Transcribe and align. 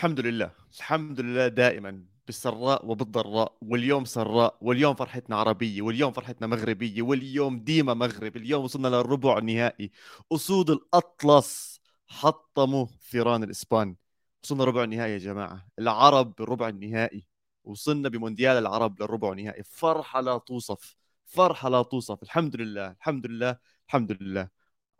الحمد 0.00 0.20
لله 0.20 0.50
الحمد 0.78 1.20
لله 1.20 1.48
دائما 1.48 2.04
بالسراء 2.26 2.86
وبالضراء 2.86 3.56
واليوم 3.62 4.04
سراء 4.04 4.56
واليوم 4.60 4.94
فرحتنا 4.94 5.36
عربية 5.36 5.82
واليوم 5.82 6.12
فرحتنا 6.12 6.46
مغربية 6.46 7.02
واليوم 7.02 7.60
ديما 7.60 7.94
مغرب 7.94 8.36
اليوم 8.36 8.64
وصلنا 8.64 8.88
للربع 8.88 9.38
النهائي. 9.38 9.90
أسود 10.32 10.70
الأطلس 10.70 11.80
حطموا 12.08 12.86
ثيران 13.10 13.42
الإسبان. 13.42 13.96
وصلنا 14.42 14.64
ربع 14.64 14.84
النهائي 14.84 15.12
يا 15.12 15.18
جماعة. 15.18 15.66
العرب 15.78 16.34
بالربع 16.34 16.68
النهائي. 16.68 17.26
وصلنا 17.64 18.08
بمونديال 18.08 18.56
العرب 18.56 19.02
للربع 19.02 19.32
النهائي. 19.32 19.62
فرحة 19.62 20.20
لا 20.20 20.38
توصف 20.38 20.96
فرحة 21.24 21.68
لا 21.68 21.82
توصف. 21.82 22.22
الحمد 22.22 22.56
لله 22.56 22.90
الحمد 22.90 23.26
لله 23.26 23.58
الحمد 23.88 24.12
لله. 24.22 24.48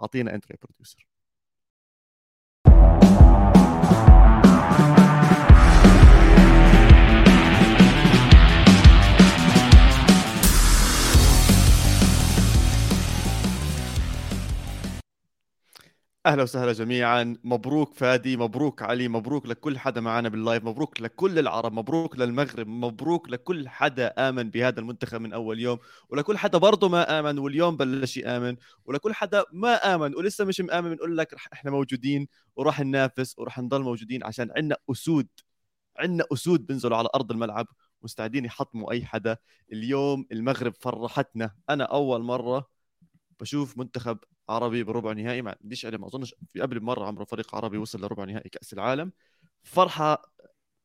أعطينا 0.03 0.35
entry 0.35 0.57
producer 0.63 1.10
أهلا 16.27 16.43
وسهلا 16.43 16.73
جميعا. 16.73 17.37
مبروك 17.45 17.95
فادي 17.95 18.37
مبروك 18.37 18.83
علي 18.83 19.09
مبروك 19.09 19.47
لكل 19.47 19.79
حدا 19.79 20.01
معنا 20.01 20.29
باللايف 20.29 20.65
مبروك 20.65 21.01
لكل 21.01 21.39
العرب 21.39 21.73
مبروك 21.73 22.19
للمغرب 22.19 22.67
مبروك 22.69 23.29
لكل 23.31 23.69
حدا 23.69 24.07
آمن 24.29 24.51
بهذا 24.51 24.81
المنتخب 24.81 25.21
من 25.21 25.33
أول 25.33 25.61
يوم 25.61 25.79
ولكل 26.09 26.39
حدا 26.39 26.59
برضه 26.59 26.89
ما 26.89 27.21
آمن 27.21 27.39
واليوم 27.39 27.77
بلش 27.77 28.17
يآمن 28.17 28.57
ولكل 28.85 29.15
حدا 29.15 29.45
ما 29.53 29.95
آمن 29.95 30.15
ولسه 30.17 30.45
مش 30.45 30.61
مآمن 30.61 30.91
بنقول 30.91 31.17
لك 31.19 31.35
رح 31.35 31.49
إحنا 31.53 31.71
موجودين 31.71 32.29
وراح 32.57 32.81
ننافس 32.81 33.39
وراح 33.39 33.59
نضل 33.59 33.83
موجودين 33.83 34.25
عشان 34.25 34.51
عندنا 34.57 34.77
أسود 34.91 35.29
عندنا 35.99 36.25
أسود 36.33 36.67
بينزلوا 36.67 36.97
على 36.97 37.09
أرض 37.15 37.33
الملعب 37.33 37.67
مستعدين 38.03 38.45
يحطموا 38.45 38.93
أي 38.93 39.05
حدا. 39.05 39.37
اليوم 39.73 40.27
المغرب 40.33 40.75
فرحتنا. 40.81 41.51
أنا 41.71 41.85
أول 41.85 42.23
مرة 42.23 42.67
بشوف 43.41 43.79
منتخب 43.79 44.19
عربي 44.51 44.83
بربع 44.83 45.13
نهائي 45.13 45.43
ما 45.43 45.57
عنديش 45.63 45.87
علم 45.87 46.05
أظنش 46.05 46.35
في 46.53 46.61
قبل 46.61 46.81
مرة 46.81 47.07
عمره 47.07 47.25
فريق 47.25 47.55
عربي 47.55 47.79
وصل 47.79 48.01
لربع 48.01 48.25
نهائي 48.25 48.51
كأس 48.51 48.73
العالم. 48.73 49.13
فرحة 49.63 50.33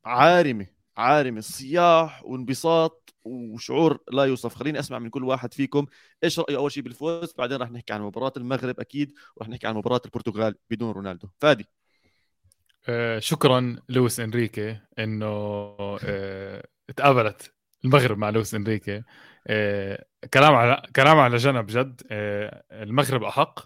عارمة 0.05 0.67
عارمة. 0.97 1.41
صياح 1.41 2.25
وانبساط 2.25 3.15
وشعور 3.23 3.99
لا 4.11 4.23
يوصف. 4.23 4.55
خليني 4.55 4.79
أسمع 4.79 4.99
من 4.99 5.09
كل 5.09 5.23
واحد 5.23 5.53
فيكم 5.53 5.85
إيش 6.23 6.39
رايه 6.39 6.57
أول 6.57 6.71
شيء 6.71 6.83
بالفوز 6.83 7.33
بعدين 7.37 7.57
راح 7.57 7.71
نحكي 7.71 7.93
عن 7.93 8.01
مباراة 8.01 8.33
المغرب 8.37 8.79
أكيد 8.79 9.13
وراح 9.35 9.49
نحكي 9.49 9.67
عن 9.67 9.75
مباراة 9.75 10.01
البرتغال 10.05 10.55
بدون 10.69 10.91
رونالدو. 10.91 11.27
فادي. 11.39 11.65
آه 12.87 13.19
شكرا 13.19 13.75
لويس 13.89 14.19
إنريكي 14.19 14.79
إنه 14.99 15.25
آه 16.03 16.67
تقابلت 16.95 17.53
المغرب 17.85 18.17
مع 18.17 18.29
لويس 18.29 18.55
إنريكي. 18.55 19.03
كلام 20.33 20.55
على 20.55 20.81
كلام 20.95 21.19
على 21.19 21.37
جنب 21.37 21.65
جد. 21.67 22.01
آه 22.11 22.63
المغرب 22.71 23.23
أحق 23.23 23.59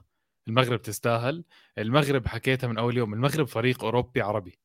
المغرب 0.47 0.81
تستاهل 0.81 1.43
المغرب 1.77 2.27
حكيتها 2.27 2.67
من 2.67 2.77
أول 2.77 2.97
يوم. 2.97 3.13
المغرب 3.13 3.47
فريق 3.47 3.83
أوروبي 3.83 4.21
عربي. 4.21 4.59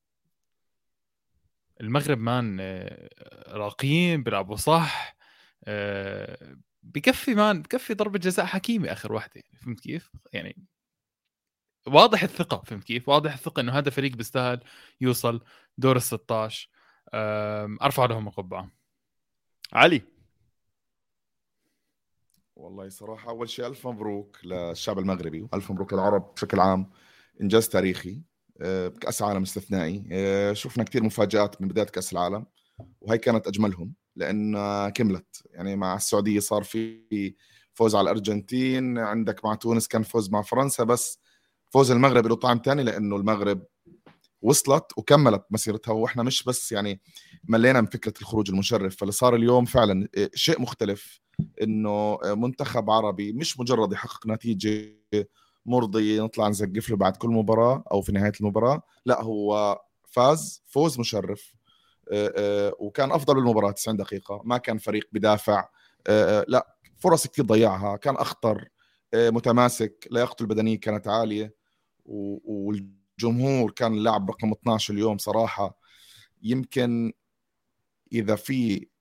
المغرب 1.81 2.19
مان 2.19 2.59
آه 2.61 3.09
راقيين 3.49 4.23
بيلعبوا 4.23 4.57
صح 4.57 5.17
آه 5.65 6.57
بكفي 6.83 7.35
مان 7.35 7.63
بكفي 7.63 7.95
ضربة 7.95 8.19
جزاء 8.19 8.47
حكيمة 8.47 8.93
آخر 8.93 9.13
واحدة 9.13 9.43
فهمت 9.61 9.81
كيف؟ 9.81 10.13
يعني 10.33 10.57
واضح 11.87 12.23
الثقة 12.23 12.63
فهمت 12.67 12.85
كيف؟ 12.85 13.09
واضح 13.09 13.33
الثقة 13.33 13.61
إنه 13.61 13.73
هذا 13.73 13.91
فريق 13.91 14.13
بيستاهل 14.17 14.61
يوصل 15.01 15.45
دور 15.79 15.97
ال 15.97 16.03
16 16.03 16.69
أرفع 17.83 18.05
لهم 18.05 18.29
القبعة. 18.29 18.71
علي. 19.73 20.14
والله 22.57 22.89
صراحة 22.89 23.31
أول 23.31 23.49
شيء 23.49 23.67
ألف 23.67 23.87
مبروك 23.87 24.39
للشعب 24.45 24.99
المغربي 24.99 25.43
وألف 25.43 25.71
مبروك 25.71 25.93
للعرب 25.93 26.35
بشكل 26.35 26.61
عام 26.61 26.91
إنجاز 27.41 27.69
تاريخي 27.69 28.23
آه، 28.61 28.89
كأس 28.89 29.23
عالم 29.23 29.43
استثنائي 29.43 30.05
آه، 30.13 30.53
شفنا 30.53 30.85
كثير 30.85 31.03
مفاجآت 31.03 31.63
من 31.63 31.69
بداية 31.69 31.87
كأس 31.87 32.13
العالم 32.13 32.47
وهي 33.01 33.19
كانت 33.19 33.47
أجملهم 33.47 33.95
لأن 34.17 34.55
كملت. 34.89 35.43
يعني 35.51 35.77
مع 35.77 35.97
السعودية 35.97 36.41
صار 36.41 36.63
في 36.63 37.35
فوز 37.75 37.95
على 37.95 38.05
الأرجنتين 38.05 38.99
عندك 38.99 39.45
مع 39.45 39.55
تونس 39.55 39.89
كان 39.89 40.03
فوز 40.03 40.31
مع 40.31 40.43
فرنسا 40.43 40.85
بس 40.85 41.21
فوز 41.71 41.91
المغرب 41.91 42.27
له 42.27 42.37
طعم 42.37 42.61
ثاني 42.65 42.83
لأنه 42.83 43.17
المغرب 43.17 43.67
وصلت 44.43 44.85
وكملت 44.97 45.45
مسيرتها 45.51 45.93
وإحنا 45.93 46.23
مش 46.23 46.45
بس 46.45 46.73
يعني 46.73 47.01
ملينا 47.45 47.81
من 47.81 47.87
فكرة 47.87 48.15
الخروج 48.21 48.51
المشرف 48.51 48.97
فاللي 48.97 49.13
صار 49.13 49.35
اليوم 49.35 49.65
فعلا 49.65 50.09
آه، 50.19 50.31
شيء 50.35 50.61
مختلف. 50.61 51.24
إنه 51.63 52.19
منتخب 52.25 52.91
عربي 52.91 53.33
مش 53.33 53.61
مجرد 53.61 53.93
يحقق 53.93 54.27
نتيجة 54.27 54.95
مرضية 55.67 56.23
نطلع 56.23 56.49
نزقف 56.49 56.91
له 56.91 56.97
بعد 56.97 57.17
كل 57.17 57.29
مباراة 57.29 57.85
أو 57.93 58.01
في 58.01 58.13
نهاية 58.13 58.33
المباراة 58.41 58.83
لا 59.07 59.23
هو 59.23 59.81
فاز 60.05 60.63
فوز 60.67 61.01
مشرف 61.01 61.55
آه، 62.13 62.33
آه، 62.37 62.75
وكان 62.79 63.13
أفضل 63.13 63.35
بالمباراة 63.35 63.71
90 63.71 63.97
دقيقة 63.97 64.43
ما 64.45 64.59
كان 64.59 64.79
فريق 64.79 65.09
بدافع 65.13 65.69
لا 66.49 66.77
فرص 66.99 67.27
كثير 67.27 67.45
ضيعها 67.45 67.97
كان 67.97 68.15
أخطر 68.17 68.69
متماسك 69.15 70.09
لياقته 70.11 70.43
البدنية 70.43 70.81
كانت 70.81 71.09
عالية 71.09 71.55
والجمهور 72.07 73.71
كان 73.71 73.95
اللاعب 73.95 74.31
رقم 74.31 74.53
12 74.53 74.95
اليوم 74.95 75.19
صراحة 75.19 75.79
يمكن 76.43 77.13
إذا 78.13 78.37
في 78.37 78.77
آه، 78.77 78.79
آه، 78.81 78.94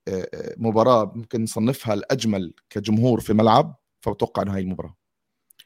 مباراة 0.58 1.12
ممكن 1.14 1.42
نصنفها 1.42 1.94
الأجمل 1.94 2.54
كجمهور 2.70 3.20
في 3.20 3.32
ملعب 3.32 3.76
فبتوقع 4.00 4.42
إنه 4.42 4.54
هاي 4.54 4.60
المباراة. 4.60 4.96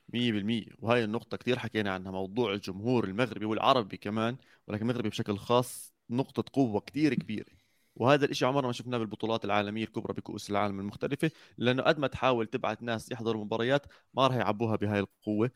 100% 0.08 0.66
وهي 0.78 1.04
النقطة 1.04 1.36
كثير 1.36 1.58
حكينا 1.58 1.90
عنها 1.92 2.12
موضوع 2.12 2.52
الجمهور 2.52 3.04
المغربي 3.04 3.44
والعربي 3.44 3.96
كمان 3.96 4.36
ولكن 4.68 4.82
المغربي 4.82 5.08
بشكل 5.08 5.38
خاص 5.38 5.94
نقطة 6.10 6.44
قوة 6.52 6.80
كثير 6.80 7.14
كبيرة. 7.14 7.58
وهذا 7.96 8.24
الشيء 8.24 8.48
عمرنا 8.48 8.66
ما 8.66 8.72
شفناه 8.72 8.98
بالبطولات 8.98 9.44
العالمية 9.44 9.84
الكبرى 9.84 10.14
بكؤوس 10.14 10.50
العالم 10.50 10.80
المختلفة 10.80 11.30
لأنه 11.58 11.82
قد 11.82 11.98
ما 11.98 12.06
تحاول 12.06 12.46
تبعت 12.46 12.82
ناس 12.82 13.12
يحضروا 13.12 13.44
مباريات 13.44 13.86
ما 14.14 14.26
راح 14.26 14.36
يعبوها 14.36 14.76
بهاي 14.76 15.00
القوة. 15.00 15.50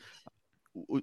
و... 0.75 0.99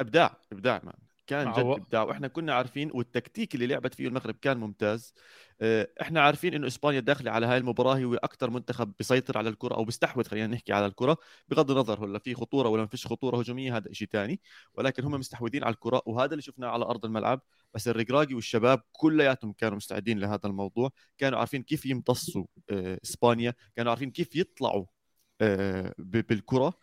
إبداع 0.00 0.36
إبداع 0.52 0.80
مان 0.84 1.05
كان 1.26 1.52
جد 1.52 1.58
إبداع 1.58 2.02
وإحنا 2.02 2.28
كنا 2.28 2.54
عارفين 2.54 2.90
والتكتيك 2.94 3.54
اللي 3.54 3.66
لعبت 3.66 3.94
فيه 3.94 4.08
المغرب 4.08 4.34
كان 4.34 4.56
ممتاز. 4.58 5.14
آه، 5.60 5.88
إحنا 6.00 6.20
عارفين 6.20 6.54
إنه 6.54 6.66
إسبانيا 6.66 7.00
داخلة 7.00 7.30
على 7.30 7.46
هاي 7.46 7.58
المباراة 7.58 7.98
هو 7.98 8.14
أكثر 8.14 8.50
منتخب 8.50 8.92
بيسيطر 8.98 9.38
على 9.38 9.48
الكرة 9.48 9.74
أو 9.74 9.84
بيستحوذ 9.84 10.24
خلينا 10.24 10.46
نحكي 10.46 10.72
على 10.72 10.86
الكرة 10.86 11.16
بغض 11.48 11.70
النظر 11.70 12.04
هلأ 12.04 12.18
في 12.18 12.34
خطورة 12.34 12.68
ولا 12.68 12.82
ما 12.82 12.88
فيش 12.88 13.06
خطورة 13.06 13.38
هجومية 13.38 13.76
هذا 13.76 13.92
شيء 13.92 14.08
ثاني 14.12 14.40
ولكن 14.74 15.04
هم 15.04 15.12
مستحوذين 15.12 15.64
على 15.64 15.74
الكرة 15.74 16.02
وهذا 16.06 16.30
اللي 16.30 16.42
شفناه 16.42 16.68
على 16.68 16.84
أرض 16.84 17.04
الملعب. 17.04 17.40
بس 17.74 17.88
الرقراقي 17.88 18.34
والشباب 18.34 18.82
كلياتهم 18.92 19.52
كانوا 19.52 19.76
مستعدين 19.76 20.18
لهذا 20.18 20.40
الموضوع. 20.44 20.90
كانوا 21.18 21.38
عارفين 21.38 21.62
كيف 21.62 21.86
يمتصوا 21.86 22.46
آه، 22.70 22.98
إسبانيا 23.04 23.54
كانوا 23.76 23.90
عارفين 23.90 24.10
كيف 24.10 24.36
يطلعوا 24.36 24.84
آه، 25.40 25.94
بالكرة. 25.98 26.74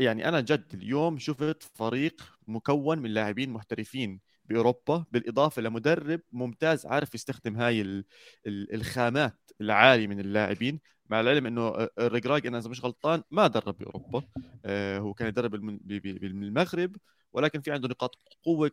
يعني 0.00 0.28
أنا 0.28 0.40
جد 0.40 0.74
اليوم 0.74 1.18
شفت 1.18 1.62
فريق 1.62 2.22
مكون 2.46 2.98
من 2.98 3.10
لاعبين 3.10 3.50
محترفين 3.50 4.20
بأوروبا 4.44 5.04
بالإضافة 5.12 5.62
لمدرب 5.62 6.20
ممتاز 6.32 6.86
عارف 6.86 7.14
يستخدم 7.14 7.56
هاي 7.56 8.04
الخامات 8.46 9.50
العالية 9.60 10.06
من 10.06 10.20
اللاعبين 10.20 10.80
مع 11.10 11.20
العلم 11.20 11.46
إنه 11.46 11.88
الرجراج 11.98 12.46
أنا 12.46 12.58
إذا 12.58 12.68
مش 12.68 12.84
غلطان 12.84 13.22
ما 13.30 13.46
درب 13.46 13.78
بأوروبا 13.78 14.22
آه، 14.64 14.98
هو 14.98 15.14
كان 15.14 15.28
يدرب 15.28 15.50
بالمغرب 15.50 16.96
ولكن 17.32 17.60
في 17.60 17.70
عنده 17.70 17.88
نقاط 17.88 18.16
قوة 18.44 18.70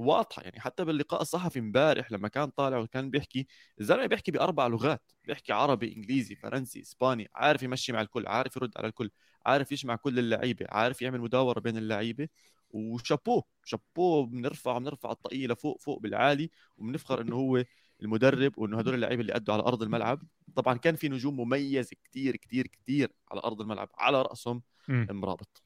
واضحة 0.00 0.42
يعني 0.42 0.60
حتى 0.60 0.84
باللقاء 0.84 1.22
الصحفي 1.22 1.58
امبارح 1.58 2.12
لما 2.12 2.28
كان 2.28 2.50
طالع 2.50 2.78
وكان 2.78 3.10
بيحكي 3.10 3.46
الزلمة 3.80 4.06
بيحكي 4.06 4.32
بأربع 4.32 4.66
لغات 4.66 5.12
بيحكي 5.24 5.52
عربي 5.52 5.94
إنجليزي 5.96 6.34
فرنسي 6.34 6.80
إسباني 6.80 7.28
عارف 7.34 7.62
يمشي 7.62 7.92
مع 7.92 8.00
الكل 8.00 8.26
عارف 8.26 8.56
يرد 8.56 8.72
على 8.76 8.88
الكل 8.88 9.10
عارف 9.46 9.72
يجمع 9.72 9.96
كل 9.96 10.18
اللعيبة 10.18 10.66
عارف 10.68 11.02
يعمل 11.02 11.20
مداورة 11.20 11.60
بين 11.60 11.76
اللعيبة 11.76 12.28
وشابوه 12.70 13.44
شابوه 13.64 14.26
بنرفع 14.26 14.78
بنرفع 14.78 15.10
الطاقيه 15.10 15.46
لفوق 15.46 15.80
فوق 15.80 15.98
بالعالي 16.00 16.50
وبنفخر 16.78 17.20
إنه 17.20 17.36
هو 17.36 17.64
المدرب 18.02 18.58
وإنه 18.58 18.78
هدول 18.78 18.94
اللعيبة 18.94 19.20
اللي 19.20 19.36
أدوا 19.36 19.54
على 19.54 19.62
أرض 19.62 19.82
الملعب. 19.82 20.22
طبعا 20.56 20.78
كان 20.78 20.96
في 20.96 21.08
نجوم 21.08 21.40
مميزه 21.40 21.96
كثير 22.04 22.36
كثير 22.36 22.66
كثير 22.66 23.12
على 23.30 23.40
أرض 23.44 23.60
الملعب 23.60 23.88
على 23.94 24.22
رأسهم 24.22 24.62
مرابط 24.88 25.62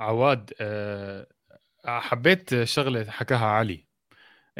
عواد 0.00 0.52
أه 0.60 1.35
حبيت 1.86 2.64
شغلة 2.64 3.10
حكاها 3.10 3.46
علي. 3.46 3.86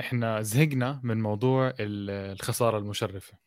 إحنا 0.00 0.42
زهقنا 0.42 1.00
من 1.04 1.20
موضوع 1.20 1.74
الخسارة 1.80 2.78
المشرفة. 2.78 3.38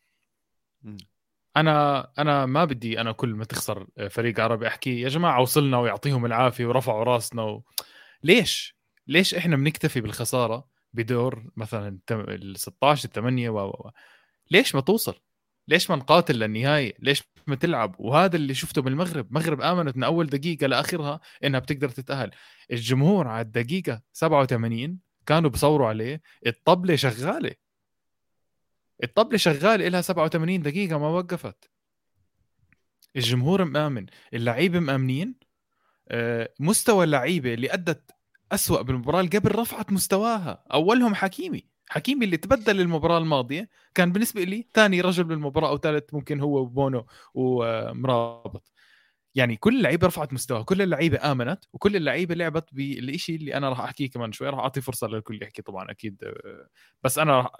أنا 1.56 2.08
أنا 2.18 2.46
ما 2.46 2.64
بدي 2.64 3.00
أنا 3.00 3.12
كل 3.12 3.34
ما 3.34 3.44
تخسر 3.44 3.86
فريق 4.10 4.40
عربي 4.40 4.66
أحكي 4.66 5.00
يا 5.00 5.08
جماعة 5.08 5.40
وصلنا 5.40 5.78
ويعطيهم 5.78 6.26
العافية 6.26 6.66
ورفعوا 6.66 7.04
راسنا. 7.04 7.42
و... 7.42 7.62
ليش؟ 8.22 8.76
ليش 9.06 9.34
إحنا 9.34 9.56
بنكتفي 9.56 10.00
بالخسارة 10.00 10.68
بدور 10.92 11.44
مثلا 11.56 11.98
ال 12.10 12.58
16 12.58 13.08
الثمانية 13.08 13.50
و 13.50 13.90
ليش 14.50 14.74
ما 14.74 14.80
توصل؟ 14.80 15.14
ليش 15.70 15.90
ما 15.90 15.96
نقاتل 15.96 16.34
للنهاية؟ 16.34 16.94
ليش 16.98 17.22
ما 17.46 17.56
تلعب؟ 17.56 17.94
وهذا 17.98 18.36
اللي 18.36 18.54
شفته 18.54 18.82
بالمغرب، 18.82 19.26
المغرب 19.26 19.60
آمنت 19.60 19.96
من 19.96 20.04
أول 20.04 20.26
دقيقة 20.26 20.66
لآخرها 20.66 21.20
إنها 21.44 21.60
بتقدر 21.60 21.88
تتأهل، 21.88 22.30
الجمهور 22.72 23.28
على 23.28 23.40
الدقيقة 23.40 24.02
87 24.12 24.98
كانوا 25.26 25.50
بصوروا 25.50 25.88
عليه. 25.88 26.22
الطبلة 26.46 26.96
شغالة. 26.96 27.54
الطبلة 29.04 29.38
شغالة 29.38 29.88
لها 29.88 30.00
87 30.00 30.62
دقيقة 30.62 30.98
ما 30.98 31.08
وقفت. 31.08 31.70
الجمهور 33.16 33.64
مآمن. 33.64 34.06
اللعيبة 34.34 34.80
مآمنين. 34.80 35.34
آه، 36.08 36.54
مستوى 36.60 37.04
اللعيبة 37.04 37.54
اللي 37.54 37.72
أدت 37.72 38.10
أسوأ 38.52 38.82
بالمباراة 38.82 39.20
اللي 39.20 39.38
قبل 39.38 39.54
رفعت 39.54 39.92
مستواها. 39.92 40.64
أولهم 40.72 41.14
حكيمي. 41.14 41.69
حكيمي 41.92 42.24
اللي 42.24 42.36
تبدل 42.36 42.80
المباراة 42.80 43.18
الماضية 43.18 43.68
كان 43.94 44.12
بالنسبة 44.12 44.44
لي 44.44 44.66
ثاني 44.74 45.00
رجل 45.00 45.24
بالمباراة 45.24 45.68
أو 45.68 45.78
ثالث 45.78 46.14
ممكن 46.14 46.40
هو 46.40 46.64
بونو 46.64 47.06
ومرابط. 47.34 48.72
يعني 49.34 49.56
كل 49.56 49.76
اللعيبة 49.76 50.06
رفعت 50.06 50.32
مستواها 50.32 50.62
كل 50.62 50.82
اللعيبة 50.82 51.32
آمنت 51.32 51.64
وكل 51.72 51.96
اللعيبة 51.96 52.34
لعبت 52.34 52.74
بالشيء 52.74 53.36
اللي 53.36 53.54
أنا 53.54 53.68
راح 53.68 53.80
أحكيه 53.80 54.10
كمان 54.10 54.32
شوي. 54.32 54.48
راح 54.48 54.58
أعطي 54.58 54.80
فرصة 54.80 55.06
للكل 55.06 55.42
يحكي 55.42 55.62
طبعا 55.62 55.90
أكيد 55.90 56.34
بس 57.04 57.18
أنا 57.18 57.50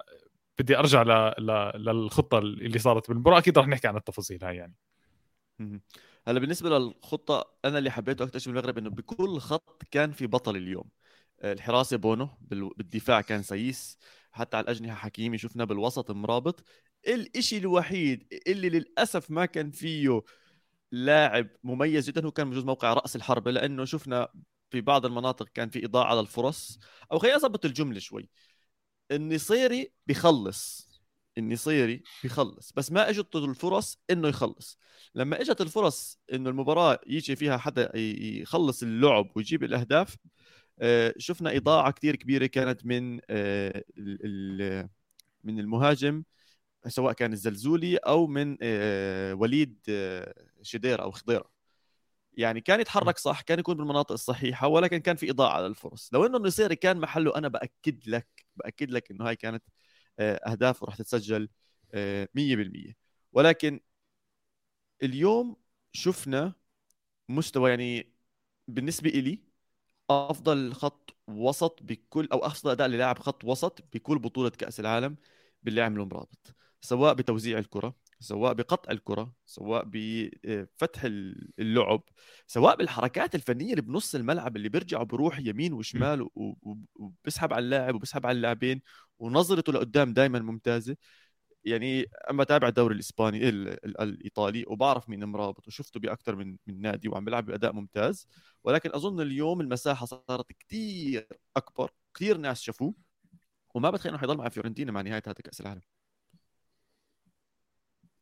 بدي 0.59 0.77
أرجع 0.77 1.01
ل... 1.03 1.33
ل... 1.37 1.71
للخطة 1.75 2.37
اللي 2.37 2.79
صارت 2.79 3.09
بالمباراة. 3.09 3.37
أكيد 3.37 3.57
راح 3.57 3.67
نحكي 3.67 3.87
عن 3.87 3.95
التفاصيل 3.97 4.43
هاي 4.43 4.55
يعني. 4.55 4.75
هلا 6.27 6.39
بالنسبة 6.39 6.69
للخطة 6.69 7.53
أنا 7.65 7.77
اللي 7.77 7.91
حبيته 7.91 8.23
أكثر 8.23 8.39
شيء 8.39 8.53
بالمغرب 8.53 8.77
إنه 8.77 8.89
بكل 8.89 9.39
خط 9.39 9.83
كان 9.91 10.11
في 10.11 10.27
بطل 10.27 10.55
اليوم. 10.55 10.89
الحراسة 11.43 11.97
بونو 11.97 12.29
بالدفاع 12.77 13.21
كان 13.21 13.43
سيس. 13.43 13.97
حتى 14.31 14.57
على 14.57 14.63
الأجنحة 14.63 14.95
حكيمي 14.95 15.37
شفنا 15.37 15.65
بالوسط 15.65 16.11
مرابط. 16.11 16.63
الإشي 17.07 17.57
الوحيد 17.57 18.27
اللي 18.47 18.69
للأسف 18.69 19.31
ما 19.31 19.45
كان 19.45 19.71
فيه 19.71 20.21
لاعب 20.91 21.47
مميز 21.63 22.07
جدا 22.09 22.25
هو 22.25 22.31
كان 22.31 22.49
بجوز 22.49 22.63
موقع 22.63 22.93
رأس 22.93 23.15
الحربة 23.15 23.51
لأنه 23.51 23.85
شفنا 23.85 24.27
في 24.71 24.81
بعض 24.81 25.05
المناطق 25.05 25.47
كان 25.53 25.69
في 25.69 25.85
اضاعه 25.85 26.15
للفرص 26.15 26.79
أو 27.11 27.19
خليني 27.19 27.35
اضبط 27.35 27.65
الجملة 27.65 27.99
شوي. 27.99 28.29
النصيري 29.11 29.91
بيخلص. 30.07 30.91
النصيري 31.37 32.03
بيخلص. 32.23 32.73
بس 32.75 32.91
ما 32.91 33.09
إجت 33.09 33.35
الفرص 33.35 33.99
إنه 34.09 34.27
يخلص. 34.27 34.79
لما 35.15 35.41
إجت 35.41 35.61
الفرص 35.61 36.19
إنه 36.33 36.49
المباراة 36.49 36.99
يجي 37.07 37.35
فيها 37.35 37.57
حدا 37.57 37.97
يخلص 37.97 38.83
اللعب 38.83 39.31
ويجيب 39.35 39.63
الأهداف 39.63 40.15
شفنا 41.17 41.57
إضاعة 41.57 41.91
كثير 41.91 42.15
كبيرة 42.15 42.45
كانت 42.45 42.85
من 42.85 43.19
آه، 43.29 43.83
من 45.43 45.59
المهاجم 45.59 46.23
سواء 46.87 47.13
كان 47.13 47.33
الزلزولي 47.33 47.97
أو 47.97 48.27
من 48.27 48.57
آه، 48.61 49.33
وليد 49.33 49.77
شدير 50.61 51.01
أو 51.01 51.11
خضيرة. 51.11 51.51
يعني 52.33 52.61
كان 52.61 52.79
يتحرك 52.81 53.17
صح 53.17 53.41
كان 53.41 53.59
يكون 53.59 53.77
بالمناطق 53.77 54.11
الصحيحة 54.11 54.67
ولكن 54.67 54.97
كان 54.97 55.15
في 55.15 55.31
إضاعة 55.31 55.61
للفرص 55.61 56.09
لو 56.13 56.25
إنه 56.25 56.37
النصيري 56.37 56.75
كان 56.75 56.97
محله 56.99 57.35
أنا 57.37 57.47
بأكد 57.47 58.09
لك 58.09 58.27
بأكد 58.55 58.91
لك 58.91 59.11
إنه 59.11 59.27
هاي 59.27 59.35
كانت 59.35 59.63
أهداف 60.19 60.83
وراح 60.83 60.95
تتسجل 60.95 61.49
100% 62.35 62.95
ولكن 63.33 63.79
اليوم 65.03 65.55
شفنا 65.93 66.53
مستوى 67.29 67.69
يعني 67.69 68.13
بالنسبة 68.67 69.09
إلي 69.09 69.39
أفضل 70.11 70.73
خط 70.73 71.15
وسط 71.27 71.79
بكل 71.83 72.27
أو 72.33 72.45
أفضل 72.45 72.71
أداء 72.71 72.87
للاعب 72.87 73.19
خط 73.19 73.45
وسط 73.45 73.83
بكل 73.93 74.19
بطولة 74.19 74.49
كأس 74.49 74.79
العالم 74.79 75.15
باللي 75.63 75.81
عمله 75.81 76.05
مرابط 76.05 76.55
سواء 76.81 77.13
بتوزيع 77.13 77.59
الكرة 77.59 77.95
سواء 78.19 78.53
بقطع 78.53 78.91
الكرة 78.91 79.33
سواء 79.45 79.83
بفتح 79.87 81.01
اللعب 81.59 82.03
سواء 82.47 82.75
بالحركات 82.75 83.35
الفنية 83.35 83.71
اللي 83.71 83.81
بنص 83.81 84.15
الملعب 84.15 84.55
اللي 84.57 84.69
بيرجع 84.69 85.01
وبروح 85.01 85.39
يمين 85.39 85.73
وشمال 85.73 86.27
وبسحب 86.95 87.53
على 87.53 87.65
اللاعب 87.65 87.95
وبسحب 87.95 88.25
على 88.25 88.35
اللاعبين 88.35 88.81
ونظرته 89.19 89.73
لقدام 89.73 90.13
دائما 90.13 90.39
ممتازة. 90.39 90.97
يعني 91.65 92.05
أما 92.29 92.43
تابع 92.43 92.67
الدوري 92.67 92.95
الإسباني 92.95 93.49
الإيطالي 93.49 94.65
وبعرف 94.67 95.09
مين 95.09 95.23
مرابط 95.23 95.67
وشفته 95.67 95.99
باكثر 95.99 96.35
من 96.35 96.57
من 96.67 96.81
نادي 96.81 97.09
وعم 97.09 97.25
بيلعب 97.25 97.45
بأداء 97.45 97.73
ممتاز 97.73 98.27
ولكن 98.63 98.89
أظن 98.93 99.21
اليوم 99.21 99.61
المساحة 99.61 100.05
صارت 100.05 100.51
كثير 100.59 101.27
أكبر 101.57 101.91
كثير 102.13 102.37
ناس 102.37 102.61
شافوه 102.61 102.93
وما 103.75 103.89
بتخيل 103.89 104.11
إنه 104.11 104.19
حيضل 104.19 104.37
مع 104.37 104.49
فيورنتينا 104.49 104.91
مع 104.91 105.01
نهاية 105.01 105.23
هذا 105.27 105.33
كأس 105.33 105.61
العالم. 105.61 105.81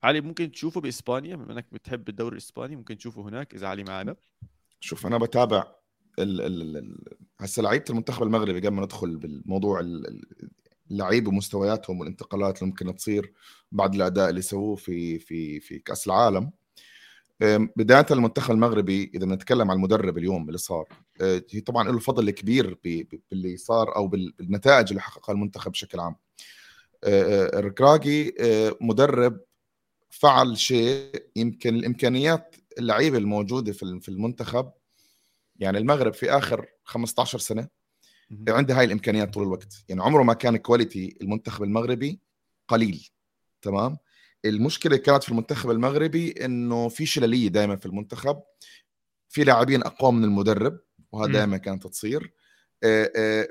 علي 0.03 0.21
ممكن 0.21 0.51
تشوفه 0.51 0.81
بإسبانيا؟ 0.81 1.35
بما 1.35 1.53
إنك 1.53 1.67
بتحب 1.71 2.09
الدوري 2.09 2.33
الإسباني 2.33 2.75
ممكن 2.75 2.97
تشوفه 2.97 3.21
هناك 3.21 3.55
إذا 3.55 3.67
علي 3.67 3.83
معنا 3.83 4.15
شوف 4.79 5.07
أنا 5.07 5.17
بتابع 5.17 5.75
هسه 7.39 7.61
لعيبة 7.61 7.85
المنتخب 7.89 8.23
المغربي 8.23 8.59
قبل 8.59 8.75
ما 8.75 8.81
ندخل 8.81 9.17
بالموضوع 9.17 9.79
اللعيبه 10.91 11.29
ومستوياتهم 11.29 11.99
والانتقالات 11.99 12.57
اللي 12.57 12.67
ممكن 12.69 12.95
تصير 12.95 13.33
بعد 13.71 13.95
الأداء 13.95 14.29
اللي 14.29 14.41
سووه 14.41 14.75
في 14.75 15.19
في 15.19 15.59
في 15.59 15.79
كأس 15.79 16.07
العالم. 16.07 16.51
بداية 17.75 18.05
المنتخب 18.11 18.51
المغربي 18.53 19.11
إذا 19.15 19.25
بنتكلم 19.25 19.71
عن 19.71 19.77
المدرب 19.77 20.17
اليوم 20.17 20.47
اللي 20.47 20.57
صار 20.57 20.87
آه، 21.21 21.43
هي 21.51 21.61
طبعا 21.61 21.83
له 21.83 21.95
الفضل 21.95 22.29
الكبير 22.29 22.77
باللي 23.31 23.57
صار 23.57 23.95
أو 23.95 24.07
بالنتائج 24.07 24.87
اللي 24.89 25.01
حققها 25.01 25.33
المنتخب 25.33 25.71
بشكل 25.71 25.99
عام. 25.99 26.15
آه، 27.03 27.23
آه، 27.23 27.59
الركراجي 27.59 28.35
مدرب 28.81 29.39
فعل 30.09 30.57
شيء 30.57 31.25
يمكن 31.35 31.75
الإمكانيات 31.75 32.55
اللعيبة 32.79 33.17
الموجودة 33.17 33.71
في 33.73 34.09
المنتخب. 34.09 34.71
يعني 35.59 35.77
المغرب 35.77 36.13
في 36.13 36.31
آخر 36.31 36.65
15 36.83 37.39
سنة 37.39 37.67
عنده 38.47 38.79
هاي 38.79 38.85
الإمكانيات 38.85 39.33
طول 39.33 39.43
الوقت. 39.43 39.83
يعني 39.89 40.01
عمره 40.01 40.23
ما 40.23 40.33
كان 40.33 40.57
كواليتي 40.57 41.17
المنتخب 41.21 41.63
المغربي 41.63 42.19
قليل 42.67 43.09
تمام؟ 43.61 43.97
المشكلة 44.45 44.97
كانت 44.97 45.23
في 45.23 45.29
المنتخب 45.29 45.71
المغربي 45.71 46.45
إنه 46.45 46.89
في 46.89 47.05
شلالية 47.05 47.47
دائما 47.47 47.75
في 47.75 47.85
المنتخب 47.85 48.41
في 49.29 49.43
لاعبين 49.43 49.83
أقوى 49.83 50.11
من 50.11 50.23
المدرب 50.23 50.79
وهذا 51.11 51.31
دائما 51.31 51.57
كانت 51.57 51.87
تصير. 51.87 52.33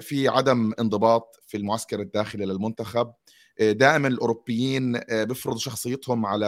في 0.01 0.29
عدم 0.29 0.73
انضباط 0.81 1.37
في 1.47 1.57
المعسكر 1.57 2.01
الداخلي 2.01 2.47
للمنتخب. 2.47 3.13
دائما 3.61 4.09
الأوروبيين 4.09 5.01
بيفرضوا 5.11 5.59
شخصيتهم 5.59 6.27
على 6.27 6.47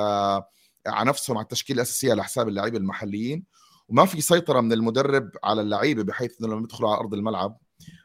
على 0.86 1.08
نفسهم 1.08 1.36
على 1.36 1.44
التشكيلة 1.44 1.76
الأساسية 1.76 2.10
على 2.12 2.24
حساب 2.24 2.48
اللعيبه 2.48 2.78
المحليين. 2.78 3.44
وما 3.88 4.06
في 4.06 4.20
سيطرة 4.20 4.60
من 4.60 4.72
المدرب 4.72 5.30
على 5.44 5.60
اللعيبة 5.60 6.02
بحيث 6.02 6.40
إنه 6.40 6.48
لما 6.48 6.64
يدخلوا 6.64 6.90
على 6.90 7.00
أرض 7.00 7.14
الملعب 7.14 7.58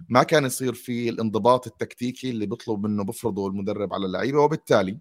ما 0.10 0.24
كان 0.24 0.46
يصير 0.46 0.74
في 0.74 1.10
الانضباط 1.10 1.68
التكتيكي 1.68 2.30
اللي 2.30 2.46
بيطلب 2.46 2.86
منه 2.88 3.04
بفرضه 3.04 3.48
المدرب 3.48 3.94
على 3.94 4.06
اللعيبة 4.06 4.40
وبالتالي 4.42 5.00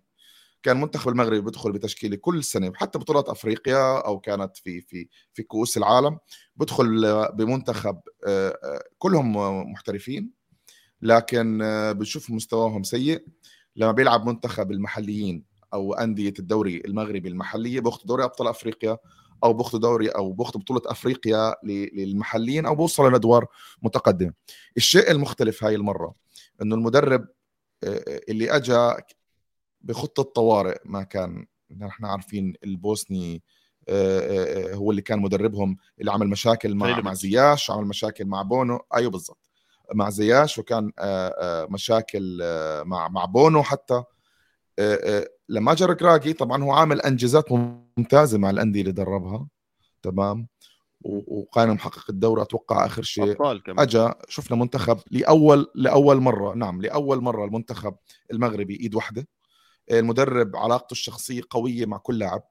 كان 0.63 0.77
المنتخب 0.77 1.09
المغربي 1.09 1.41
بيدخل 1.41 1.73
بتشكيلة 1.73 2.17
كل 2.17 2.45
سنة 2.45 2.73
حتى 2.75 2.99
بطولات 2.99 3.29
أفريقيا 3.29 3.99
أو 4.07 4.21
كانت 4.21 4.57
في 4.57 4.81
في 4.81 5.09
في 5.35 5.43
كؤوس 5.43 5.77
العالم 5.77 6.19
بدخل 6.57 7.29
بمنتخب 7.35 8.01
آه، 8.27 8.59
آه، 8.65 8.85
كلهم 8.99 9.37
محترفين 9.73 10.31
لكن 11.03 11.63
آه، 11.63 11.93
بنشوف 11.93 12.31
مستواهم 12.31 12.83
سيء. 12.83 13.25
لما 13.77 13.93
بيلعب 13.93 14.27
منتخب 14.27 14.73
المحليين 14.73 15.45
أو 15.75 15.95
أندية 15.95 16.35
الدوري 16.39 16.83
المغربي 16.85 17.29
المحلية 17.29 17.81
بياخذوا 17.81 18.07
دوري 18.07 18.25
أبطال 18.25 18.49
أفريقيا 18.49 18.99
أو 19.45 19.53
بياخذوا 19.53 19.81
دوري 19.81 20.09
أو 20.09 20.33
بياخذوا 20.33 20.61
بطولة 20.61 20.83
أفريقيا 20.87 21.55
للمحليين 21.65 22.67
أو 22.67 22.75
بوصلوا 22.75 23.11
لادوار 23.11 23.47
متقدمة. 23.83 24.33
الشيء 24.77 25.11
المختلف 25.11 25.65
هاي 25.65 25.75
المرة 25.75 26.15
إنه 26.63 26.75
المدرب 26.75 27.29
اللي 28.29 28.57
اجى 28.57 29.03
بخطة 29.81 30.23
طوارئ 30.23 30.79
ما 30.85 31.03
كان 31.03 31.47
نحن 31.79 32.05
عارفين 32.05 32.55
البوسني 32.65 33.43
هو 34.73 34.91
اللي 34.91 35.03
كان 35.03 35.19
مدربهم 35.19 35.77
اللي 36.01 36.13
عمل 36.13 36.29
مشاكل 36.29 36.75
مع 36.75 37.01
مع 37.01 37.15
زياش 37.15 37.71
عمل 37.71 37.87
مشاكل 37.87 38.25
مع 38.25 38.43
بونو. 38.43 38.81
أيوه 38.95 39.11
بالضبط. 39.11 39.51
مع 39.95 40.11
زياش 40.11 40.59
وكان 40.59 40.93
مشاكل 41.71 42.39
مع 42.85 43.09
مع 43.09 43.25
بونو 43.25 43.63
حتى. 43.63 44.03
لما 45.49 45.73
أجى 45.73 45.85
ركراكي 45.85 46.33
طبعا 46.33 46.63
هو 46.63 46.73
عامل 46.73 47.01
أنجازات 47.01 47.53
ممتازة 47.53 48.39
مع 48.39 48.51
الأندية 48.51 48.81
اللي 48.81 48.93
دربها 48.93 49.47
تمام؟ 50.03 50.47
وكان 51.05 51.71
محقق 51.71 52.05
الدوري 52.11 52.43
أتوقع 52.43 52.87
آخر 52.87 53.03
شيء 53.03 53.37
اجى 53.83 54.11
شفنا 54.29 54.57
منتخب 54.57 54.99
لأول 55.11 55.67
لأول 55.75 56.21
مرة 56.21 56.55
نعم 56.55 56.83
لأول 56.83 57.23
مرة 57.23 57.45
المنتخب 57.45 57.95
المغربي 58.33 58.81
إيد 58.81 58.95
واحدة 58.95 59.29
المدرب 59.91 60.57
علاقته 60.57 60.93
الشخصية 60.93 61.43
قوية 61.51 61.87
مع 61.87 61.97
كل 61.97 62.19
لاعب. 62.19 62.43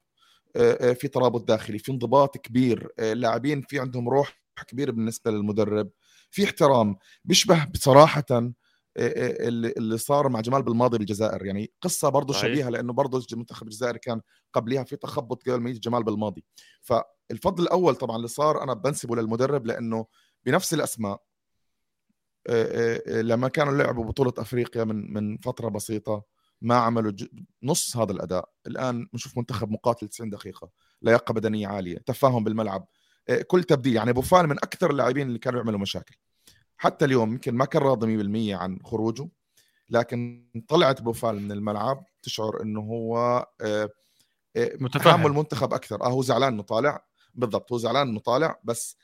في 0.95 1.07
ترابط 1.07 1.47
داخلي 1.47 1.79
في 1.79 1.91
انضباط 1.91 2.37
كبير. 2.37 2.89
اللاعبين 2.99 3.61
في 3.61 3.79
عندهم 3.79 4.09
روح 4.09 4.41
كبيرة 4.67 4.91
بالنسبة 4.91 5.31
للمدرب. 5.31 5.89
في 6.31 6.43
احترام. 6.43 6.97
بيشبه 7.25 7.65
بصراحة 7.65 8.53
اللي 8.97 9.73
اللي 9.77 9.97
صار 9.97 10.29
مع 10.29 10.41
جمال 10.41 10.63
بالماضي 10.63 10.97
بالجزائر. 10.97 11.45
يعني 11.45 11.71
قصة 11.81 12.09
برضه. 12.09 12.33
شبيهة 12.33 12.69
لأنه 12.69 12.93
برضه 12.93 13.25
منتخب 13.33 13.67
الجزائر 13.67 13.97
كان 13.97 14.21
قبلها 14.53 14.83
في 14.83 14.95
تخبط 14.95 15.43
قبل 15.49 15.59
ما 15.59 15.69
يجي 15.69 15.79
جمال 15.79 16.03
بالماضي. 16.03 16.45
فالفضل 16.81 17.63
الأول 17.63 17.95
طبعا 17.95 18.17
اللي 18.17 18.27
صار 18.27 18.63
أنا 18.63 18.73
بنسبه 18.73 19.15
للمدرب 19.15 19.65
لأنه 19.65 20.05
بنفس 20.45 20.73
الأسماء 20.73 21.21
آه، 22.47 23.01
آه، 23.07 23.21
لما 23.21 23.47
كانوا 23.47 23.73
لعبوا 23.73 24.05
بطولة 24.05 24.33
أفريقيا 24.37 24.83
من 24.83 25.13
من 25.13 25.37
فترة 25.37 25.69
بسيطة 25.69 26.23
ما 26.61 26.75
عملوا 26.75 27.11
نص 27.63 27.97
هذا 27.97 28.11
الأداء. 28.11 28.49
الآن 28.67 29.07
بنشوف 29.13 29.37
منتخب 29.37 29.71
مقاتل 29.71 30.07
90 30.07 30.29
دقيقة 30.29 30.69
لياقة 31.01 31.33
بدنية 31.33 31.67
عالية 31.67 31.97
تفاهم 31.97 32.43
بالملعب 32.43 32.87
آه، 33.29 33.41
كل 33.41 33.63
تبديل. 33.63 33.95
يعني 33.95 34.13
بوفال 34.13 34.47
من 34.47 34.57
أكثر 34.57 34.91
اللاعبين 34.91 35.27
اللي 35.27 35.39
كانوا 35.39 35.59
يعملوا 35.59 35.79
مشاكل. 35.79 36.15
حتى 36.83 37.05
اليوم 37.05 37.31
يمكن 37.31 37.55
ما 37.55 37.65
كان 37.65 37.81
راضي 37.81 38.07
100% 38.51 38.61
عن 38.61 38.79
خروجه 38.83 39.29
لكن 39.89 40.45
طلعت 40.67 41.01
بوفال 41.01 41.41
من 41.41 41.51
الملعب 41.51 42.05
تشعر 42.23 42.61
إنه 42.61 42.79
هو 42.81 43.17
آه، 43.61 43.89
آه، 44.55 44.71
متفهم. 44.79 45.11
حامل 45.11 45.25
المنتخب 45.25 45.73
أكثر. 45.73 46.03
آه 46.03 46.07
هو 46.07 46.21
زعلان 46.21 46.53
إنه 46.53 46.63
طالع. 46.63 47.05
بالضبط 47.35 47.71
هو 47.71 47.77
زعلان 47.77 48.07
إنه 48.07 48.19
طالع 48.19 48.59
بس 48.63 48.97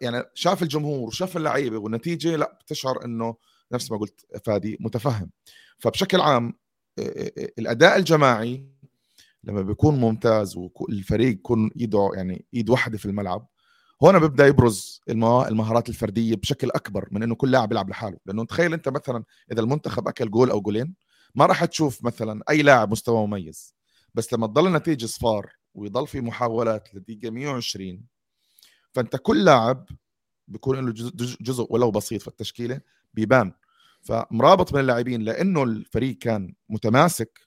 يعني 0.00 0.24
شاف 0.34 0.62
الجمهور 0.62 1.08
وشاف 1.08 1.36
اللعيبة 1.36 1.78
والنتيجة 1.78 2.36
لا 2.36 2.58
بتشعر 2.60 3.04
إنه 3.04 3.36
نفس 3.72 3.90
ما 3.90 3.98
قلت 3.98 4.26
فادي 4.44 4.76
متفهم. 4.80 5.30
فبشكل 5.78 6.20
عام 6.20 6.54
آه، 6.98 7.32
الأداء 7.58 7.96
الجماعي 7.96 8.66
لما 9.44 9.62
بيكون 9.62 10.00
ممتاز 10.00 10.56
والفريق 10.56 11.30
يكون 11.30 11.70
ايده 11.80 12.10
يعني 12.14 12.44
ايد 12.54 12.70
واحدة 12.70 12.98
في 12.98 13.06
الملعب 13.06 13.48
هون 14.02 14.18
بيبدأ 14.18 14.46
يبرز 14.46 15.00
المها- 15.08 15.48
المهارات 15.48 15.88
الفردية 15.88 16.34
بشكل 16.36 16.70
أكبر 16.70 17.08
من 17.10 17.22
إنه 17.22 17.34
كل 17.34 17.50
لاعب 17.50 17.72
يلعب 17.72 17.90
لحاله. 17.90 18.18
لأنه 18.26 18.44
تخيل 18.44 18.72
أنت 18.72 18.88
مثلا 18.88 19.24
إذا 19.52 19.60
المنتخب 19.60 20.08
أكل 20.08 20.30
جول 20.30 20.50
أو 20.50 20.60
جولين 20.60 20.94
ما 21.34 21.46
راح 21.46 21.64
تشوف 21.64 22.04
مثلا 22.04 22.42
أي 22.50 22.62
لاعب 22.62 22.90
مستوى 22.90 23.26
مميز. 23.26 23.74
بس 24.14 24.32
لما 24.32 24.46
تضل 24.46 24.66
النتيجه 24.66 25.06
صفار 25.06 25.52
ويضل 25.74 26.06
في 26.06 26.20
محاولات 26.20 26.94
لدقيقة 26.94 27.30
120 27.30 28.06
فأنت 28.92 29.16
كل 29.16 29.44
لاعب 29.44 29.86
بيكون 30.48 30.86
له 30.86 30.92
جزء 31.40 31.66
ولو 31.70 31.90
بسيط 31.90 32.22
في 32.22 32.28
التشكيلة 32.28 32.80
بيبان. 33.14 33.52
فمرابط 34.02 34.74
من 34.74 34.80
اللاعبين 34.80 35.22
لأنه 35.22 35.62
الفريق 35.62 36.18
كان 36.18 36.54
متماسك 36.68 37.40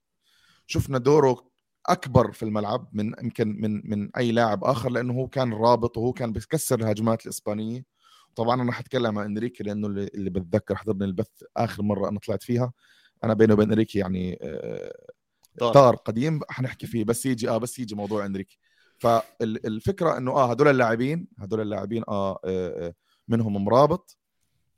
شفنا 0.68 0.98
دوره 0.98 1.49
أكبر 1.90 2.32
في 2.32 2.44
الملعب 2.44 2.90
من 2.94 3.14
يمكن 3.24 3.62
من 3.62 3.90
من 3.90 4.10
أي 4.18 4.32
لاعب 4.32 4.64
آخر 4.64 4.90
لأنه 4.90 5.14
هو 5.14 5.28
كان 5.28 5.54
رابط 5.54 5.98
وهو 5.98 6.14
كان 6.14 6.32
بيكسر 6.32 6.80
الهجمات 6.80 7.26
الإسبانية. 7.26 7.86
طبعا 8.36 8.62
أنا 8.62 8.72
حتكلم 8.72 9.20
عن 9.20 9.26
إنريكي 9.26 9.64
لأنه 9.64 9.88
اللي, 9.88 10.10
اللي 10.16 10.30
بتذكر 10.30 10.76
حضرني 10.76 11.06
البث 11.06 11.44
آخر 11.58 11.84
مرة 11.84 12.10
أنا 12.10 12.20
طلعت 12.20 12.44
فيها. 12.44 12.72
أنا 13.24 13.34
بيني 13.34 13.54
وبين 13.54 13.68
إنريكي 13.72 14.00
يعني 14.00 14.40
آه، 14.42 14.94
طار. 15.60 15.74
طار 15.74 15.96
قديم 15.96 16.40
حنحكي 16.50 16.88
فيه 16.88 17.04
بس 17.04 17.26
يجي 17.26 17.50
آه 17.50 17.58
بس 17.58 17.80
يجي 17.80 17.96
موضوع 17.96 18.26
إنريكي. 18.26 18.60
فالفكرة 18.98 20.18
إنه 20.18 20.32
آه 20.32 20.52
هدول 20.52 20.68
اللاعبين 20.68 21.28
هدول 21.40 21.62
اللاعبين 21.62 22.04
آه, 22.08 22.40
آه 22.46 22.88
آه، 22.88 22.94
منهم 23.28 23.64
مرابط. 23.66 24.18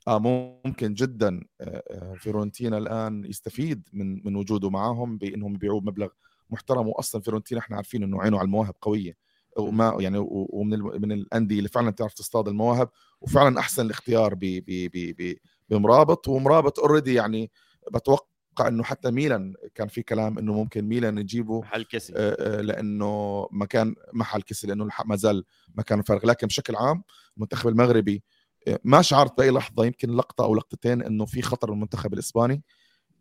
آه 0.08 0.18
ممكن 0.18 0.94
جدا 0.94 1.40
آه، 1.60 1.82
آه، 1.90 2.14
فيورنتينا 2.14 2.78
الآن 2.78 3.24
يستفيد 3.24 3.88
من 3.92 4.26
من 4.26 4.36
وجوده 4.36 4.70
معاهم 4.70 5.18
بإنهم 5.18 5.54
يبيعوه 5.54 5.80
بمبلغ 5.80 6.08
محترم 6.52 6.88
واصلا 6.88 7.22
فيورنتينا 7.22 7.60
إحنا 7.60 7.76
عارفين 7.76 8.02
إنه 8.02 8.22
عينه 8.22 8.38
على 8.38 8.46
المواهب 8.46 8.74
قوية. 8.82 9.16
وما 9.56 9.96
يعني 10.00 10.18
ومن 10.28 10.78
من 10.78 11.12
الأندية 11.12 11.58
اللي 11.58 11.68
فعلا 11.68 11.90
تعرف 11.90 12.12
تصطاد 12.12 12.48
المواهب 12.48 12.88
وفعلا 13.20 13.58
أحسن 13.58 13.86
الاختيار 13.86 14.34
ب 14.34 14.40
ب 14.40 14.90
ب 14.94 15.34
بمرابط. 15.68 16.28
ومرابط 16.28 16.78
already 16.80 17.14
يعني 17.14 17.50
بتوقع 17.94 18.68
إنه 18.68 18.82
حتى 18.82 19.10
ميلان 19.10 19.54
كان 19.74 19.88
في 19.88 20.02
كلام 20.02 20.38
إنه 20.38 20.52
ممكن 20.52 20.84
ميلان 20.84 21.18
يجيبه 21.18 21.60
محل 21.60 21.84
كسي. 21.84 22.12
آه، 22.16 22.58
آه، 22.58 22.60
لأنه 22.60 23.46
مكان 23.50 23.94
محل 24.12 24.42
كسي 24.42 24.66
لأنه 24.66 24.88
ما 25.04 25.16
زال 25.16 25.44
مكان 25.74 26.02
فارغ 26.02 26.26
لكن 26.26 26.46
بشكل 26.46 26.76
عام 26.76 27.02
المنتخب 27.36 27.68
المغربي 27.68 28.22
آه، 28.68 28.78
ما 28.84 29.02
شعرت 29.02 29.38
بأي 29.38 29.50
لحظة 29.50 29.84
يمكن 29.84 30.10
لقطة 30.10 30.44
أو 30.44 30.54
لقطتين 30.54 31.02
إنه 31.02 31.26
في 31.26 31.42
خطر 31.42 31.70
من 31.70 31.76
المنتخب 31.76 32.14
الإسباني. 32.14 32.62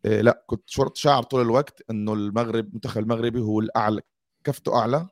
لا 0.03 0.43
كنت 0.47 0.69
شاعر 0.97 1.23
طول 1.23 1.41
الوقت 1.41 1.83
إنه 1.89 2.13
المغرب 2.13 2.67
المنتخب 2.67 3.01
المغربي 3.01 3.39
هو 3.39 3.59
الأعلى 3.59 4.01
كفته 4.43 4.79
أعلى 4.79 5.07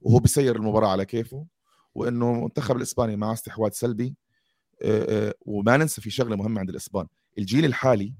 وهو 0.00 0.18
بيسير 0.18 0.56
المباراة 0.56 0.88
على 0.88 1.04
كيفه 1.04 1.46
وإنه 1.94 2.34
المنتخب 2.34 2.76
الإسباني 2.76 3.16
مع 3.16 3.32
استحواذ 3.32 3.70
سلبي 3.70 4.16
آه، 4.82 5.28
آه، 5.28 5.34
وما 5.40 5.76
ننسى 5.76 6.00
في 6.00 6.10
شغلة 6.10 6.36
مهمة 6.36 6.60
عند 6.60 6.70
الإسبان. 6.70 7.06
الجيل 7.38 7.64
الحالي 7.64 8.14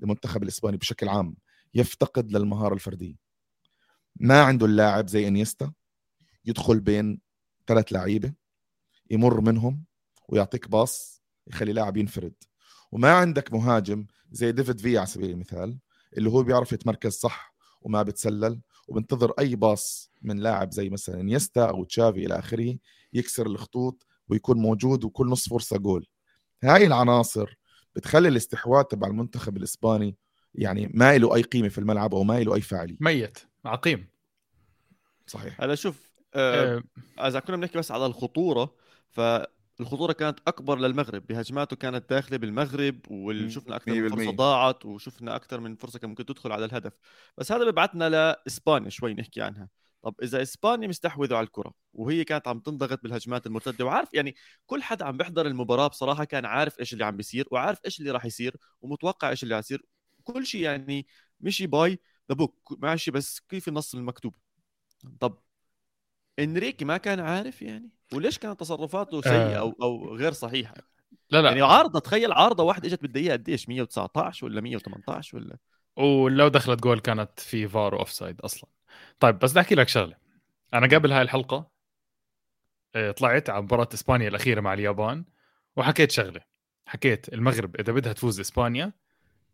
للمنتخب 0.00 0.42
الإسباني 0.42 0.76
بشكل 0.76 1.08
عام 1.08 1.36
يفتقد 1.74 2.32
للمهارة 2.32 2.74
الفردية. 2.74 3.16
ما 4.16 4.42
عنده 4.42 4.66
اللاعب 4.66 5.08
زي 5.08 5.28
إنيستا 5.28 5.72
يدخل 6.44 6.80
بين 6.80 7.20
ثلاث 7.66 7.92
لعيبة 7.92 8.34
يمر 9.10 9.40
منهم 9.40 9.84
ويعطيك 10.28 10.68
pass 10.68 11.22
يخلي 11.46 11.72
لاعب 11.72 11.96
ينفرد. 11.96 12.34
وما 12.92 13.12
عندك 13.12 13.52
مهاجم 13.52 14.06
زي 14.32 14.52
ديفيد 14.52 14.80
فيا 14.80 14.98
على 14.98 15.06
سبيل 15.06 15.30
المثال 15.30 15.78
اللي 16.16 16.30
هو 16.30 16.42
بيعرف 16.42 16.72
يتمركز 16.72 17.12
صح 17.12 17.54
وما 17.82 18.02
بتسلل 18.02 18.60
وبنتظر 18.88 19.32
أي 19.38 19.56
pass 19.56 20.10
من 20.22 20.38
لاعب 20.38 20.72
زي 20.72 20.90
مثلا 20.90 21.20
إنيستا 21.20 21.68
أو 21.68 21.84
تشافي 21.84 22.26
إلى 22.26 22.38
آخره 22.38 22.76
يكسر 23.12 23.46
الخطوط 23.46 24.06
ويكون 24.28 24.58
موجود 24.58 25.04
وكل 25.04 25.26
نص 25.26 25.48
فرصة 25.48 25.78
جول. 25.78 26.06
هاي 26.62 26.86
العناصر 26.86 27.56
بتخلي 27.96 28.28
الاستحواذ 28.28 28.84
تبع 28.84 29.06
المنتخب 29.06 29.56
الإسباني 29.56 30.16
يعني 30.54 30.90
ما 30.94 31.18
له 31.18 31.34
أي 31.34 31.42
قيمة 31.42 31.68
في 31.68 31.78
الملعب 31.78 32.14
أو 32.14 32.24
ما 32.24 32.40
له 32.40 32.54
أي 32.54 32.60
فاعلية. 32.60 32.96
ميت 33.00 33.38
عقيم. 33.64 34.06
صحيح. 35.26 35.60
هلا 35.60 35.74
شوف 35.74 36.14
آه 36.34 36.82
آه، 37.18 37.28
إذا 37.28 37.40
كنا 37.40 37.56
بنحكي 37.56 37.78
بس 37.78 37.90
على 37.90 38.06
الخطورة 38.06 38.74
فالخطوره 39.74 40.12
كانت 40.12 40.38
أكبر 40.46 40.78
للمغرب 40.78 41.26
بهجماته 41.26 41.76
كانت 41.76 42.10
داخلة 42.10 42.36
بالمغرب. 42.36 43.00
وشفنا 43.10 43.76
أكثر 43.76 43.92
من. 43.94 44.08
فرصة 44.08 44.30
ضاعت 44.30 44.86
وشفنا 44.86 45.36
أكثر 45.36 45.60
من 45.60 45.76
فرصة 45.76 45.98
كان 45.98 46.10
ممكن 46.10 46.26
تدخل 46.26 46.52
على 46.52 46.64
الهدف 46.64 46.92
بس 47.38 47.52
هذا 47.52 47.64
بيبعتنا 47.64 48.08
لإسبانيا 48.08 48.90
شوي 48.90 49.14
نحكي 49.14 49.42
عنها 49.42 49.68
طب 50.02 50.14
إذا 50.22 50.42
إسبانيا 50.42 50.88
مستحوذة 50.88 51.36
على 51.36 51.44
الكرة 51.46 51.74
وهي 51.92 52.24
كانت 52.24 52.48
عم 52.48 52.58
تنضغط 52.60 53.02
بالهجمات 53.02 53.46
المرتدة 53.46 53.84
وعارف 53.84 54.14
يعني 54.14 54.34
كل 54.66 54.82
حدا 54.82 55.04
عم 55.04 55.16
بيحضر 55.16 55.46
المباراة 55.46 55.86
بصراحة 55.88 56.24
كان 56.24 56.44
عارف 56.44 56.80
إيش 56.80 56.92
اللي 56.92 57.04
عم 57.04 57.16
بيصير 57.16 57.48
وعارف 57.50 57.78
إيش 57.84 58.00
اللي 58.00 58.10
راح 58.10 58.24
يصير 58.24 58.56
ومتوقع 58.80 59.30
إيش 59.30 59.42
اللي 59.42 59.54
راح 59.54 59.64
يصير 59.64 59.82
كل 60.24 60.46
شيء 60.46 60.60
يعني 60.60 61.06
مشي 61.40 61.66
by 61.66 62.00
the 62.30 62.34
book 62.34 62.78
ماشي 62.78 63.10
بس 63.10 63.40
كيف 63.40 63.68
النص 63.68 63.94
المكتوب 63.94 64.34
طب 65.20 65.38
إنريكي 66.38 66.84
ما 66.84 66.96
كان 66.96 67.20
عارف 67.20 67.62
يعني؟ 67.62 67.90
وليش 68.12 68.38
كانت 68.38 68.60
تصرفاته 68.60 69.20
سيئة 69.20 69.56
آه. 69.56 69.58
أو 69.58 69.76
أو 69.82 70.16
غير 70.16 70.32
صحيحة؟ 70.32 70.74
لا 71.30 71.42
لا. 71.42 71.48
يعني 71.48 71.62
عارضة 71.62 72.00
تخيل 72.00 72.32
عارضة 72.32 72.64
واحدة 72.64 72.88
إجت 72.88 73.02
بالدقيقة 73.02 73.32
قديش 73.32 73.68
119 73.68 74.46
ولا 74.46 74.60
118 74.60 75.36
ولا؟ 75.36 75.56
ولو 75.96 76.48
دخلت 76.48 76.82
جول 76.82 77.00
كانت 77.00 77.40
في 77.40 77.68
VAR 77.68 77.98
offside 77.98 78.40
أصلا. 78.40 78.70
طيب 79.20 79.38
بس 79.38 79.50
بدي 79.50 79.60
أحكي 79.60 79.74
لك 79.74 79.88
شغلة. 79.88 80.16
أنا 80.74 80.86
قبل 80.86 81.12
هاي 81.12 81.22
الحلقة 81.22 81.70
آه، 82.94 83.10
طلعت 83.10 83.50
على 83.50 83.62
مباراة 83.62 83.88
إسبانيا 83.94 84.28
الأخيرة 84.28 84.60
مع 84.60 84.74
اليابان 84.74 85.24
وحكيت 85.76 86.10
شغلة. 86.10 86.40
حكيت 86.86 87.34
المغرب 87.34 87.76
إذا 87.76 87.92
بدها 87.92 88.12
تفوز 88.12 88.40
إسبانيا 88.40 88.92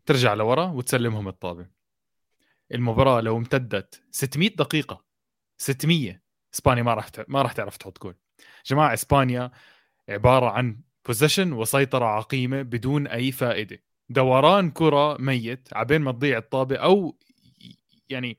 ترجع 0.05 0.33
لورا 0.33 0.65
وتسلمهم 0.65 1.27
الطابة. 1.27 1.67
المباراة 2.73 3.21
لو 3.21 3.37
امتدت 3.37 4.03
600 4.11 4.49
دقيقة 4.55 5.03
600 5.57 6.21
إسبانيا 6.53 6.83
ما 6.83 6.93
راح 6.93 7.09
ما 7.27 7.41
راح 7.41 7.51
تعرف 7.53 7.77
تحط 7.77 8.03
جول. 8.03 8.15
جماعة 8.65 8.93
إسبانيا 8.93 9.51
عبارة 10.09 10.49
عن 10.49 10.81
possession 11.05 11.53
وسيطرة 11.53 12.05
عقيمة 12.05 12.61
بدون 12.61 13.07
أي 13.07 13.31
فائدة. 13.31 13.83
دوران 14.09 14.71
كرة 14.71 15.17
ميت 15.21 15.69
عبين 15.73 16.01
ما 16.01 16.11
تضيع 16.11 16.37
الطابة 16.37 16.75
أو 16.75 17.17
يعني 18.09 18.37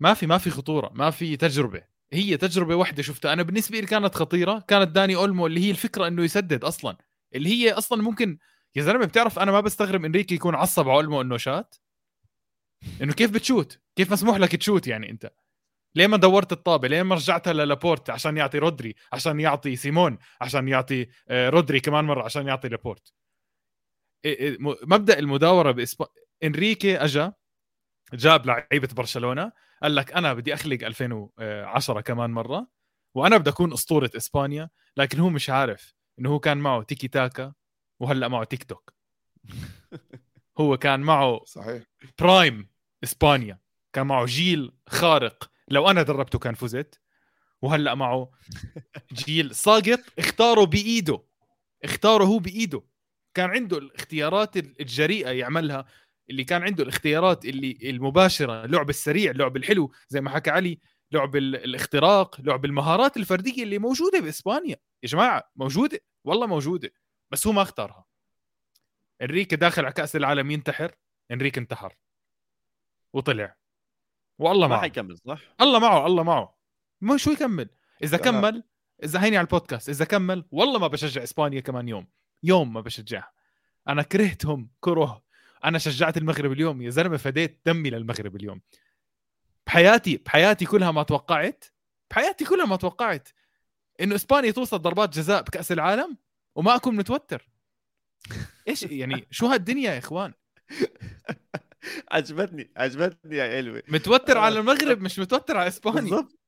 ما 0.00 0.14
في 0.14 0.26
ما 0.26 0.38
في 0.38 0.50
خطورة 0.50 0.90
ما 0.94 1.10
في 1.10 1.36
تجربة. 1.36 1.82
هي 2.12 2.36
تجربة 2.36 2.74
واحدة 2.74 3.02
شفتها. 3.02 3.32
أنا 3.32 3.42
بالنسبة 3.42 3.80
لي 3.80 3.86
كانت 3.86 4.14
خطيرة. 4.14 4.64
كانت 4.68 4.88
داني 4.88 5.16
أولمو 5.16 5.46
اللي 5.46 5.60
هي 5.60 5.70
الفكرة 5.70 6.06
إنه 6.08 6.24
يسدد 6.24 6.64
أصلا. 6.64 6.96
اللي 7.34 7.50
هي 7.50 7.72
أصلا 7.72 8.02
ممكن 8.02 8.38
يا 8.76 8.82
زلمة 8.82 9.04
بتعرف 9.04 9.38
أنا 9.38 9.52
ما 9.52 9.60
بستغرب 9.60 10.04
إنريكي 10.04 10.34
يكون 10.34 10.54
عصب 10.54 10.88
على 10.88 10.96
أولمو 10.96 11.20
إنه 11.20 11.36
شات؟ 11.36 11.74
إنه 13.02 13.12
كيف 13.12 13.30
بتشوت؟ 13.30 13.80
كيف 13.96 14.12
مسموح 14.12 14.36
لك 14.36 14.56
تشوت 14.56 14.86
يعني 14.86 15.10
أنت؟ 15.10 15.30
ليه 15.98 16.06
ما 16.06 16.16
دورت 16.16 16.52
الطابة؟ 16.52 16.88
ليه 16.88 17.02
ما 17.02 17.14
رجعتها 17.14 17.52
للابورت 17.52 18.10
عشان 18.10 18.36
يعطي 18.36 18.58
رودري 18.58 18.94
عشان 19.12 19.40
يعطي 19.40 19.76
سيمون 19.76 20.18
عشان 20.40 20.68
يعطي 20.68 21.06
آه، 21.28 21.48
رودري 21.48 21.80
كمان 21.80 22.04
مرة 22.04 22.22
عشان 22.22 22.46
يعطي 22.46 22.68
لابورت. 22.68 23.12
مبدأ 24.82 25.18
المداورة 25.18 25.70
بإسب... 25.70 26.06
إنريكي 26.44 26.96
أجا 26.96 27.32
جاب 28.12 28.46
لعيبة 28.46 28.88
برشلونة 28.96 29.52
قال 29.82 29.94
لك 29.94 30.12
أنا 30.12 30.34
بدي 30.34 30.54
أخلق 30.54 30.84
2010 30.84 32.00
كمان 32.00 32.30
مرة 32.30 32.66
وأنا 33.14 33.36
بدي 33.36 33.50
أكون 33.50 33.72
أسطورة 33.72 34.10
إسبانيا 34.16 34.70
لكن 34.96 35.18
هو 35.18 35.28
مش 35.28 35.50
عارف 35.50 35.94
إنه 36.18 36.30
هو 36.30 36.38
كان 36.38 36.58
معه 36.58 36.82
تيكي 36.82 37.08
تاكا 37.08 37.52
وهلأ 38.00 38.28
معه 38.28 38.44
تيك 38.44 38.64
توك. 38.64 38.94
هو 40.60 40.76
كان 40.76 41.00
معه 41.00 41.44
صحيح. 41.44 41.82
برايم 42.18 42.68
إسبانيا 43.04 43.58
كان 43.92 44.06
معه 44.06 44.26
جيل 44.26 44.72
خارق. 44.88 45.57
لو 45.70 45.90
أنا 45.90 46.02
دربته 46.02 46.38
كان 46.38 46.54
فزت 46.54 47.00
وهلأ 47.62 47.94
معه 47.94 48.30
جيل 49.12 49.54
ساقط 49.54 50.00
اختاره 50.18 50.64
بإيده 50.64 51.22
اختاره 51.84 52.24
هو 52.24 52.38
بإيده. 52.38 52.82
كان 53.34 53.50
عنده 53.50 53.78
الاختيارات 53.78 54.56
الجريئة 54.56 55.30
يعملها 55.30 55.84
اللي 56.30 56.44
كان 56.44 56.62
عنده 56.62 56.82
الاختيارات 56.82 57.44
اللي 57.44 57.78
المباشرة 57.82 58.66
لعب 58.66 58.90
السريع 58.90 59.32
لعب 59.32 59.56
الحلو 59.56 59.92
زي 60.08 60.20
ما 60.20 60.30
حكى 60.30 60.50
علي 60.50 60.78
لعب 61.12 61.36
ال- 61.36 61.56
الاختراق 61.56 62.40
لعب 62.40 62.64
المهارات 62.64 63.16
الفردية 63.16 63.62
اللي 63.62 63.78
موجودة 63.78 64.20
بإسبانيا. 64.20 64.76
يا 65.02 65.08
جماعة 65.08 65.50
موجودة 65.56 66.00
والله 66.24 66.46
موجودة 66.46 66.90
بس 67.30 67.46
هو 67.46 67.52
ما 67.52 67.62
اختارها. 67.62 68.04
إنريكي 69.22 69.56
داخل 69.56 69.84
على 69.84 69.92
كأس 69.94 70.16
العالم 70.16 70.50
ينتحر 70.50 70.94
إنريكي 71.30 71.60
انتحر. 71.60 71.94
وطلع. 73.12 73.56
والله 74.38 74.66
ما 74.66 74.74
معه. 74.74 74.80
حيكمل 74.80 75.18
صح؟ 75.18 75.40
الله 75.60 75.78
معه 75.78 76.06
الله 76.06 76.22
معه. 76.22 76.58
ما 77.00 77.16
شو 77.16 77.30
يكمل؟ 77.30 77.68
إذا 78.02 78.16
لا. 78.16 78.22
كمل 78.22 78.64
إذا 79.04 79.22
هيني 79.24 79.36
على 79.36 79.44
البودكاست 79.44 79.88
إذا 79.88 80.04
كمل 80.04 80.44
والله 80.50 80.78
ما 80.78 80.86
بشجع 80.86 81.22
إسبانيا 81.22 81.60
كمان 81.60 81.88
يوم. 81.88 82.06
يوم 82.42 82.72
ما 82.72 82.80
بشجعها. 82.80 83.32
أنا 83.88 84.02
كرهتهم 84.02 84.70
كره 84.80 85.22
أنا 85.64 85.78
شجعت 85.78 86.16
المغرب 86.16 86.52
اليوم 86.52 86.82
يا 86.82 86.90
زلمة 86.90 87.16
فديت 87.16 87.60
دمي 87.66 87.90
للمغرب 87.90 88.36
اليوم. 88.36 88.60
بحياتي 89.66 90.16
بحياتي 90.16 90.64
كلها 90.64 90.90
ما 90.90 91.02
توقعت 91.02 91.64
بحياتي 92.10 92.44
كلها 92.44 92.66
ما 92.66 92.76
توقعت 92.76 93.28
إنه 94.00 94.14
إسبانيا 94.14 94.50
توصل 94.50 94.78
ضربات 94.78 95.16
جزاء 95.16 95.42
بكأس 95.42 95.72
العالم 95.72 96.16
وما 96.54 96.76
أكون 96.76 96.96
متوتر. 96.96 97.48
إيش 98.68 98.82
يعني؟ 98.82 99.26
شو 99.30 99.46
هالدنيا 99.46 99.92
يا 99.92 99.98
إخوان؟ 99.98 100.32
عجبتني 102.10 102.70
عجبتني 102.76 103.36
يا 103.36 103.56
علوي. 103.56 103.82
متوتر 103.88 104.36
آه. 104.38 104.40
على 104.40 104.58
المغرب 104.58 105.00
مش 105.00 105.18
متوتر 105.18 105.56
على 105.56 105.68
إسبانيا. 105.68 106.00
بالضبط 106.00 106.38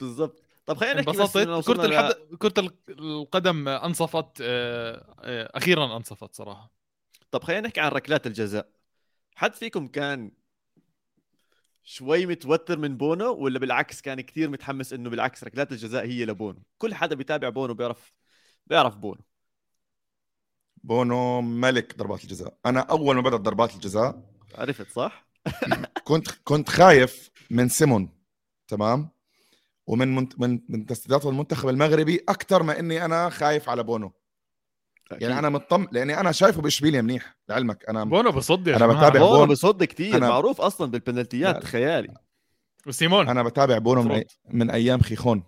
بالضبط. 0.00 0.42
طب 0.66 0.76
خلينا 0.76 1.00
نحكي 1.00 1.18
بس 1.18 1.32
كرة 1.66 1.86
ل- 1.86 1.92
الحد... 1.92 2.12
كرة 2.38 2.54
ال- 2.58 2.78
القدم 2.88 3.68
أنصفت 3.68 4.26
آه، 4.40 5.14
آه، 5.20 5.50
أخيرا 5.54 5.96
أنصفت 5.96 6.34
صراحة. 6.34 6.72
طب 7.30 7.44
خلينا 7.44 7.66
نحكي 7.66 7.80
عن 7.80 7.90
ركلات 7.90 8.26
الجزاء. 8.26 8.68
حد 9.36 9.54
فيكم 9.54 9.86
كان 9.88 10.32
شوي 11.84 12.26
متوتر 12.26 12.78
من 12.78 12.96
بونو 12.96 13.32
ولا 13.34 13.58
بالعكس 13.58 14.00
كان 14.00 14.20
كتير 14.20 14.48
متحمس 14.50 14.92
إنه 14.92 15.10
بالعكس 15.10 15.44
ركلات 15.44 15.72
الجزاء 15.72 16.04
هي 16.06 16.24
لبونو؟ 16.24 16.62
كل 16.78 16.94
حدا 16.94 17.14
بيتابع 17.14 17.48
بونو 17.48 17.74
بيعرف 17.74 18.12
بيعرف 18.66 18.96
بونو. 18.96 19.20
بونو 20.76 21.40
ملك 21.40 21.96
ضربات 21.98 22.24
الجزاء. 22.24 22.58
أنا 22.66 22.80
أول 22.80 23.16
ما 23.16 23.22
بدأت 23.22 23.40
ضربات 23.40 23.74
الجزاء 23.74 24.22
عرفت 24.54 24.90
صح؟ 24.90 25.26
كنت 26.04 26.28
كنت 26.44 26.68
خايف 26.68 27.30
من 27.50 27.68
سيمون 27.68 28.08
تمام؟ 28.68 29.08
ومن 29.86 30.14
من 30.14 30.60
من 30.68 30.86
تسديدات 30.86 31.26
المنتخب 31.26 31.68
المغربي 31.68 32.20
أكثر 32.28 32.62
ما 32.62 32.78
إني 32.78 33.04
أنا 33.04 33.30
خايف 33.30 33.68
على 33.68 33.82
بونو. 33.82 34.12
يعني 35.10 35.38
أنا 35.38 35.48
مطمن 35.48 35.86
لأني 35.92 36.20
أنا 36.20 36.32
شايفه 36.32 36.62
باشبيليا 36.62 37.00
منيح 37.02 37.36
لعلمك. 37.48 37.84
أنا 37.88 38.04
بونو 38.04 38.32
بصد 38.32 38.68
يا 38.68 38.76
أنا 38.76 38.86
جماعة. 38.86 38.98
بتابع 39.08 39.20
بونو 39.26 39.36
بونو. 39.38 39.48
بصد 39.48 39.84
كتير 39.84 40.14
أنا- 40.20 40.22
معروف 40.22 40.60
أصلا 40.60 40.90
بالبنالتيات 40.90 41.54
لا. 41.54 41.64
خيالي 41.66 42.14
وسيمون. 42.86 43.28
أنا 43.28 43.42
بتابع 43.42 43.78
بونو 43.78 44.02
من, 44.02 44.10
أي... 44.12 44.26
من 44.50 44.70
أيام 44.70 45.00
خيخون. 45.00 45.42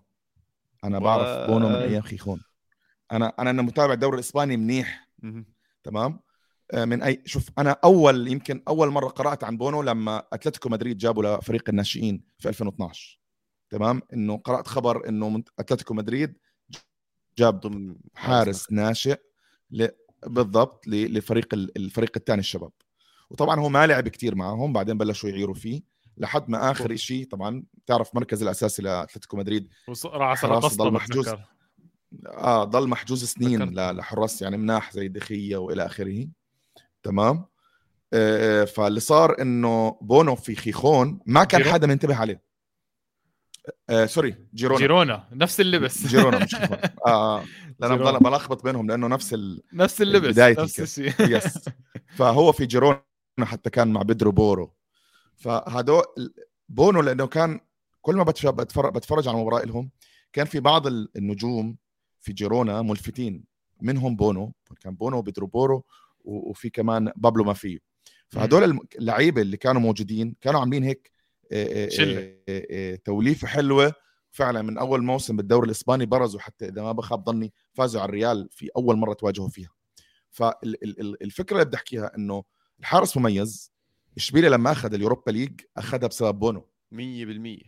أنا 0.85 0.99
بعرف 0.99 1.26
و- 1.28 1.53
بونو 1.53 1.68
من 1.68 1.74
أيام 1.74 2.03
خيخون. 2.03 2.40
أنا 3.12 3.33
أنا 3.38 3.51
أنا 3.51 3.62
متابع 3.62 3.92
الدوري 3.92 4.14
الإسباني 4.14 4.57
منيح. 4.57 5.09
مهم. 5.22 5.46
تمام؟ 5.85 6.20
من 6.74 7.02
اي 7.02 7.22
شوف 7.26 7.48
أنا 7.59 7.76
أول 7.85 8.28
يمكن 8.28 8.62
أول 8.68 8.88
مرة 8.90 9.09
قرأت 9.09 9.44
عن 9.44 9.56
بونو 9.56 9.83
لما 9.83 10.22
أتلتيكو 10.33 10.68
مدريد 10.68 10.98
جابوا 10.98 11.37
لفريق 11.37 11.68
الناشئين 11.68 12.22
في 12.38 12.48
2012 12.48 13.20
تمام؟ 13.70 14.02
إنه 14.12 14.37
قرأت 14.37 14.66
خبر 14.68 15.09
إنه 15.09 15.42
أتلتيكو 15.59 15.94
مدريد 15.94 16.38
جاب 17.38 17.61
ضمن 17.61 17.96
حارس 18.14 18.72
ناشئ. 18.72 19.18
ل... 19.70 19.88
بالضبط 20.26 20.87
ل... 20.87 21.18
لفريق 21.18 21.54
ال- 21.54 21.76
الفريق 21.76 22.12
الثاني 22.16 22.40
الشباب. 22.40 22.70
وطبعا 23.30 23.61
هو 23.61 23.68
ما 23.68 23.87
لعب 23.87 24.09
كتير 24.09 24.35
معهم 24.35 24.72
بعدين 24.72 24.98
بلشوا 24.98 25.28
يعيروا 25.30 25.54
فيه. 25.54 25.83
لحد 26.18 26.50
ما 26.50 26.70
آخر 26.70 26.96
شيء 26.96 27.26
طبعا 27.26 27.62
تعرف 27.87 28.14
مركز 28.14 28.42
الأساسي 28.42 28.83
لأتلتيكو 28.83 29.37
مدريد 29.37 29.68
راح 30.46 30.61
ضل 30.76 30.92
محجوز. 30.92 31.28
آه 32.26 32.64
ضل 32.64 32.88
محجوز 32.88 33.24
سنين 33.24 33.62
لحراس 33.90 34.42
يعني 34.42 34.56
مناح 34.56 34.92
زي 34.92 35.09
دخية 35.09 35.56
وإلى 35.56 35.87
آخره. 35.87 36.28
تمام؟ 37.02 37.44
آه 38.12 38.64
فاللي 38.64 39.00
صار 39.00 39.42
إنه 39.42 39.98
بونو 40.00 40.34
في 40.36 40.54
خيخون 40.54 41.20
ما 41.26 41.44
كان 41.44 41.64
حدا 41.64 41.86
منتبه 41.86 42.16
عليه. 42.16 42.42
آه 43.90 44.06
sorry 44.07 44.35
جيرونا. 44.54 44.78
جيرونا 44.80 45.28
نفس 45.32 45.60
اللبس. 45.60 46.06
جيرونا 46.12 46.44
مش 46.44 46.54
خيخون. 46.54 46.78
آه 47.06 47.38
آه. 47.40 47.44
لأن 47.80 47.90
جيرونا. 47.90 48.10
بضل 48.18 48.18
بلخبط 48.30 48.64
بينهم 48.64 48.86
لأنه 48.90 49.06
نفس 49.06 49.34
ال... 49.34 49.62
نفس 49.72 50.02
اللبس 50.02 50.28
بداية 50.28 50.60
نفس. 50.62 50.80
الشيء. 50.80 51.14
yes 51.37 51.59
فهو 52.16 52.52
في 52.52 52.66
جيرونا 52.66 53.02
حتى 53.42 53.70
كان 53.70 53.88
مع 53.88 54.02
بيدرو 54.02 54.32
بورو. 54.32 54.74
فهدول 55.36 56.04
بونو 56.68 57.00
لأنه 57.00 57.26
كان 57.26 57.60
كل 58.00 58.14
ما 58.16 58.22
بتف- 58.24 58.46
بتفرج 58.46 58.92
بتفرج 58.94 59.28
على 59.28 59.36
مباراه 59.38 59.64
لهم 59.64 59.90
كان 60.32 60.46
في 60.46 60.60
بعض 60.60 60.86
ال- 60.86 61.08
النجوم 61.16 61.76
في 62.20 62.32
جيرونا 62.32 62.82
ملفتين. 62.82 63.44
منهم 63.82 64.16
بونو 64.16 64.52
كان 64.80 64.94
بونو 64.94 65.16
وبيدرو 65.18 65.46
بورو 65.46 65.84
وفي 66.24 66.70
كمان 66.70 67.12
بابلو 67.16 67.44
مافيو. 67.44 67.78
فهدول 68.28 68.80
اللعيبة 68.98 69.42
اللي 69.42 69.56
كانوا 69.56 69.80
موجودين 69.80 70.37
كانوا 70.40 70.61
عاملين 70.61 70.85
هيك 70.85 71.12
توليفة 73.04 73.46
حلوة. 73.46 73.94
فعلا 74.30 74.62
من 74.62 74.78
أول 74.78 75.02
موسم 75.02 75.37
بالدوري 75.37 75.66
الإسباني 75.66 76.06
برزوا 76.06 76.40
حتى 76.40 76.68
إذا 76.68 76.83
ما 76.83 76.92
بخاب 76.92 77.26
ظني 77.26 77.52
فازوا 77.72 78.00
على 78.00 78.09
الريال 78.09 78.48
في 78.50 78.68
أول 78.76 78.96
مرة 78.96 79.14
تواجهوا 79.14 79.48
فيها. 79.48 79.70
فالفكرة 80.30 81.54
اللي 81.54 81.64
بدي 81.64 81.76
أحكيها 81.76 82.16
إنه 82.16 82.44
الحارس 82.80 83.16
مميز 83.16 83.72
إشبيليا 84.16 84.50
لما 84.50 84.72
أخذ 84.72 84.94
اليوروبا 84.94 85.30
ليج 85.30 85.61
أخذها 85.76 86.06
بسبب 86.06 86.38
بونو. 86.38 86.61
100% 86.94 86.96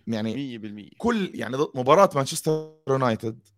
يعني 0.07 0.59
100% 0.91 0.97
كل 0.99 1.31
يعني 1.35 1.57
ضد 1.57 1.79
مباراة 1.79 2.11
مانشستر 2.15 2.75
يونايتد 2.89 3.49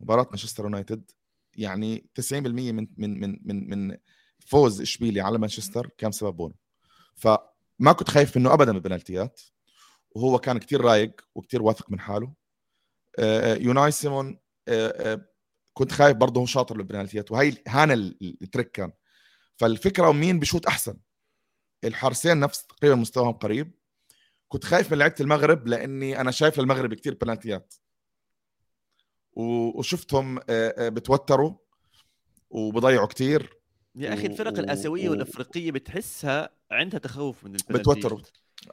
مباراة 0.00 0.26
مانشستر 0.30 0.64
يونايتد 0.64 1.10
يعني 1.58 2.06
90% 2.14 2.32
من 2.32 2.88
من 2.96 3.20
من 3.20 3.38
من 3.44 3.70
من 3.70 3.96
فوز 4.38 4.80
اشبيليا 4.80 5.22
على 5.22 5.38
مانشستر 5.38 5.90
كان 5.98 6.10
بسبب 6.10 6.36
بونو. 6.36 6.54
فما 7.14 7.92
كنت 7.98 8.10
خايف 8.10 8.36
منه 8.36 8.52
ابدا 8.54 8.72
بالبنالتيات 8.72 9.40
وهو 10.10 10.38
كان 10.38 10.58
كتير 10.58 10.80
رايق 10.80 11.20
وكتير 11.34 11.62
واثق 11.62 11.90
من 11.90 12.00
حاله. 12.00 12.32
آه، 13.18 13.54
يوناي 13.54 13.90
سيمون 13.90 14.38
آه، 14.68 15.12
آه، 15.12 15.28
كنت 15.74 15.92
خايف 15.92 16.16
برضه 16.16 16.40
هو 16.40 16.46
شاطر 16.46 16.76
بالبنالتيات 16.76 17.32
وهي 17.32 17.54
هان 17.68 17.90
ال- 17.90 18.38
trick 18.42 18.70
كان. 18.70 18.92
فالفكرة 19.56 20.12
مين 20.12 20.38
بشوت 20.38 20.66
أحسن؟ 20.66 20.96
الحارسين 21.84 22.40
نفس 22.40 22.66
تقريبا 22.66 22.94
مستواهم 22.96 23.32
قريب. 23.32 23.74
كنت 24.48 24.64
خايف 24.64 24.92
من 24.92 24.98
لعيبة 24.98 25.14
المغرب 25.20 25.66
لأني 25.68 26.20
أنا 26.20 26.30
شايف 26.30 26.60
المغرب 26.60 26.94
كتير 26.94 27.14
بنالتيات. 27.14 27.74
وشفتهم 29.38 30.38
آه، 30.38 30.42
آه، 30.50 30.88
بتوتروا 30.88 31.52
وبضيعوا 32.50 33.06
كتير 33.06 33.58
يا 33.94 34.14
أخي 34.14 34.26
الفرق 34.26 34.58
الآسيوية 34.58 35.08
والأفريقية 35.08 35.72
بتحسها 35.72 36.50
عندها 36.70 36.98
تخوف 37.00 37.44
من 37.44 37.54
البنالتيات 37.54 37.96
بتوتروا. 37.96 38.18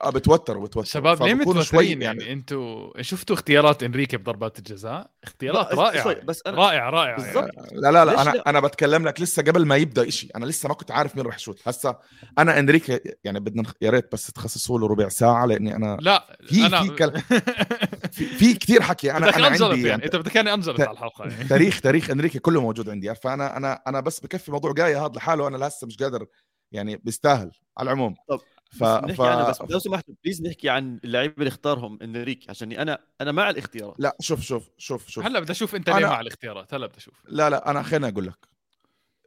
آه 0.01 0.09
بتوتروا 0.09 0.61
بتوتروا 0.63 0.83
شباب 0.85 1.23
ليه 1.23 1.33
متوترين؟ 1.33 2.01
يعني 2.01 2.33
أنتوا 2.33 3.01
شفتوا 3.01 3.35
اختيارات 3.35 3.83
انريكي 3.83 4.17
بضربات 4.17 4.59
الجزاء؟ 4.59 5.09
اختيارات 5.23 5.73
رائعة. 5.73 6.13
بس 6.23 6.39
أنا- 6.47 6.51
رائعه 6.51 6.89
رائعه 6.89 7.15
بالضبط. 7.15 7.51
يعني. 7.55 7.67
لا 7.73 7.91
لا 7.91 8.05
لا 8.05 8.21
أنا 8.21 8.29
لا؟ 8.29 8.49
أنا 8.49 8.59
بتكلم 8.59 9.07
لك 9.07 9.21
لسه 9.21 9.43
قبل 9.43 9.65
ما 9.65 9.75
يبدأ 9.75 10.07
إشي. 10.07 10.29
أنا 10.35 10.45
لسه 10.45 10.69
ما 10.69 10.75
كنت 10.75 10.91
عارف 10.91 11.15
مين 11.15 11.25
راح 11.25 11.35
يشوت. 11.35 11.59
هسا 11.67 11.99
أنا 12.37 12.59
إنريكي 12.59 12.99
يعني 13.23 13.39
بدنا 13.39 13.61
نخ- 13.61 13.73
يا 13.81 13.89
ريت 13.89 14.11
بس 14.13 14.27
تخصصوا 14.27 14.79
له 14.79 14.87
ربع 14.87 15.09
ساعة 15.09 15.45
لأني 15.45 15.75
أنا 15.75 15.97
لا 16.01 16.37
في- 16.47 16.65
أنا 16.65 16.81
في 16.83 16.89
كلام. 16.89 17.21
في, 18.15 18.25
في 18.25 18.53
كثير 18.53 18.81
حكي. 18.81 19.11
أنا 19.11 19.35
أنا 19.37 19.45
عندي 19.47 19.63
يعني. 19.63 19.81
يعني 19.87 20.05
إنت 20.05 20.15
بدك 20.15 20.37
اني 20.37 20.53
أنجلط 20.53 20.77
ت- 20.77 20.81
على 20.81 20.91
الحلقة 20.91 21.25
يعني. 21.25 21.43
تاريخ 21.53 21.81
تاريخ 21.81 22.09
إنريكي 22.09 22.39
كله 22.39 22.61
موجود 22.61 22.89
عندي. 22.89 23.15
فانا 23.15 23.57
أنا 23.57 23.81
أنا 23.87 23.99
بس 23.99 24.19
بكفي 24.19 24.51
موضوع 24.51 24.73
جاي 24.73 24.95
هذا 24.95 25.11
لحاله. 25.15 25.47
أنا 25.47 25.65
لسه 25.65 25.87
مش 25.87 25.97
قادر 25.97 26.25
يعني 26.71 26.95
بيستاهل 26.97 27.51
على 27.77 27.87
العموم. 27.87 28.15
طب، 28.29 28.39
ف... 28.79 28.83
نحكي 28.83 29.13
ف... 29.13 29.21
عنه 29.21 29.49
بس 29.49 29.61
لو 29.61 29.79
سمحت 29.79 30.05
please 30.23 30.41
نحكي 30.41 30.69
عن 30.69 30.99
اللعيبة 31.03 31.35
اللي 31.37 31.47
اختارهم 31.47 31.99
إنريكي 32.01 32.49
عشان 32.49 32.71
أنا 32.71 32.99
أنا 33.21 33.31
مع 33.31 33.49
الاختيارات. 33.49 33.95
لا 33.99 34.17
شوف 34.19 34.41
شوف 34.41 34.69
شوف 34.77 35.07
شوف. 35.07 35.25
هلا 35.25 35.39
بدي 35.39 35.51
أشوف 35.51 35.75
أنت 35.75 35.89
ليه 35.89 35.95
أنا- 35.95 36.09
مع 36.09 36.21
الاختيارات. 36.21 36.73
هلا 36.73 36.87
بدي 36.87 36.97
أشوف. 36.97 37.21
لا 37.25 37.49
لا 37.49 37.71
أنا 37.71 37.83
خليني 37.83 38.07
أقول 38.07 38.27
لك. 38.27 38.47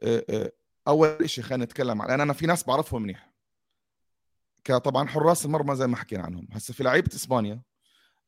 إيه 0.03 0.25
إيه، 0.29 0.53
أول 0.87 1.29
شيء 1.29 1.43
خلينا 1.43 1.65
نتكلم 1.65 2.01
عن 2.01 2.21
أنا 2.21 2.33
في 2.33 2.45
ناس 2.45 2.63
بعرفهم 2.63 3.01
منيح. 3.01 3.29
كطبعا 4.63 5.07
حراس 5.07 5.45
المرمى 5.45 5.75
زي 5.75 5.87
ما 5.87 5.97
حكينا 5.97 6.23
عنهم. 6.23 6.47
هسه 6.51 6.73
في 6.73 6.83
لعيبة 6.83 7.09
إسبانيا 7.15 7.61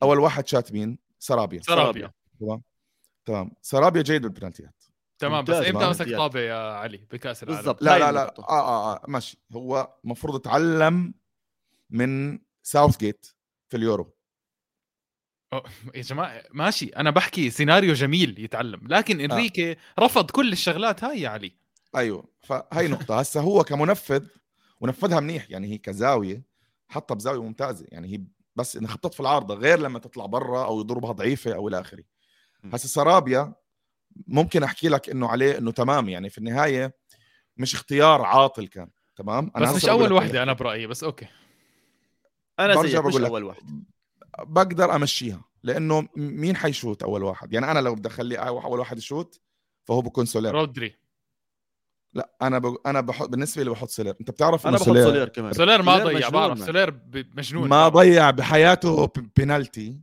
أول 0.03 0.19
واحد 0.19 0.47
شات 0.47 0.73
مين؟ 0.73 0.97
سرابيا. 1.19 1.61
سرابيا. 1.61 2.11
تمام؟ 3.25 3.51
سرابيا 3.61 4.01
جيد 4.01 4.21
بالبنالتيات. 4.21 4.80
تمام 5.21 5.43
بس 5.45 5.55
إمتى. 5.55 5.89
مسك. 5.89 6.15
طابة 6.15 6.39
يا 6.39 6.73
علي 6.73 6.97
بكأس 7.11 7.43
العالم؟ 7.43 7.57
بالضبط. 7.57 7.81
لا 7.83 7.99
لا 7.99 8.11
لا. 8.11 8.33
آه, 8.39 8.43
آه 8.49 8.93
آه 8.93 9.05
ماشي. 9.07 9.37
هو 9.53 9.93
المفروض 10.05 10.35
اتعلم 10.35 11.13
من 11.89 12.39
ساوث 12.63 12.97
جيت 12.97 13.25
في 13.69 13.77
اليورو. 13.77 14.13
يا 15.95 16.01
جماعة 16.01 16.43
ماشي. 16.51 16.85
أنا 16.85 17.09
بحكي 17.09 17.49
سيناريو 17.49 17.93
جميل 17.93 18.39
يتعلم 18.39 18.87
لكن 18.87 19.19
إنريكي 19.21 19.75
رفض 19.99 20.31
كل 20.31 20.51
الشغلات 20.51 21.03
هاي 21.03 21.21
يا 21.21 21.29
علي. 21.29 21.51
أيوه. 21.95 22.23
فهي 22.39 22.87
نقطة. 22.93 23.19
هسه 23.19 23.41
هو 23.41 23.63
كمنفذ 23.63 24.25
ونفذها 24.79 25.19
منيح. 25.19 25.51
يعني 25.51 25.67
هي 25.67 25.77
كزاوية 25.77 26.43
حطها 26.89 27.15
بزاوية 27.15 27.41
ممتازة. 27.41 27.85
يعني 27.89 28.13
هي 28.13 28.21
بس 28.55 28.77
إنها 28.77 28.97
في 29.11 29.19
العارضة 29.19 29.55
غير 29.55 29.79
لما 29.79 29.99
تطلع 29.99 30.25
برا 30.25 30.65
أو 30.65 30.79
يضربها 30.79 31.11
ضعيفة 31.11 31.55
أو 31.55 31.67
إلى 31.67 31.79
آخره. 31.79 32.03
هسه 32.73 32.87
سرابيا 32.87 33.53
ممكن 34.27 34.63
أحكي 34.63 34.89
لك 34.89 35.09
إنه 35.09 35.27
عليه 35.27 35.57
إنه 35.57 35.71
تمام 35.71 36.09
يعني 36.09 36.29
في 36.29 36.37
النهاية 36.37 36.95
مش 37.57 37.73
اختيار 37.73 38.21
عاطل 38.21 38.67
كان 38.67 38.89
تمام؟ 39.15 39.51
بس 39.55 39.61
هسه 39.61 39.75
مش 39.75 39.85
أول 39.85 40.13
وحدة. 40.13 40.43
أنا 40.43 40.53
برأيي 40.53 40.87
بس 40.87 41.03
okay. 41.03 41.27
أنا 42.59 42.75
برجع 42.75 42.89
زيك 42.89 43.05
مش 43.05 43.11
بقول 43.11 43.23
لك. 43.23 43.29
أول 43.29 43.43
واحد 43.43 43.83
بقدر 44.39 44.95
أمشيها 44.95 45.43
لأنه 45.63 46.07
مين 46.15 46.55
حيشوت 46.55 47.03
أول 47.03 47.23
واحد؟ 47.23 47.53
يعني 47.53 47.71
أنا 47.71 47.79
لو 47.79 47.95
بدي 47.95 48.07
اخليه 48.07 48.37
أول 48.37 48.79
واحد 48.79 48.97
يشوت 48.97 49.39
فهو 49.83 50.01
بكون 50.01 50.25
سولير. 50.25 50.51
رودري. 50.51 50.95
لا 52.13 52.35
أنا 52.41 52.59
ب... 52.59 52.77
أنا 52.85 53.01
بحط 53.01 53.29
بالنسبة 53.29 53.63
لي 53.63 53.69
بحط 53.69 53.89
سولير. 53.89 54.15
أنت 54.21 54.31
بتعرف 54.31 54.67
أنا 54.67 54.77
إنه 54.77 54.85
بحط 54.85 54.93
سولير؟ 54.93 55.29
كمان. 55.29 55.53
سولير 55.53 55.81
ما 55.81 55.97
ضيع 55.97 56.29
بعرف. 56.29 56.59
سولير 56.59 56.99
مجنون. 57.13 57.69
ما. 57.69 57.89
ضيع 57.89 58.31
بحياته 58.31 59.11
بنالتي. 59.37 59.99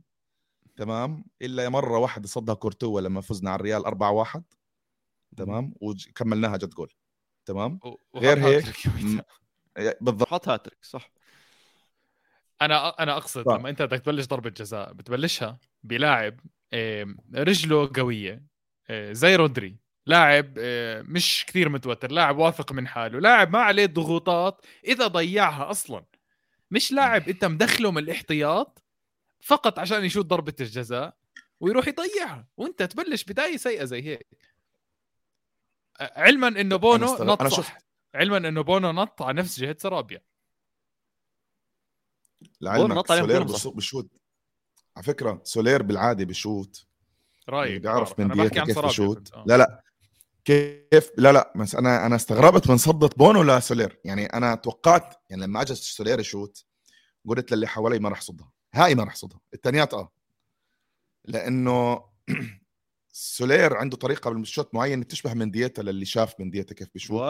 تمام؟ 0.79 1.25
إلا 1.41 1.69
مرة 1.69 1.97
واحدة 1.97 2.27
صدها 2.27 2.55
كورتوا 2.55 3.01
لما 3.01 3.21
فزنا 3.21 3.49
على 3.49 3.59
الريال 3.59 3.85
4 3.85 4.11
1 4.11 4.43
تمام؟ 5.37 5.73
وكملناها 5.81 6.57
جد 6.57 6.69
جول 6.69 6.93
تمام؟ 7.45 7.79
غير 8.15 8.39
هيك، 8.39 8.65
بالضبط. 10.01 10.29
حط 10.29 10.49
هاتريك 10.49 10.77
صح. 10.85 11.11
أنا 12.61 12.89
أنا 12.89 13.17
أقصد 13.17 13.45
صح. 13.45 13.55
لما 13.55 13.69
أنت 13.69 13.81
بدك 13.81 13.99
تبلش 13.99 14.25
ضربة 14.25 14.49
جزاء 14.49 14.93
بتبلشها 14.93 15.59
بلاعب 15.83 16.39
آم، 16.73 17.17
رجله 17.35 17.91
قوية 17.95 18.43
آه، 18.89 19.13
زي 19.13 19.35
رودري. 19.35 19.77
لاعب 20.05 20.53
آه، 20.57 21.01
مش 21.01 21.45
كثير 21.47 21.69
متوتر 21.69 22.11
لاعب 22.11 22.37
واثق 22.37 22.71
من 22.71 22.87
حاله 22.87 23.19
لاعب 23.19 23.53
ما 23.53 23.59
عليه 23.59 23.85
ضغوطات 23.85 24.65
إذا 24.85 25.07
ضيعها 25.07 25.69
أصلا. 25.71 26.05
مش 26.71 26.91
لاعب 26.91 27.29
أنت 27.29 27.45
مدخله 27.45 27.91
من 27.91 27.97
الاحتياط 27.97 28.78
فقط 29.41 29.79
عشان 29.79 30.05
يشوت 30.05 30.25
ضربة 30.25 30.55
الجزاء 30.61 31.15
ويروح 31.59 31.87
يضيعها. 31.87 32.47
وانت 32.57 32.83
تبلش 32.83 33.23
بداية 33.23 33.57
سيئة 33.57 33.85
زي 33.85 34.03
هيك. 34.03 34.27
علما 36.01 36.47
إنه 36.47 36.75
بونو 36.75 37.13
نط 37.13 37.41
أنا 37.41 37.49
صح. 37.49 37.77
علما 38.15 38.37
إنه 38.37 38.61
بونو 38.61 38.91
نط 38.91 39.21
على 39.21 39.41
نفس 39.41 39.59
جهة 39.59 39.75
سرابيا. 39.79 40.21
لعلمك 42.61 43.07
سولير 43.07 43.43
بشوت. 43.43 44.07
على 44.95 45.03
فكرة 45.03 45.41
سولير 45.43 45.83
بالعادة 45.83 46.25
بشوت. 46.25 46.85
رايك 47.49 47.67
اللي 47.67 47.79
بيعرف. 47.79 48.19
من 48.19 48.41
عن 48.41 48.47
كيف 48.47 48.73
سرابيا 48.73 48.89
بشوت. 48.89 49.33
آه. 49.33 49.43
لا 49.47 49.57
لا. 49.57 49.83
كيف؟ 50.45 51.11
لا 51.17 51.31
لا. 51.31 51.53
بس 51.55 51.75
أنا 51.75 52.05
أنا 52.05 52.15
استغربت 52.15 52.69
من 52.69 52.77
صدة 52.77 53.09
بونو 53.17 53.43
لسولير. 53.43 53.99
يعني 54.05 54.25
أنا 54.25 54.55
توقعت 54.55 55.15
يعني 55.29 55.41
لما 55.41 55.61
اجى 55.61 55.75
سولير 55.75 56.19
يشوت 56.19 56.65
قلت 57.27 57.51
للي 57.51 57.67
حوالي 57.67 57.99
ما 57.99 58.09
راح 58.09 58.21
صدها. 58.21 58.51
هاي 58.73 58.95
ما 58.95 59.03
راح 59.03 59.15
صدها 59.15 59.39
الثانيات 59.53 59.93
آه. 59.93 60.11
لأنه 61.25 62.03
سولير 63.11 63.77
عنده 63.77 63.97
طريقة 63.97 64.31
بالشوت 64.31 64.75
معينة 64.75 65.01
بتشبه 65.03 65.33
مندييتا 65.33 65.81
للي 65.81 66.05
شاف 66.05 66.39
مندييتا 66.39 66.73
كيف 66.75 66.87
بيشوت 66.93 67.11
و... 67.11 67.23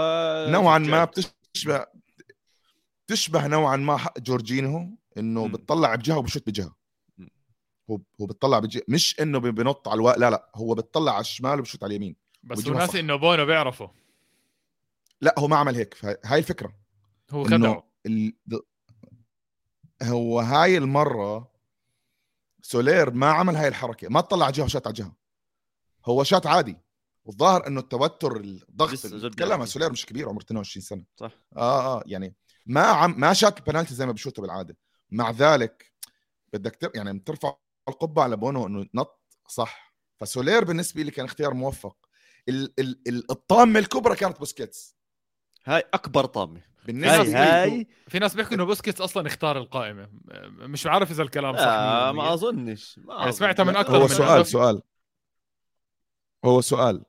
نوعا 0.52 0.78
ما 0.78 1.06
بتشبه 1.06 1.86
تشبه 3.08 3.48
نوعا 3.48 3.76
ما 3.78 3.98
حق 3.98 4.20
جورجينهو 4.20 4.88
إنه. 5.18 5.48
بتطلع 5.48 5.96
بجهة 5.96 6.18
وبشوت 6.18 6.48
بجهة. 6.48 6.76
هو 7.90 8.00
هو 8.22 8.26
بتطلع 8.26 8.60
بجهة. 8.60 8.82
مش 8.88 9.20
إنه 9.20 9.40
بنط 9.40 9.88
على 9.88 9.98
الوا... 9.98 10.12
لا 10.14 10.30
لا. 10.30 10.52
هو 10.56 10.76
بتطلع 10.76 11.12
على 11.12 11.22
الشمال 11.22 11.60
وبشوت 11.60 11.84
على 11.84 11.92
اليمين. 11.92 12.16
بس 12.44 12.68
هو 12.68 12.74
ناط 12.74 12.90
صح. 12.90 12.96
انه 12.96 13.16
بونو 13.16 13.46
بيعرفه 13.46 13.92
لا 15.22 15.36
هو 15.38 15.48
ما 15.48 15.56
عمل 15.56 15.76
هيك. 15.76 15.94
فهي- 15.94 16.18
هاي 16.26 16.40
الفكرة. 16.40 16.74
هو 17.32 17.46
إنه 17.46 17.58
خدعه. 17.58 17.84
هو 20.04 20.40
هاي 20.40 20.78
المرة 20.78 21.52
سولير 22.62 23.12
ما 23.12 23.32
عمل 23.32 23.56
هاي 23.56 23.68
الحركة 23.68 24.10
ما 24.10 24.22
طلع 24.22 24.46
على 24.46 24.54
جهة 24.54 24.64
وشات 24.64 24.88
على 24.88 24.94
جهة. 24.94 25.16
هو 26.06 26.24
شات 26.24 26.48
عادي 26.48 26.78
والظاهر 27.26 27.68
إنه 27.68 27.80
التوتر 27.80 28.38
الضغط 28.38 29.06
اللي 29.06 29.30
تكلم 29.30 29.52
عن 29.52 29.60
عادي. 29.60 29.72
سولير 29.72 29.92
مش 29.92 30.06
كبير 30.06 30.30
عمره 30.30 30.44
22 30.44 30.84
سنة. 30.84 31.04
صح. 31.16 31.32
آه 31.58 31.98
آه 31.98 32.04
يعني 32.06 32.36
ما 32.66 32.82
عم 32.82 33.20
ما 33.20 33.34
شات 33.34 33.58
البنالتي 33.58 33.94
زي 33.94 34.06
ما 34.06 34.12
بشوته 34.12 34.42
بالعادة. 34.42 34.78
مع 35.12 35.32
ذلك 35.32 35.94
بدك 36.54 36.76
تر... 36.76 36.92
يعني 36.96 37.20
ترفع 37.20 37.56
القبعة 37.90 38.24
على 38.24 38.38
بونو 38.38 38.68
إنه 38.68 38.86
نط 38.94 39.22
صح. 39.48 39.96
فسولير 40.18 40.64
بالنسبة 40.64 41.02
لي 41.02 41.12
كان 41.12 41.26
اختيار 41.26 41.54
موفق. 41.54 41.98
ال... 42.50 42.74
ال... 42.80 43.02
ال... 43.08 43.32
الطامة 43.32 43.80
الكبرى 43.80 44.16
كانت 44.16 44.40
بوسكيتس. 44.40 44.99
هاي 45.66 45.84
أكبر 45.94 46.26
طامة. 46.26 46.62
بالنسبة 46.86 47.22
هاي 47.22 47.34
هاي. 47.34 47.88
في 48.08 48.20
ناس 48.20 48.36
بيحكوا 48.36 48.56
إنه 48.56 48.64
بوسكيتس 48.64 49.02
أصلا 49.02 49.28
اختار 49.28 49.58
القائمة. 49.58 50.10
مش 50.60 50.88
عارف 50.88 51.12
إذا 51.12 51.24
الكلام 51.24 51.56
صح 51.58 51.64
لا 51.64 52.12
100%. 52.12 52.16
ما 52.16 52.34
أظنش 52.34 53.00
ما 53.00 53.14
يعني 53.14 53.24
أظن. 53.30 53.32
سمعتها 53.32 53.64
من 53.64 53.74
لا، 53.74 53.80
أكثر 53.80 53.98
هو 53.98 54.02
من 54.02 54.08
سؤال. 54.08 54.46
سؤال. 54.46 54.82
هو 56.46 56.62
سؤال. 56.62 57.06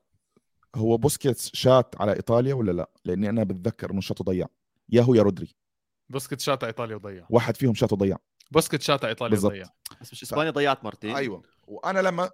هو 0.74 0.96
بوسكيتس 0.96 1.50
شات 1.54 1.94
على 2.00 2.12
إيطاليا 2.12 2.54
ولا 2.54 2.72
لا؟ 2.72 2.90
لأني 3.04 3.28
أنا 3.28 3.44
بتذكر 3.44 3.90
إنه 3.90 4.00
شاته 4.00 4.24
ضيع. 4.24 4.46
يا 4.88 5.02
هو 5.02 5.14
يا 5.14 5.22
رودري. 5.22 5.54
بوسكيتس 6.08 6.44
شات 6.44 6.61
ع 6.61 6.66
إيطاليا 6.66 6.96
وضيع. 6.96 7.26
واحد 7.30 7.56
فيهم 7.56 7.74
شاته 7.74 7.96
ضيع. 7.96 8.16
بوسكيتس 8.50 8.84
شات 8.86 9.03
ع 9.03 9.08
إيطاليا 9.08 9.30
بالضبط. 9.30 9.52
وضيع. 9.52 9.66
بس 10.00 10.12
مش 10.12 10.22
إسبانيا 10.22 10.50
ضيعت 10.50 10.84
مرتين. 10.84 11.16
أيوه. 11.16 11.42
وأنا 11.66 11.98
لما 12.00 12.30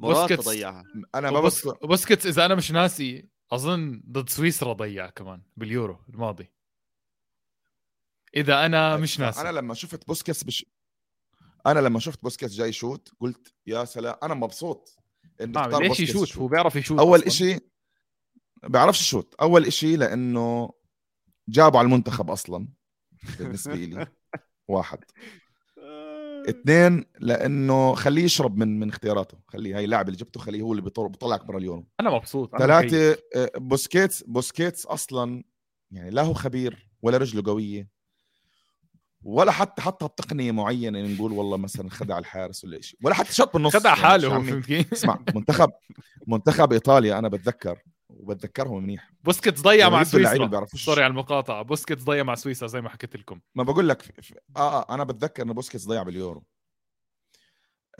بوسكيتس- 0.00 0.44
ضيعها. 0.48 0.84
أنا 1.14 1.30
ما 1.30 1.40
بس 1.40 1.66
وبوسكيتس 1.66 2.26
إذا 2.26 2.44
أنا 2.44 2.54
مش 2.54 2.72
ناسي 2.72 3.28
أظن 3.52 4.02
ضد 4.10 4.28
سويسرا 4.28 4.72
ضيع 4.72 5.10
كمان 5.10 5.42
باليورو 5.56 5.98
الماضي. 6.08 6.52
إذا 8.36 8.66
أنا 8.66 8.96
مش 8.96 9.20
ناسي. 9.20 9.40
أنا 9.40 9.48
لما 9.58 9.74
شفت 9.74 10.06
بوسكيتس 10.06 10.44
بش... 10.44 10.66
أنا 11.66 11.80
لما 11.80 11.98
شفت 11.98 12.22
بوسكيتس 12.22 12.54
جاي 12.54 12.68
يشوت 12.68 13.12
قلت 13.20 13.54
يا 13.66 13.84
سلام 13.84 14.16
أنا 14.22 14.34
مبسوط 14.34 14.96
انه 15.40 15.60
اختار 15.60 15.82
ليش 15.82 16.00
يشوت؟ 16.00 16.36
هو 16.36 16.48
بيعرف 16.48 16.76
يشوت 16.76 16.98
أول 16.98 17.18
أصلاً. 17.18 17.28
إشي 17.28 17.60
بيعرفش 18.68 19.00
يشوت. 19.00 19.34
أول 19.40 19.66
إشي 19.66 19.96
لأنه 19.96 20.70
جابوا 21.48 21.78
على 21.78 21.86
المنتخب 21.86 22.30
أصلا 22.30 22.68
بالنسبة 23.38 23.74
لي 23.84 24.06
واحد. 24.68 25.04
اثنين 26.48 27.04
لأنه 27.20 27.94
خليه 27.94 28.22
يشرب 28.24 28.56
من 28.56 28.80
من 28.80 28.88
اختياراته 28.88 29.38
خليه 29.48 29.76
هاي 29.76 29.84
اللاعب 29.84 30.08
اللي 30.08 30.18
جبته 30.18 30.40
خليه 30.40 30.62
هو 30.62 30.72
اللي 30.72 30.82
بيطل- 30.82 31.08
بيطلعك 31.08 31.44
برا 31.44 31.58
اليورو 31.58 31.86
أنا 32.00 32.10
مبسوط. 32.10 32.58
ثلاثة 32.58 33.10
آه، 33.36 33.50
بوسكيتس 33.56 34.22
بوسكيتس 34.22 34.86
أصلا 34.86 35.44
يعني 35.90 36.10
لا 36.10 36.22
هو 36.22 36.34
خبير 36.34 36.88
ولا 37.02 37.16
رجله 37.18 37.42
قوية 37.52 37.88
ولا 39.22 39.52
حتى 39.52 39.82
حطها 39.82 40.06
بتقنية 40.06 40.52
معينة 40.52 41.02
نقول 41.14 41.32
والله 41.32 41.56
مثلا 41.56 41.90
خدع 41.90 42.18
الحارس 42.18 42.64
ولا 42.64 42.80
شيء 42.80 42.98
ولا 43.04 43.14
حتى 43.14 43.32
شط 43.32 43.52
بالنص 43.54 43.76
خدع 43.76 43.90
يعني 43.90 44.00
حاله 44.02 44.60
كيف؟ 44.60 44.92
اسمع 44.92 45.18
منتخب 45.34 45.70
منتخب 46.26 46.72
إيطاليا 46.72 47.18
أنا 47.18 47.28
بتذكر 47.28 47.78
وبتذكرهم 48.20 48.82
منيح. 48.82 49.10
بوسكيتس 49.24 49.60
ضيع 49.60 49.86
لما 49.86 49.96
مع 49.96 50.04
سويسرا. 50.04 50.66
sorry 50.66 51.02
على 51.02 51.10
المقاطعة. 51.10 51.62
بوسكيتس 51.62 52.02
ضيع 52.02 52.22
مع 52.22 52.34
سويسرا 52.34 52.68
زي 52.68 52.80
ما 52.80 52.88
حكيت 52.88 53.16
لكم. 53.16 53.40
ما 53.54 53.62
بقول 53.62 53.88
لك 53.88 54.02
في- 54.02 54.22
في- 54.22 54.34
آه 54.56 54.82
آه 54.90 54.94
أنا 54.94 55.04
بتذكر 55.04 55.42
إنه 55.42 55.54
بوسكيتس 55.54 55.86
ضيع 55.86 56.02
باليورو. 56.02 56.44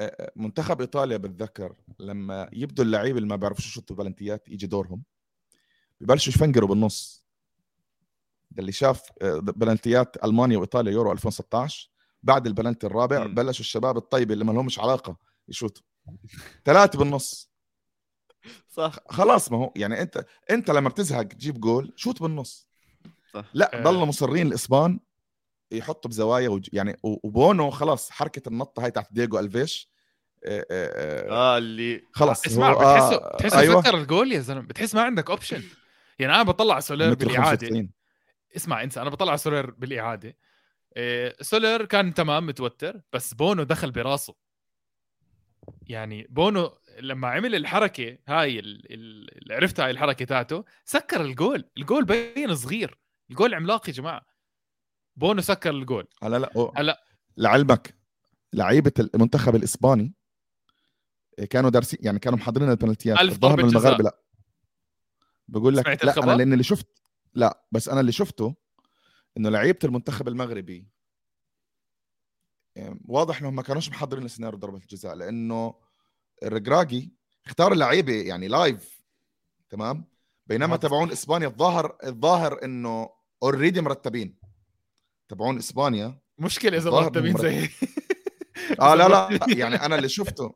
آه، 0.00 0.02
آه، 0.20 0.32
منتخب 0.36 0.80
إيطاليا 0.80 1.16
بتذكر 1.16 1.76
لما 1.98 2.48
يبدوا 2.52 2.84
اللعيبه 2.84 3.18
اللي 3.18 3.28
ما 3.28 3.36
بيعرفوش 3.36 3.66
يشوطوا 3.66 3.96
بلنتيات 3.96 4.48
يجي 4.48 4.66
دورهم. 4.66 5.02
ببلشوا 6.00 6.32
يفنقروا 6.32 6.68
بالنص. 6.68 7.24
ده 8.50 8.60
اللي 8.60 8.72
شاف 8.72 9.02
آه، 9.22 9.38
بلنتيات 9.38 10.24
ألمانيا 10.24 10.58
وإيطاليا 10.58 10.92
يورو 10.92 11.12
2016 11.12 11.90
بعد 12.22 12.46
البلنتي 12.46 12.86
الرابع. 12.86 13.26
بلشوا 13.26 13.60
الشباب 13.60 13.96
الطيبه 13.96 14.34
اللي 14.34 14.44
ما 14.44 14.52
لهمش 14.52 14.78
علاقة 14.78 15.16
يشوتوا. 15.48 15.82
ثلاثة 16.64 16.98
بالنص. 16.98 17.53
صح. 18.70 18.96
خلاص 19.08 19.52
ما 19.52 19.58
هو 19.58 19.72
يعني 19.76 20.00
أنت 20.00 20.24
أنت 20.50 20.70
لما 20.70 20.88
بتزهق 20.88 21.22
تجيب 21.22 21.60
جول 21.60 21.92
شوت 21.96 22.22
بالنص. 22.22 22.68
صح. 23.34 23.44
لا 23.54 23.78
آه. 23.78 23.82
ضلوا 23.82 24.04
مصرين 24.06 24.46
الاسبان 24.46 25.00
يحطوا 25.72 26.10
بزوايا 26.10 26.48
وج... 26.48 26.68
يعني 26.72 26.96
وبونو 27.02 27.70
خلاص 27.70 28.10
حركة 28.10 28.48
النطة 28.48 28.84
هاي 28.84 28.90
تاعت 28.90 29.12
دييغو 29.12 29.38
ألفيش. 29.38 29.88
آه، 30.44 30.66
آه، 30.70 31.30
آه. 31.30 31.58
اللي 31.58 32.02
خلاص. 32.12 32.46
اسمع 32.46 32.72
هو- 32.72 32.78
بتحسه 32.78 33.14
آه، 33.16 33.36
بتحسه 33.36 33.58
أيوه. 33.58 33.82
سكر 33.82 33.96
الجول 33.96 34.32
يا 34.32 34.40
زلمة. 34.40 34.60
بتحس 34.62 34.94
ما 34.94 35.02
عندك 35.02 35.30
option 35.30 35.62
يعني 36.18 36.34
أنا 36.34 36.42
بطلع 36.42 36.72
على 36.74 36.82
سولير 36.82 37.14
بالإعادة. 37.14 37.66
95 37.66 37.90
اسمع 38.56 38.82
انسى. 38.82 39.00
أنا 39.00 39.10
بطلع 39.10 39.28
على 39.30 39.38
سولير 39.38 39.70
بالإعادة. 39.70 40.36
إيه، 40.96 41.36
سولير 41.40 41.84
كان 41.84 42.14
تمام 42.14 42.46
متوتر 42.46 43.00
بس 43.12 43.34
بونو 43.34 43.62
دخل 43.62 43.90
براسه. 43.90 44.34
يعني 45.86 46.26
بونو 46.30 46.78
لما 47.00 47.28
عمل 47.28 47.54
الحركة 47.54 48.18
هاي 48.28 48.58
ال- 48.58 48.92
ال- 48.92 49.38
اللي 49.42 49.54
عرفتها 49.54 49.84
هاي 49.84 49.90
الحركة 49.90 50.24
تاعته 50.24 50.64
سكر 50.84 51.20
الجول 51.20 51.64
الجول 51.78 52.04
بين 52.04 52.54
صغير 52.54 52.98
الجول 53.30 53.54
عملاق 53.54 53.88
يا 53.88 53.92
جماعة 53.94 54.26
بونو 55.16 55.40
سكر 55.40 55.70
الجول 55.70 56.06
هلا 56.22 56.36
لا 56.38 56.48
أو- 56.48 56.78
هلا 56.78 57.04
لعلمك 57.36 57.94
لعيبة 58.52 58.92
المنتخب 59.14 59.56
الإسباني 59.56 60.14
كانوا 61.50 61.70
دارسين 61.70 61.98
يعني 62.02 62.18
كانوا 62.18 62.38
محضرين 62.38 62.70
البنالتيات 62.70 63.18
ألف 63.20 63.38
ضربة 63.38 63.62
من 63.62 63.68
المغاربه 63.68 63.90
جزاء. 63.98 64.02
لا 64.02 64.18
بقول 65.48 65.76
لك 65.76 65.86
لا 65.86 65.92
الخبر؟ 66.04 66.24
أنا 66.24 66.32
لأن 66.36 66.52
اللي 66.52 66.64
شفت 66.64 66.86
لا 67.34 67.64
بس 67.72 67.88
أنا 67.88 68.00
اللي 68.00 68.12
شفته 68.12 68.54
إنه 69.36 69.48
لعيبة 69.48 69.78
المنتخب 69.84 70.28
المغربي 70.28 70.88
واضح 73.04 73.40
إنهم 73.40 73.54
ما 73.54 73.62
كانوش 73.62 73.88
محضرين 73.88 74.24
السيناريو 74.24 74.58
ضربة 74.58 74.78
الجزاء 74.78 75.14
لأنه 75.14 75.74
الرقراقي 76.42 77.10
اختار 77.46 77.72
اللعيبة 77.72 78.12
يعني 78.12 78.48
live 78.48 79.02
تمام؟ 79.70 80.04
بينما 80.46 80.76
تبعون. 80.76 81.10
إسبانيا 81.10 81.48
الظاهر 81.48 81.96
الظاهر 82.04 82.64
إنه 82.64 83.10
already 83.42 83.80
مرتبين. 83.80 84.38
تبعون 85.28 85.58
إسبانيا 85.58 86.20
مشكلة 86.38 86.78
إذا 86.78 86.90
مرتبين 86.90 87.36
زي 87.36 87.68
آه 88.80 88.94
لا 88.94 89.08
لا 89.08 89.38
يعني 89.48 89.74
أنا 89.76 89.96
اللي 89.96 90.08
شفته 90.08 90.54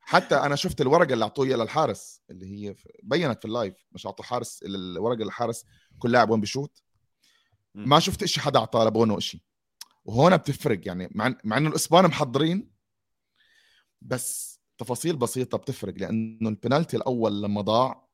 حتى 0.00 0.34
أنا 0.34 0.56
شفت 0.56 0.80
الورقة 0.80 1.12
اللي 1.12 1.24
أعطوه 1.24 1.46
إياها 1.46 1.56
للحارس 1.56 2.22
اللي 2.30 2.46
هي 2.46 2.74
بينت 3.02 3.38
في 3.38 3.44
ال 3.44 3.50
live 3.50 3.74
مش 3.92 4.06
اعطوا 4.06 4.24
حارس 4.24 4.62
الورقة 4.62 5.24
للحارس 5.24 5.64
كل 5.98 6.12
لاعب 6.12 6.30
وين 6.30 6.40
بشوت. 6.40 6.82
ما 7.74 7.98
شفت 7.98 8.22
إشي 8.22 8.40
حدا 8.40 8.58
أعطاه 8.58 8.84
لبونو 8.84 9.18
إشي. 9.18 9.44
وهون 10.06 10.36
بتفرق 10.36 10.80
يعني 10.88 11.08
مع 11.14 11.34
مع 11.44 11.56
إنه 11.56 11.68
الإسبان 11.68 12.04
محضرين 12.04 12.70
بس 14.02 14.60
تفاصيل 14.78 15.16
بسيطة 15.16 15.58
بتفرق 15.58 15.94
لأنه 15.94 16.48
البنالتي 16.48 16.96
الأول 16.96 17.42
لما 17.42 17.60
ضاع 17.60 18.08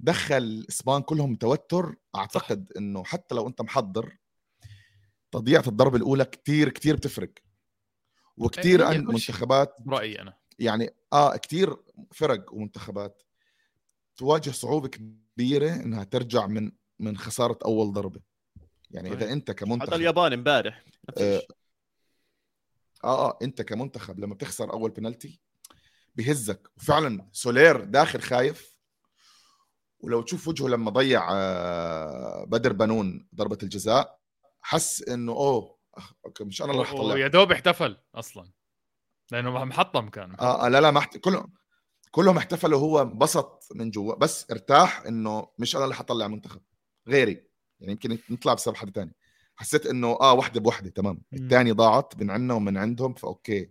دخل 0.00 0.36
الإسبان 0.36 1.02
كلهم 1.02 1.34
توتر. 1.34 1.96
أعتقد 2.16 2.72
إنه 2.76 3.04
حتى 3.04 3.34
لو 3.34 3.48
أنت 3.48 3.62
محضر 3.62 4.18
تضييع 5.32 5.62
الضربة 5.66 5.96
الأولى 5.96 6.24
كتير 6.24 6.68
كتير 6.68 6.96
بتفرق. 6.96 7.32
وكتير 8.36 8.82
هي 8.82 8.86
عن 8.86 9.04
كل 9.06 9.20
شيء. 9.20 9.34
منتخبات 9.34 9.76
برايي 9.80 10.20
أنا. 10.20 10.38
يعني 10.58 10.90
آه 11.12 11.36
كتير 11.36 11.76
فرق 12.12 12.54
ومنتخبات. 12.54 13.22
تواجه 14.16 14.50
صعوبة 14.50 14.88
كبيرة 14.88 15.74
إنها 15.74 16.04
ترجع 16.04 16.46
من 16.46 16.72
من 16.98 17.16
خسارة 17.16 17.58
أول 17.64 17.92
ضربة. 17.92 18.20
يعني. 18.94 19.12
إذا 19.12 19.32
أنت 19.32 19.50
حتى 19.50 19.64
كمنتخب 19.64 19.94
اليابان 19.94 20.32
امبارح 20.32 20.84
آه،. 21.18 21.42
آه 23.04 23.28
آه 23.28 23.38
أنت 23.42 23.62
كمنتخب 23.62 24.20
لما 24.20 24.34
بتخسر 24.34 24.72
أول 24.72 24.90
بنالتي 24.90 25.40
بهزك. 26.14 26.68
وفعلا 26.76 27.28
سولير 27.32 27.84
داخل 27.84 28.20
خايف. 28.20 28.74
ولو 30.00 30.22
تشوف 30.22 30.48
وجهه 30.48 30.68
لما 30.68 30.90
ضيع 30.90 31.28
آه، 31.32 32.44
بدر 32.44 32.72
بنون 32.72 33.28
ضربة 33.34 33.58
الجزاء 33.62 34.18
حس 34.62 35.02
إنه 35.02 35.32
أوه 35.32 35.78
أخ، 35.94 36.12
okay، 36.26 36.44
مش 36.44 36.62
أنا 36.62 36.72
اللي 36.72 36.82
رح 36.82 36.92
اطلع 36.92 37.14
ويا 37.14 37.28
دوب 37.28 37.52
احتفل 37.52 37.96
أصلا. 38.14 38.50
لأنه 39.32 39.64
محطم 39.64 40.08
كان. 40.08 40.36
آه 40.40 40.66
آه، 40.66 40.68
لا 40.68 40.80
لا 40.80 40.90
ما 40.90 40.98
احت... 40.98 41.16
كلهم 41.16 41.52
كلهم 42.10 42.36
احتفلوا. 42.36 42.80
هو 42.80 43.02
انبسط 43.02 43.68
من 43.74 43.90
جوا 43.90 44.14
بس 44.14 44.50
ارتاح 44.50 45.00
إنه 45.00 45.48
مش 45.58 45.76
أنا 45.76 45.84
اللي 45.84 45.94
حطلع 45.94 46.28
منتخب 46.28 46.62
غيري. 47.08 47.53
يعني 47.84 47.92
يمكن 47.92 48.18
نطلع 48.30 48.54
بسبب 48.54 48.76
حد 48.76 48.92
تاني. 48.92 49.14
حسيت 49.56 49.86
إنه 49.86 50.08
آه 50.20 50.32
وحده 50.32 50.60
بوحده 50.60 50.90
تمام. 50.90 51.22
الثاني 51.32 51.72
ضاعت 51.72 52.20
من 52.20 52.30
عندنا 52.30 52.54
ومن 52.54 52.76
عندهم 52.76 53.14
ف 53.14 53.23
okay. 53.23 53.70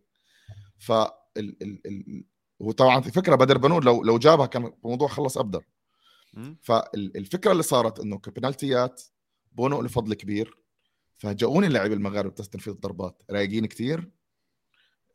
ف 0.78 0.92
ال... 0.92 1.08
ال... 1.38 1.82
ال... 1.86 2.24
وطبعا 2.60 3.02
فكرة 3.02 3.36
بدر 3.36 3.58
بنون 3.58 3.84
لو 3.84 4.04
لو 4.04 4.18
جابها 4.18 4.46
كان 4.46 4.74
الموضوع 4.86 5.08
خلص 5.08 5.38
بدري. 5.38 5.64
فالفكرة 6.62 7.52
اللي 7.52 7.64
صارت 7.64 8.00
إنه 8.00 8.18
كبنالتيات 8.18 9.02
بونو 9.52 9.82
له 9.82 9.88
فضل 9.88 10.14
كبير. 10.14 10.58
فاجئوني 11.18 11.68
اللاعبين 11.68 11.98
المغاربة 11.98 12.30
بتنفيذ 12.30 12.72
الضربات. 12.72 13.24
رايقين 13.32 13.66
كتير. 13.66 14.10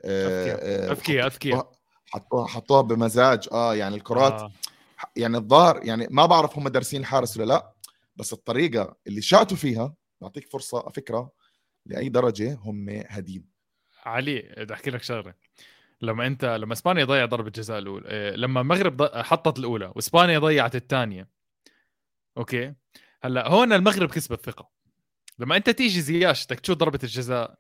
أذكياء. 0.05 0.93
أذكياء 0.93 1.27
أذكياء. 1.27 1.73
حطوها 2.07 2.47
حطوها 2.47 2.83
بمزاج. 2.83 3.49
آه 3.53 3.75
يعني 3.75 3.97
الكرات 3.97 4.33
آه. 4.33 4.53
يعني 5.17 5.37
الظاهر 5.37 5.85
يعني 5.85 6.07
ما 6.11 6.27
بعرف 6.27 6.59
هم 6.59 6.69
دارسين 6.69 7.01
الحارس 7.01 7.37
ولا 7.37 7.45
لا. 7.45 7.75
بس 8.19 8.33
الطريقة 8.33 8.97
اللي 9.07 9.23
شاتوا 9.23 9.57
فيها 9.57 9.95
بعطيك 10.21 10.49
فرصة 10.53 10.89
فكرة 10.89 11.31
لأي 11.87 12.09
درجة 12.09 12.55
هم 12.55 12.89
هادين. 12.89 13.45
علي 14.05 14.55
بدي 14.59 14.75
أحكي 14.75 14.91
لك 14.91 15.03
شغلة. 15.03 15.35
لما 16.01 16.27
أنت 16.27 16.45
لما 16.45 16.73
إسبانيا 16.73 17.05
ضيع 17.05 17.25
ضربة 17.25 17.51
جزاء 17.51 17.79
الأولى 17.79 18.09
إيه، 18.09 18.31
لما 18.37 18.61
المغرب 18.61 18.97
ض- 18.97 19.17
حطت 19.17 19.59
الأولى 19.59 19.93
وإسبانيا 19.95 20.39
ضيعت 20.39 20.77
الثانية. 20.77 21.29
okay؟ 22.37 22.75
هلأ 23.23 23.49
هون 23.49 23.73
المغرب 23.73 24.11
كسبت 24.11 24.41
ثقة. 24.47 24.71
لما 25.39 25.57
أنت 25.57 25.71
تيجي 25.71 26.01
زياش 26.01 26.47
بدك 26.47 26.61
تشوف 26.61 26.77
ضربة 26.77 26.99
الجزاء 27.03 27.59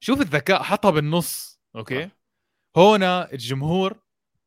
شوف 0.00 0.20
الذكاء 0.20 0.62
حطها 0.62 0.90
بالنص. 0.90 1.60
okay. 1.76 2.10
هنا 2.76 3.32
الجمهور 3.32 4.00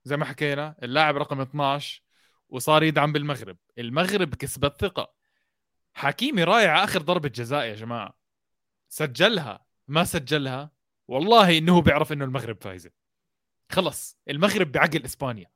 زي 0.03 0.17
ما 0.17 0.25
حكينا 0.25 0.75
اللاعب 0.83 1.17
رقم 1.17 1.41
12 1.41 2.03
وصار 2.49 2.83
يدعم 2.83 3.13
بالمغرب. 3.13 3.57
المغرب 3.77 4.35
كسبت 4.35 4.81
ثقة. 4.81 5.16
حكيمي 5.97 6.43
رايح 6.43 6.71
على 6.71 6.83
آخر 6.83 7.01
ضربة 7.01 7.29
جزاء 7.29 7.65
يا 7.65 7.75
جماعة. 7.75 8.19
سجلها. 8.89 9.65
ما 9.87 10.03
سجلها. 10.03 10.71
والله 11.07 11.57
إنه 11.57 11.81
بيعرف 11.81 12.11
إنه 12.11 12.25
المغرب 12.25 12.63
فايزة. 12.63 12.91
خلص. 13.71 14.17
المغرب 14.29 14.71
بعقل 14.71 15.05
إسبانيا. 15.05 15.51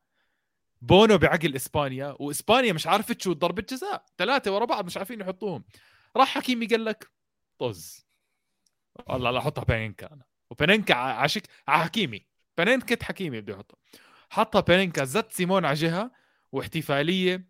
بونو 0.82 1.18
بعقل 1.18 1.56
إسبانيا. 1.56 2.16
وإسبانيا 2.20 2.74
مش 2.74 2.88
عارفة 2.88 3.14
تشوت 3.14 3.38
ضربة 3.38 3.62
جزاء. 3.70 4.06
ثلاثة 4.18 4.52
ورا 4.56 4.66
بعض 4.66 4.86
مش 4.86 4.98
عارفين 4.98 5.22
يحطوهم. 5.22 5.64
راح 6.18 6.28
حكيمي 6.28 6.66
قال 6.66 6.86
لك 6.86 7.12
طز. 7.60 8.06
والله 9.08 9.32
لا 9.32 9.40
أحطها 9.40 9.64
بينينكا 9.64 10.14
أنا. 10.14 10.24
وبينينكا 10.50 10.94
ع- 10.94 11.22
عشك 11.22 11.44
على 11.68 11.84
حكيمي. 11.84 12.28
بينينكا 12.58 13.06
حكيمي 13.06 13.42
بده 13.42 13.54
يحطها 13.54 13.78
حطها 14.30 14.62
بينينكا. 14.62 15.04
زت 15.06 15.32
سيمون 15.32 15.66
على 15.66 15.76
جهة. 15.76 16.12
واحتفالية 16.52 17.48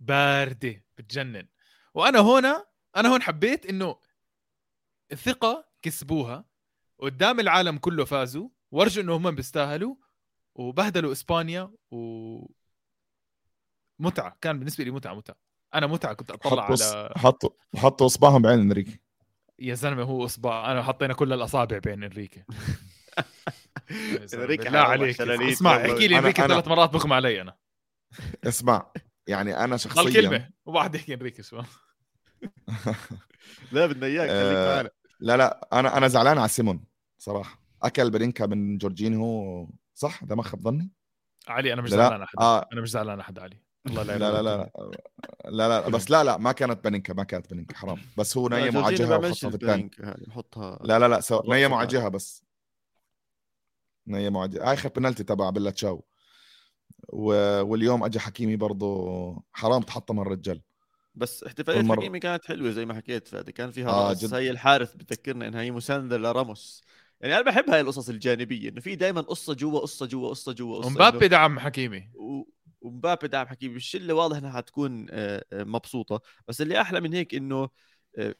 باردة. 0.00 0.84
بتجنن. 0.98 1.48
وأنا 1.94 2.20
هنا 2.20 2.66
أنا 2.96 3.08
هون 3.08 3.22
حبيت 3.22 3.66
إنه 3.66 3.96
الثقة 5.12 5.68
كسبوها 5.82 6.44
قدام 6.98 7.40
العالم 7.40 7.78
كله 7.78 8.04
فازوا 8.04 8.48
ورجوا 8.70 9.02
إنه 9.02 9.16
هم 9.16 9.30
بيستاهلوا 9.30 9.96
وبهدلوا 10.54 11.12
إسبانيا 11.12 11.74
و 11.90 12.46
متعة 13.98 14.38
كان 14.40 14.58
بالنسبة 14.58 14.84
لي 14.84 14.90
متعة 14.90 15.14
متعة. 15.14 15.36
أنا 15.74 15.86
متعة 15.86 16.12
كنت 16.14 16.30
أطلع 16.30 16.62
حطوا 16.66 16.86
على 16.86 17.10
حطوا 17.16 17.50
حطوا 17.76 18.06
إصبعهم 18.06 18.42
بعين 18.42 18.58
إنريكي. 18.60 19.00
يا 19.58 19.74
زلمة 19.74 20.02
هو 20.02 20.24
إصبع 20.24 20.72
أنا 20.72 20.82
حطينا 20.82 21.14
كل 21.14 21.32
الأصابع 21.32 21.78
بين 21.78 22.02
إنريكي. 22.04 22.44
بالله 23.88 24.84
حرام 24.84 24.90
عليك. 24.90 25.20
اسمع. 25.20 25.76
احكي 25.76 26.08
لي 26.08 26.14
أنا- 26.14 26.18
إنريكي 26.18 26.42
ثلاث 26.42 26.68
مرات 26.68 26.90
بغم 26.90 27.12
علي 27.12 27.40
أنا. 27.40 27.56
اسمع 28.44 28.92
يعني 29.26 29.64
أنا 29.64 29.76
شخصيا 29.76 30.12
كلمة 30.12 30.50
وبعد 30.66 30.94
يحكي 30.94 31.14
إنريكي 31.14 31.42
شو 31.42 31.62
لا 33.72 33.86
بدنا 33.86 34.06
اياك 34.06 34.28
خليك 34.28 34.56
آه، 34.56 34.76
معنا 34.76 34.90
لا 35.20 35.36
لا 35.36 35.68
أنا 35.72 35.96
أنا 35.96 36.08
زعلان 36.08 36.38
على 36.38 36.48
سيمون 36.48 36.84
صراحة. 37.18 37.60
أكل 37.82 38.10
برينكا 38.10 38.46
من 38.46 38.78
جورجينهو 38.78 39.68
صح؟ 39.94 40.22
اذا 40.22 40.34
ما 40.34 40.42
خاب 40.42 40.62
ظني 40.62 40.90
علي 41.48 41.72
أنا 41.72 41.82
مش 41.82 41.90
لا، 41.90 41.96
زعلان 41.96 42.22
احد 42.22 42.38
آه. 42.38 42.68
أنا 42.72 42.80
مش 42.80 42.90
زعلان 42.90 43.20
احد 43.20 43.38
علي. 43.38 43.60
الله 43.86 44.02
لا 44.02 44.18
لا 44.18 44.42
لا 44.42 44.42
لا 44.42 44.70
لا 45.44 45.68
لا 45.68 45.88
بس 45.88 46.10
لا 46.10 46.24
لا 46.24 46.36
ما 46.36 46.52
كانت 46.52 46.84
بنينكا 46.84 47.14
ما 47.14 47.24
كانت 47.24 47.50
بنينكا 47.50 47.76
حرام. 47.76 47.98
بس 48.18 48.36
هو 48.36 48.48
نيم 48.48 48.78
على 48.78 48.94
جهه 48.94 49.18
وحطها 49.18 49.50
في 49.50 49.56
الثاني 49.56 49.90
نحطها 50.28 50.78
لا 50.84 50.98
لا 50.98 51.08
لا 51.08 51.20
سو... 51.20 51.42
نيم 51.46 51.74
على. 51.74 51.88
جهه 51.88 52.08
بس. 52.08 52.44
نيم 54.06 54.36
على 54.36 54.48
جهه 54.48 54.72
آخر 54.72 54.88
بنالتي 54.88 55.24
تبع 55.24 55.50
بيلا 55.50 55.70
تشاو. 55.70 56.04
و... 57.08 57.26
واليوم 57.62 58.04
اجى 58.04 58.18
حكيمي 58.18 58.56
برضه 58.56 59.42
حرام 59.52 59.82
تحطم 59.82 60.20
الرجال. 60.20 60.62
بس 61.14 61.44
احتفالية 61.44 61.88
والمرة- 61.88 61.98
حكيمي 61.98 62.20
كانت 62.20 62.44
حلوة 62.46 62.70
زي 62.70 62.86
ما 62.86 62.94
حكيت 62.94 63.28
فادي 63.28 63.52
كان 63.52 63.70
فيها 63.70 63.88
آه، 63.88 64.12
جد. 64.12 64.34
هي 64.34 64.50
الحارث 64.50 64.94
بتذكرنا 64.94 65.48
إنها 65.48 65.62
هي 65.62 65.70
مسانده 65.70 66.16
لراموس. 66.16 66.84
يعني 67.20 67.34
أنا 67.34 67.42
بحب 67.42 67.70
هاي 67.70 67.80
القصص 67.80 68.08
الجانبية 68.08 68.68
إنه 68.68 68.80
في 68.80 68.96
دائما 68.96 69.20
قصة 69.20 69.54
جوا 69.54 69.80
قصة 69.80 70.06
جوا 70.06 70.28
قصة 70.30 70.52
جوا 70.52 70.78
قصة 70.78 70.86
ومبابي 70.86 71.28
دعم 71.28 71.58
حكيمي. 71.58 72.10
ومبابي 72.80 73.28
دعم 73.28 73.46
حكيمي. 73.46 73.76
الشله 73.76 74.14
واضح 74.14 74.36
إنها 74.36 74.52
حتكون 74.52 75.06
آه، 75.10 75.44
آه، 75.52 75.64
مبسوطة. 75.64 76.20
بس 76.48 76.60
اللي 76.60 76.80
أحلى 76.80 77.00
من 77.00 77.14
هيك 77.14 77.34
إنه 77.34 77.68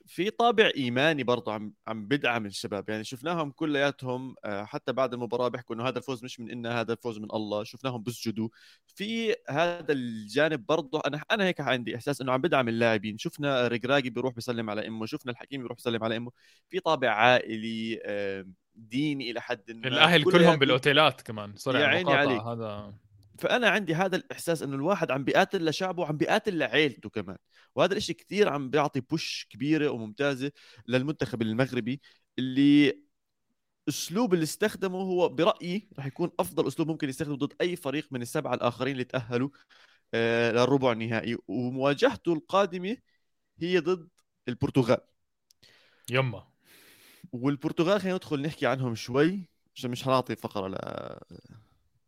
في 0.06 0.30
طابع 0.30 0.70
إيماني 0.76 1.24
برضه 1.24 1.52
عم 1.52 1.72
عم 1.86 2.08
بدعم 2.08 2.46
الشباب. 2.46 2.88
يعني 2.88 3.04
شفناهم 3.04 3.50
كلياتهم 3.50 4.34
آه، 4.44 4.64
حتى 4.64 4.92
بعد 4.92 5.14
المباراة 5.14 5.48
بيحكوا 5.48 5.74
إنه 5.74 5.88
هذا 5.88 5.98
الفوز 5.98 6.24
مش 6.24 6.40
من 6.40 6.50
إنا 6.50 6.80
هذا 6.80 6.92
الفوز 6.92 7.18
من 7.18 7.28
الله. 7.34 7.64
شفناهم 7.64 8.02
بسجدوا 8.02 8.48
في 8.86 9.34
هذا 9.50 9.92
الجانب 9.92 10.66
برضه 10.66 11.02
أنا 11.06 11.22
أنا 11.30 11.44
هيك 11.44 11.60
عندي 11.60 11.96
إحساس 11.96 12.20
إنه 12.20 12.32
عم 12.32 12.40
بدعم 12.40 12.68
اللاعبين. 12.68 13.18
شفنا 13.18 13.68
ريجراجي 13.68 14.10
بيروح 14.10 14.34
بيسلم 14.34 14.70
على 14.70 14.86
إمه 14.88 15.06
شفنا 15.06 15.32
الحكيم 15.32 15.60
بيروح 15.60 15.76
بيسلم 15.76 16.04
على 16.04 16.16
إمه. 16.16 16.30
في 16.68 16.80
طابع 16.80 17.10
عائلي 17.10 18.00
آه، 18.04 18.46
ديني 18.74 19.30
إلى 19.30 19.40
حد 19.40 19.70
ما. 19.70 19.88
الأهل 19.88 20.24
كلهم 20.24 20.56
بالأوتيلات 20.56 21.20
كمان. 21.20 21.56
سوري 21.56 21.80
يا 21.80 21.86
عيني 21.86 22.12
عليك. 22.12 22.40
هذا. 22.40 22.94
فأنا 23.38 23.68
عندي 23.68 23.94
هذا 23.94 24.16
الإحساس 24.16 24.62
إنه 24.62 24.74
الواحد 24.74 25.10
عم 25.10 25.24
بيقاتل 25.24 25.68
لشعبه 25.68 26.02
وعم 26.02 26.16
بيقاتل 26.16 26.58
لعيلته 26.58 27.10
كمان. 27.10 27.36
وهذا 27.74 27.92
الإشي 27.92 28.14
كثير 28.14 28.48
عم 28.48 28.70
بيعطي 28.70 29.00
بوش 29.00 29.46
كبيرة 29.50 29.88
وممتازة 29.90 30.52
للمنتخب 30.88 31.42
المغربي 31.42 32.00
اللي 32.38 33.04
أسلوب 33.88 34.34
اللي 34.34 34.42
استخدمه 34.42 34.98
هو 34.98 35.28
برأيي 35.28 35.88
رح 35.98 36.06
يكون 36.06 36.30
أفضل 36.40 36.68
أسلوب 36.68 36.88
ممكن 36.88 37.08
يستخدمه 37.08 37.36
ضد 37.36 37.52
أي 37.60 37.76
فريق 37.76 38.08
من 38.10 38.22
السبعة 38.22 38.54
الآخرين 38.54 38.92
اللي 38.92 39.04
تأهلوا 39.04 39.48
آه، 40.14 40.52
للربع 40.52 40.92
النهائي. 40.92 41.36
ومواجهته 41.48 42.32
القادمة 42.32 42.96
هي 43.58 43.78
ضد 43.78 44.08
البرتغال. 44.48 45.00
يما. 46.10 46.48
والبرتغال 47.32 48.00
خلينا 48.00 48.16
ندخل 48.16 48.42
نحكي 48.42 48.66
عنهم 48.66 48.94
شوي 48.94 49.48
عشان 49.74 49.90
مش 49.90 50.04
حنعطي 50.04 50.36
فقرة 50.36 50.68
ل 50.68 50.74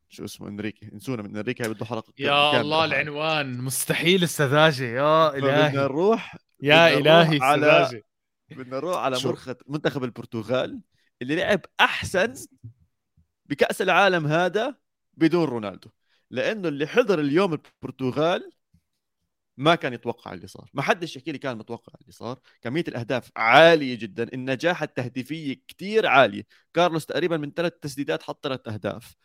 شو 0.08 0.24
اسمه 0.24 0.48
إنريكي. 0.48 0.90
انسونا 0.92 1.22
من 1.22 1.36
إنريكي 1.36 1.62
هاي 1.62 1.68
بده 1.68 1.84
حلقة 1.86 2.12
يا 2.18 2.26
كاملة. 2.28 2.60
الله 2.60 2.86
لحاله. 2.86 3.02
العنوان. 3.02 3.58
مستحيل 3.58 4.22
السذاجة. 4.22 4.84
يا 4.84 5.34
إلهي. 5.36 5.76
نروح 5.76 6.36
يا 6.62 6.96
بدنا 6.98 7.22
نروح 7.22 7.28
إلهي 7.28 7.38
على- 7.40 7.64
السذاجة. 7.64 8.02
بدنا 8.50 8.76
نروح 8.76 8.96
على؟ 8.98 9.18
مرخة 9.24 9.56
منتخب 9.68 10.04
البرتغال 10.04 10.80
اللي 11.22 11.36
لعب 11.36 11.60
أحسن 11.80 12.34
بكأس 13.46 13.82
العالم 13.82 14.26
هذا 14.26 14.74
بدون 15.14 15.44
رونالدو. 15.44 15.90
لأنه 16.30 16.68
اللي 16.68 16.86
حضر 16.86 17.20
اليوم 17.20 17.52
البرتغال 17.52 18.50
ما 19.58 19.74
كان 19.74 19.92
يتوقع 19.92 20.32
اللي 20.32 20.46
صار. 20.46 20.70
ما 20.74 20.82
حدش 20.82 21.16
يحكي 21.16 21.32
لي 21.32 21.38
كان 21.38 21.58
متوقع 21.58 21.92
اللي 22.00 22.12
صار. 22.12 22.38
كمية 22.62 22.84
الأهداف 22.88 23.30
عالية 23.36 23.98
جدا. 23.98 24.22
النجاح 24.34 24.82
التهديفية 24.82 25.54
كتير 25.68 26.06
عالية. 26.06 26.46
كارلوس 26.74 27.06
تقريبا 27.06 27.36
من 27.36 27.50
ثلاث 27.52 27.72
تسديدات 27.82 28.22
حط 28.22 28.44
ثلاث 28.44 28.68
أهداف. 28.68 29.04
ال- 29.06 29.16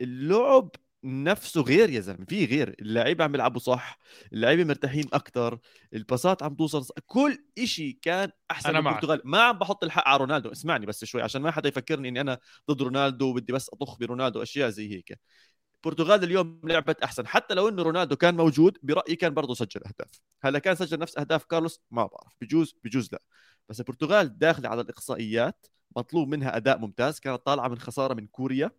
اللعب 0.00 0.70
نفسه 1.04 1.60
غير 1.60 1.90
يا 1.90 2.00
زلمة 2.00 2.24
في 2.28 2.44
غير 2.44 2.76
اللعيبة 2.80 3.24
عم 3.24 3.34
يلعبوا 3.34 3.60
صح 3.60 3.98
اللعيبة 4.32 4.64
مرتاحين 4.64 5.04
أكثر 5.12 5.58
الباصات 5.94 6.42
عم 6.42 6.54
توصل 6.54 6.84
صح. 6.84 6.94
كل 7.06 7.44
إشي 7.58 7.92
كان 7.92 8.30
أحسن 8.50 8.68
أنا 8.68 8.80
من. 8.80 8.86
البرتغال 8.88 9.20
ما 9.24 9.42
عم 9.42 9.58
بحط 9.58 9.84
الحق 9.84 10.08
على 10.08 10.18
رونالدو 10.18 10.52
اسمعني 10.52 10.86
بس 10.86 11.04
شوي 11.04 11.22
عشان 11.22 11.42
ما 11.42 11.50
حدا 11.50 11.68
يفكرني 11.68 12.08
إني 12.08 12.20
أنا 12.20 12.38
ضد 12.70 12.82
رونالدو 12.82 13.26
وبدي 13.30 13.52
بس 13.52 13.70
أطخ 13.72 13.98
برونالدو 13.98 14.42
أشياء 14.42 14.70
زي 14.70 14.90
هيك 14.92 15.18
البرتغال 15.74 16.24
اليوم 16.24 16.60
لعبت 16.64 17.02
أحسن 17.02 17.26
حتى 17.26 17.54
لو 17.54 17.68
إنه 17.68 17.82
رونالدو 17.82 18.16
كان 18.16 18.36
موجود 18.36 18.78
برأيي 18.82 19.16
كان 19.16 19.34
برضه 19.34 19.54
سجل 19.54 19.80
أهداف 19.86 20.20
هلا 20.42 20.58
كان 20.58 20.74
سجل 20.74 20.98
نفس 20.98 21.18
أهداف 21.18 21.44
كارلوس 21.44 21.80
ما 21.90 22.06
بعرف 22.06 22.32
بجوز 22.40 22.74
بجوز 22.84 23.08
لا 23.12 23.22
بس 23.68 23.80
البرتغال 23.80 24.38
داخلة 24.38 24.68
على 24.68 24.80
الإقصائيات 24.80 25.66
مطلوب 25.96 26.28
منها 26.28 26.56
أداء 26.56 26.78
ممتاز 26.78 27.20
كانت 27.20 27.46
طالعة 27.46 27.68
من 27.68 27.78
خسارة 27.78 28.14
من 28.14 28.26
كوريا 28.26 28.70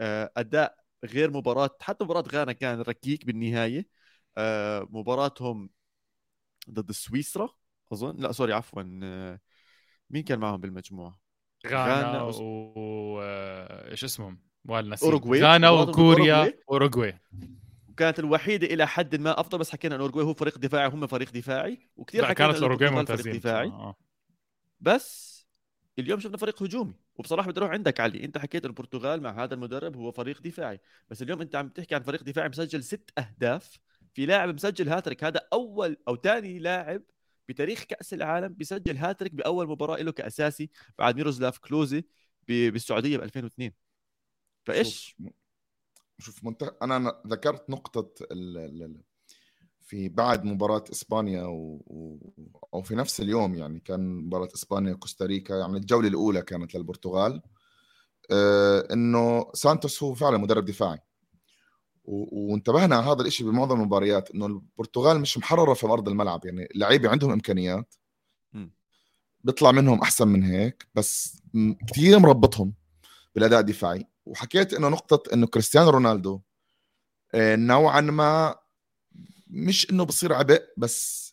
آه، 0.00 0.32
أداء 0.36 0.76
غير 1.04 1.30
مباراة 1.30 1.70
حتى 1.80 2.04
مباراة 2.04 2.24
غانا 2.32 2.52
كان 2.52 2.80
ركيك 2.80 3.26
بالنهاية 3.26 3.86
آه، 4.38 4.86
مباراتهم 4.90 5.70
ضد 6.70 6.92
سويسرا 6.92 7.48
أظن 7.92 8.16
لا 8.16 8.32
سوري 8.32 8.52
عفوا 8.52 9.00
آه، 9.02 9.40
مين 10.10 10.22
كان 10.22 10.38
معهم 10.38 10.60
بالمجموعة 10.60 11.20
غانا 11.66 11.94
غانا 11.94 12.22
و 12.22 13.20
آه، 13.22 13.90
إيش 13.90 14.04
اسمهم؟ 14.04 14.38
والله 14.64 14.92
نسيت 14.94 15.04
أوروغواي. 15.04 15.42
غانا 15.42 15.70
وكوريا. 15.70 16.58
أوروغواي 16.70 17.18
وكانت 17.88 18.18
الوحيدة 18.18 18.66
إلى 18.66 18.86
حد 18.86 19.16
ما 19.16 19.40
أفضل 19.40 19.58
بس 19.58 19.70
حكينا 19.70 19.94
انه 19.94 20.04
اورجواي 20.04 20.24
هو 20.24 20.34
فريق 20.34 20.58
دفاعي 20.58 20.88
هم 20.88 21.06
فريق 21.06 21.30
دفاعي 21.32 21.88
وكثير 21.96 22.24
حكينا 22.26 22.52
كانت 22.52 22.62
أوروغواي 22.62 22.88
البرتغال 22.88 23.06
فريق 23.06 23.18
ممتازين 23.18 23.40
دفاعي. 23.40 23.68
آه. 23.68 23.96
بس 24.80 25.31
اليوم 25.98 26.20
شفنا 26.20 26.36
فريق 26.36 26.62
هجومي 26.62 26.94
وبصراحة 27.14 27.50
بدي 27.50 27.60
أروح 27.60 27.70
عندك 27.70 28.00
علي. 28.00 28.24
أنت 28.24 28.38
حكيت 28.38 28.64
البرتغال 28.64 29.22
مع 29.22 29.44
هذا 29.44 29.54
المدرب 29.54 29.96
هو 29.96 30.12
فريق 30.12 30.42
دفاعي 30.42 30.80
بس 31.10 31.22
اليوم 31.22 31.40
أنت 31.40 31.56
عم 31.56 31.68
تحكي 31.68 31.94
عن 31.94 32.02
فريق 32.02 32.22
دفاعي 32.22 32.48
مسجل 32.48 32.84
ست 32.84 33.10
أهداف 33.18 33.78
في 34.14 34.26
لاعب 34.26 34.54
مسجل 34.54 34.88
هاتريك. 34.88 35.24
هذا 35.24 35.40
أول 35.52 35.96
أو 36.08 36.16
ثاني 36.16 36.58
لاعب 36.58 37.02
بتاريخ 37.48 37.84
كأس 37.84 38.14
العالم 38.14 38.48
بيسجل 38.54 38.96
هاتريك 38.96 39.34
بأول 39.34 39.68
مباراة 39.68 40.02
له 40.02 40.12
كأساسي 40.12 40.70
بعد 40.98 41.16
ميروزلاف 41.16 41.58
كلوزي 41.58 42.04
بالسعودية 42.48 43.18
ب 43.18 43.22
2002 43.22 43.72
فإيش؟ 44.64 45.16
شوف, 46.18 46.40
شوف. 46.40 46.54
أنا 46.82 47.22
ذكرت 47.26 47.70
نقطة 47.70 48.14
ال... 48.32 48.58
ال... 48.58 49.11
في 49.92 50.08
بعد 50.08 50.44
مباراة 50.44 50.84
إسبانيا 50.92 51.42
و... 51.42 51.82
و... 51.86 52.16
أو 52.74 52.82
في 52.82 52.94
نفس 52.94 53.20
اليوم 53.20 53.54
يعني 53.54 53.80
كان 53.80 54.16
مباراة 54.16 54.48
إسبانيا 54.54 54.94
كوستاريكا 54.94 55.54
يعني 55.54 55.76
الجولة 55.76 56.08
الأولى 56.08 56.42
كانت 56.42 56.74
للبرتغال. 56.74 57.42
آه 58.30 58.88
إنه 58.92 59.50
سانتوس 59.54 60.02
هو 60.02 60.14
فعلا 60.14 60.38
مدرب 60.38 60.64
دفاعي. 60.64 60.98
و... 62.04 62.50
وانتبهنا 62.52 62.96
على 62.96 63.06
هذا 63.06 63.22
الشيء 63.22 63.50
بمعظم 63.50 63.80
المباريات 63.80 64.30
إنه 64.30 64.46
البرتغال 64.46 65.20
مش 65.20 65.38
محررة 65.38 65.74
في 65.74 65.86
أرض 65.86 66.08
الملعب. 66.08 66.44
يعني 66.44 66.68
اللعيبة 66.74 67.08
عندهم 67.08 67.30
إمكانيات. 67.30 67.94
مم. 68.52 68.72
بيطلع 69.44 69.72
منهم 69.72 70.00
أحسن 70.00 70.28
من 70.28 70.42
هيك 70.42 70.88
بس 70.94 71.42
كثير 71.86 72.18
مربطهم 72.18 72.74
بالأداء 73.34 73.60
الدفاعي. 73.60 74.06
وحكيت 74.26 74.74
إنه 74.74 74.88
نقطة 74.88 75.34
إنه 75.34 75.46
كريستيانو 75.46 75.90
رونالدو 75.90 76.40
آه، 77.34 77.56
نوعا 77.56 78.00
ما 78.00 78.61
مش 79.52 79.90
إنه 79.90 80.04
بصير 80.04 80.32
عبء 80.32 80.62
بس 80.76 81.32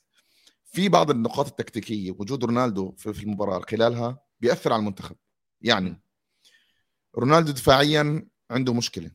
في 0.64 0.90
بعض 0.90 1.10
النقاط 1.10 1.48
التكتيكية 1.48 2.12
وجود 2.12 2.44
رونالدو 2.44 2.92
في 2.92 3.24
المباراة 3.24 3.60
خلالها 3.60 4.20
بيأثر 4.40 4.74
على 4.74 4.80
المنتخب. 4.80 5.16
يعني 5.62 6.02
رونالدو 7.18 7.52
دفاعيا 7.52 8.28
عنده 8.52 8.74
مشكلة. 8.74 9.12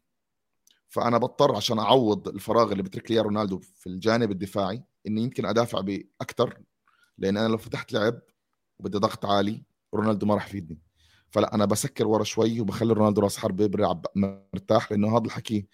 فأنا 0.89 1.19
بضطر 1.19 1.57
عشان 1.57 1.79
أعوض 1.79 2.29
الفراغ 2.29 2.73
اللي 2.73 2.83
بترك 2.83 3.11
لي 3.11 3.21
رونالدو 3.21 3.59
في 3.59 3.87
الجانب 3.87 4.31
الدفاعي 4.31 4.83
إني 5.07 5.23
يمكن 5.23 5.47
أدافع 5.47 5.81
باكثر 5.81 6.61
لأن 7.19 7.37
أنا 7.37 7.49
لو 7.49 7.59
فتحت 7.59 7.93
لعب 7.93 8.21
وبدي 8.79 8.99
ضغط 8.99 9.27
عالي 9.27 9.63
رونالدو 9.95 10.27
ما 10.27 10.35
راح 10.35 10.47
يفيدني. 10.47 10.79
فلا 11.31 11.55
أنا 11.55 11.65
بسكر 11.65 12.07
ورا 12.07 12.25
شوي 12.25 12.61
وبخلي 12.61 12.93
رونالدو 12.93 13.21
راس 13.21 13.37
حربة 13.37 13.67
بيلعب 13.67 14.07
مرتاح 14.15 14.93
لأنه 14.93 15.17
هذا 15.17 15.25
الحكي 15.25 15.67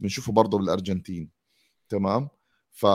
بنشوفه 0.00 0.32
برضه 0.32 0.58
بالأرجنتين. 0.58 1.30
تمام؟ 1.88 2.28
ف 2.76 2.86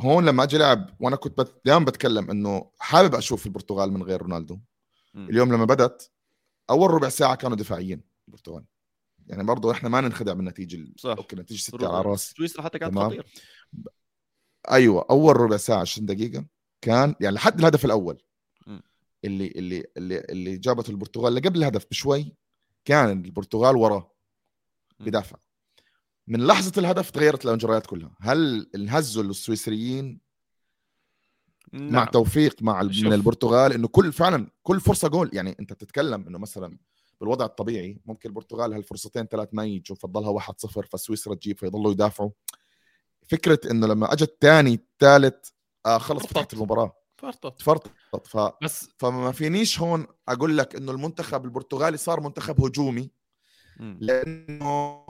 هون 0.00 0.24
لما 0.26 0.42
أجي 0.44 0.58
لعب 0.58 0.96
وأنا 1.00 1.16
كنت 1.16 1.38
بت... 1.40 1.60
دائما 1.64 1.84
بتكلم 1.84 2.30
إنه 2.30 2.70
حابب 2.78 3.14
أشوف 3.14 3.46
البرتغال 3.46 3.92
من 3.92 4.02
غير 4.02 4.22
رونالدو. 4.22 4.58
اليوم 5.16 5.52
لما 5.52 5.64
بدت 5.64 6.10
أول 6.70 6.90
ربع 6.90 7.08
ساعة 7.08 7.34
كانوا 7.34 7.56
دفاعيين 7.56 8.02
البرتغال 8.28 8.64
يعني 9.26 9.44
برضه 9.44 9.72
إحنا 9.72 9.88
ما 9.88 10.00
ننخدع 10.00 10.32
بالنتيجه 10.32 10.76
ال- 10.76 10.94
صح. 10.96 11.14
أوكي 11.18 11.36
نتيجة 11.36 11.58
6 11.60 11.88
على 11.88 12.02
رأس 12.02 12.30
سويسرا 12.36 12.62
حتى 12.62 12.78
كانت. 12.78 12.98
خطيرة 12.98 13.24
أيوه 14.70 15.06
أول 15.10 15.36
ربع 15.36 15.56
ساعة 15.56 15.80
20 15.80 16.06
دقيقة 16.06 16.46
كان 16.80 17.14
يعني 17.20 17.34
لحد 17.34 17.58
الهدف 17.58 17.84
الأول. 17.84 18.22
اللي 19.24 19.46
اللي 19.46 19.84
اللي 19.96 20.18
اللي 20.20 20.56
جابته 20.56 20.90
البرتغال 20.90 21.28
اللي 21.28 21.48
قبل 21.48 21.58
الهدف 21.58 21.86
بشوي 21.90 22.36
كان 22.84 23.24
البرتغال 23.24 23.76
وراه. 23.76 24.14
بدافع 25.00 25.36
من 26.26 26.46
لحظة 26.46 26.72
الهدف 26.78 27.10
تغيرت 27.10 27.46
المجريات 27.46 27.86
كلها 27.86 28.14
هل 28.20 28.70
انهزوا 28.74 29.22
السويسريين 29.22 30.20
مع 31.72 31.90
نعم. 31.90 32.06
توفيق 32.06 32.62
مع 32.62 32.88
شوف. 32.90 33.04
من 33.04 33.12
البرتغال 33.12 33.72
إنه 33.72 33.88
كل 33.88 34.12
فعلا 34.12 34.50
كل 34.62 34.80
فرصة 34.80 35.08
جول 35.08 35.30
يعني 35.32 35.56
أنت 35.60 35.72
بتتكلم 35.72 36.26
إنه 36.26 36.38
مثلا 36.38 36.78
بالوضع 37.20 37.44
الطبيعي 37.44 38.00
ممكن 38.06 38.28
البرتغال 38.28 38.72
هالفرصتين 38.72 39.24
ثلاث 39.24 39.48
ما 39.52 39.64
يجوا 39.64 39.96
فتضلها 39.96 40.40
1-0 40.40 40.52
فسويسرا 40.92 41.34
تجيب 41.34 41.58
فيضلوا 41.58 41.92
يدافعوا 41.92 42.30
فكرة 43.28 43.60
إنه 43.70 43.86
لما 43.86 44.12
أجت 44.12 44.36
ثاني 44.40 44.80
ثالث 45.00 45.48
آه 45.86 45.98
خلص 45.98 46.22
فرطت. 46.22 46.30
فتحت 46.30 46.54
المباراة 46.54 46.96
فرطت 47.16 47.58
تفرطت 47.58 47.90
ف... 48.24 48.38
بس 48.62 48.88
فما 48.98 49.32
فينيش 49.32 49.80
هون 49.80 50.06
أقول 50.28 50.58
لك 50.58 50.76
إنه 50.76 50.92
المنتخب 50.92 51.44
البرتغالي 51.44 51.96
صار 51.96 52.20
منتخب 52.20 52.60
هجومي. 52.60 53.10
لأنه 53.80 55.03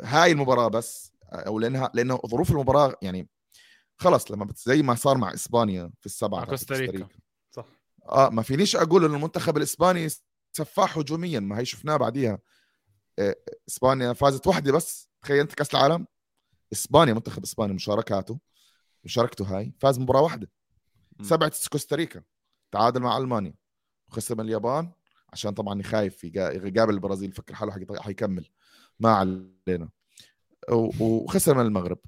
هاي 0.00 0.32
المباراة 0.32 0.68
بس 0.68 1.12
أو 1.32 1.58
لأنها 1.58 1.90
لأنه 1.94 2.20
ظروف 2.26 2.50
المباراة 2.50 2.96
يعني 3.02 3.28
خلص 3.96 4.30
لما 4.30 4.48
زي 4.56 4.82
ما 4.82 4.94
صار 4.94 5.18
مع 5.18 5.34
إسبانيا 5.34 5.90
في 6.00 6.06
السبعه 6.06 6.44
كوستاريكا. 6.44 7.08
صح. 7.50 7.66
آه 8.08 8.28
ما 8.28 8.42
فينيش 8.42 8.76
أقول 8.76 9.04
إنه 9.04 9.16
المنتخب 9.16 9.56
الإسباني 9.56 10.08
سفاح 10.52 10.98
هجوميا 10.98 11.40
ما 11.40 11.58
هي 11.58 11.64
شفناه 11.64 11.96
بعديها. 11.96 12.38
آه، 13.18 13.36
إسبانيا 13.68 14.12
فازت 14.12 14.46
وحده 14.46 14.72
بس. 14.72 15.08
تخيل 15.22 15.40
أنت 15.40 15.54
كأس 15.54 15.74
العالم. 15.74 16.06
إسبانيا 16.72 17.14
منتخب 17.14 17.42
اسبانيا 17.42 17.74
مشاركاته 17.74 18.38
مشاركته 19.04 19.56
هاي 19.56 19.72
فاز 19.78 19.98
مباراة 19.98 20.20
واحدة. 20.20 20.50
م. 21.18 21.22
سبعة 21.22 21.52
كوستاريكا. 21.72 22.22
تعادل 22.72 23.00
مع 23.00 23.18
ألمانيا. 23.18 23.54
وخسر 24.08 24.34
من 24.34 24.44
اليابان. 24.44 24.92
عشان 25.32 25.50
طبعا 25.50 25.82
خايف 25.82 26.24
يقا- 26.24 26.52
يقابل 26.66 26.94
البرازيل 26.94 27.32
فكر 27.32 27.54
حاله 27.54 28.00
حيكمل. 28.00 28.48
ما 29.00 29.10
علينا. 29.10 29.88
وخسر 31.00 31.54
من 31.54 31.66
المغرب. 31.66 31.98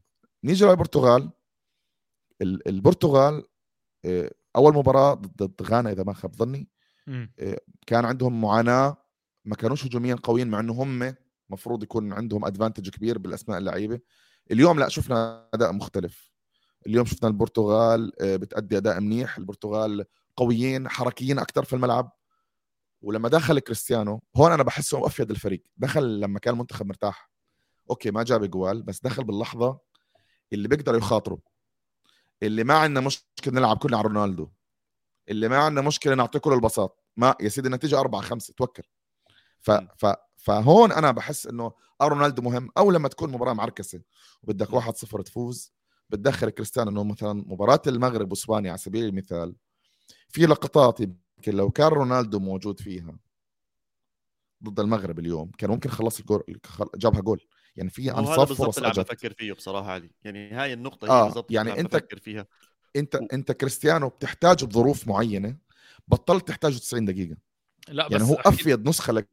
نيجي 0.44 0.64
للبرتغال. 0.64 1.30
ال- 2.42 2.68
البرتغال 2.68 3.44
آه، 4.04 4.30
أول 4.56 4.74
مباراة 4.74 5.14
ضد 5.14 5.62
غانا 5.62 5.92
إذا 5.92 6.02
ما 6.02 6.12
خاب 6.12 6.36
ظني. 6.36 6.68
مم. 7.06 7.32
كان 7.86 8.04
عندهم 8.04 8.40
معاناة 8.40 8.96
ما 9.44 9.56
كانوش 9.56 9.86
هجوميا 9.86 10.14
قويين 10.22 10.48
مع 10.48 10.60
إنه 10.60 10.72
هم 10.72 11.14
مفروض 11.50 11.82
يكون 11.82 12.12
عندهم 12.12 12.44
advantage 12.44 12.88
كبير 12.88 13.18
بالأسماء 13.18 13.58
اللعيبة. 13.58 14.00
اليوم 14.50 14.78
لا 14.78 14.88
شفنا 14.88 15.48
أداء 15.54 15.72
مختلف. 15.72 16.32
اليوم 16.86 17.06
شفنا 17.06 17.28
البرتغال 17.28 18.22
آه، 18.22 18.36
بتأدي 18.36 18.76
أداء 18.76 19.00
منيح. 19.00 19.38
البرتغال 19.38 20.04
قويين 20.36 20.88
حركيين 20.88 21.38
أكثر 21.38 21.64
في 21.64 21.72
الملعب. 21.72 22.17
ولما 23.02 23.28
دخل 23.28 23.58
كريستيانو 23.58 24.22
هون 24.36 24.52
أنا 24.52 24.62
بحسه 24.62 25.06
أفيد 25.06 25.30
الفريق. 25.30 25.62
دخل 25.76 26.20
لما 26.20 26.38
كان 26.38 26.54
المنتخب 26.54 26.86
مرتاح. 26.86 27.30
okay 27.90 28.10
ما 28.10 28.22
جاب 28.22 28.44
جول 28.44 28.82
بس 28.82 29.00
دخل 29.00 29.24
باللحظة 29.24 29.78
اللي 30.52 30.68
بيقدروا 30.68 30.98
يخاطروا 30.98 31.38
اللي 32.42 32.64
ما 32.64 32.74
عندنا 32.74 33.06
مشكلة 33.06 33.54
نلعب 33.54 33.78
كلنا 33.78 33.96
على 33.96 34.08
رونالدو. 34.08 34.48
اللي 35.28 35.48
ما 35.48 35.58
عندنا 35.58 35.86
مشكلة 35.86 36.14
نعطيه 36.14 36.38
كل 36.38 36.52
البساط. 36.52 37.04
ما 37.16 37.34
يا 37.40 37.48
سيدي 37.48 37.68
النتيجة 37.68 38.00
أربعة 38.00 38.22
خمسة 38.22 38.54
توكل. 38.56 38.82
ف... 39.60 39.70
ف... 39.70 40.06
فهون 40.36 40.92
أنا 40.92 41.10
بحس 41.10 41.46
إنه 41.46 41.72
آه 42.00 42.08
رونالدو 42.08 42.42
مهم. 42.42 42.68
أو 42.78 42.90
لما 42.90 43.08
تكون 43.08 43.32
مباراة 43.32 43.52
معركسه 43.52 44.00
وبدك 44.42 44.74
م. 44.74 44.80
1-0 44.80 45.22
تفوز. 45.22 45.72
بتدخل 46.10 46.50
كريستيانو 46.50 46.90
إنه 46.90 47.04
مثلا 47.04 47.44
مباراة 47.46 47.82
المغرب 47.86 48.30
وإسبانيا 48.30 48.70
على 48.70 48.78
سبيل 48.78 49.04
المثال. 49.04 49.56
في 50.28 50.46
لقطات 50.46 51.00
يمكن 51.38 51.56
لو 51.56 51.70
كان 51.70 51.86
رونالدو 51.88 52.38
موجود 52.38 52.80
فيها 52.80 53.18
ضد 54.64 54.80
المغرب 54.80 55.18
اليوم 55.18 55.50
كان 55.50 55.70
ممكن 55.70 55.90
خلص 55.90 56.20
الجول 56.20 56.42
جابها 56.96 57.20
جول. 57.20 57.40
يعني 57.76 57.90
في 57.90 58.10
أنصاف 58.10 58.48
بالضبط 58.48 58.66
فرص 58.66 58.76
اللي 58.76 58.88
عم 58.88 58.94
بفكر 58.94 59.32
فيه 59.32 59.52
بصراحة 59.52 59.90
علي. 59.90 60.10
يعني 60.24 60.50
هاي 60.50 60.72
النقطة 60.72 61.08
آه، 61.08 61.20
هي 61.22 61.24
بالضبط 61.26 61.50
يعني 61.50 61.68
اللي 61.70 61.80
عم 61.80 61.86
أنت- 61.86 61.90
بفكر 61.90 62.18
فيها. 62.18 62.46
أنت 62.96 63.14
و- 63.14 63.26
أنت 63.32 63.52
كريستيانو 63.52 64.08
بتحتاجه 64.08 64.64
بظروف 64.64 65.08
معينة 65.08 65.56
بطلت 66.08 66.48
تحتاجه 66.48 66.74
90 66.78 67.04
دقيقة. 67.04 67.36
لا 67.88 68.06
بس 68.08 68.12
يعني 68.12 68.24
هو 68.24 68.34
أكيد- 68.36 68.46
أفيد 68.46 68.88
نسخة 68.88 69.12
لك 69.12 69.28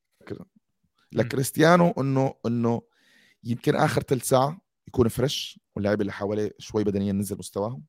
لكريستيانو 1.11 1.91
إنه 1.91 2.33
إنه 2.45 2.81
يمكن 3.43 3.75
آخر 3.75 4.01
ثلث 4.01 4.23
ساعة 4.29 4.61
يكون 4.87 5.07
fresh 5.07 5.59
واللاعب 5.75 6.01
اللي 6.01 6.11
حواليه 6.11 6.51
شوي 6.59 6.83
بدنيا 6.83 7.13
نزل 7.13 7.37
مستواهم. 7.37 7.83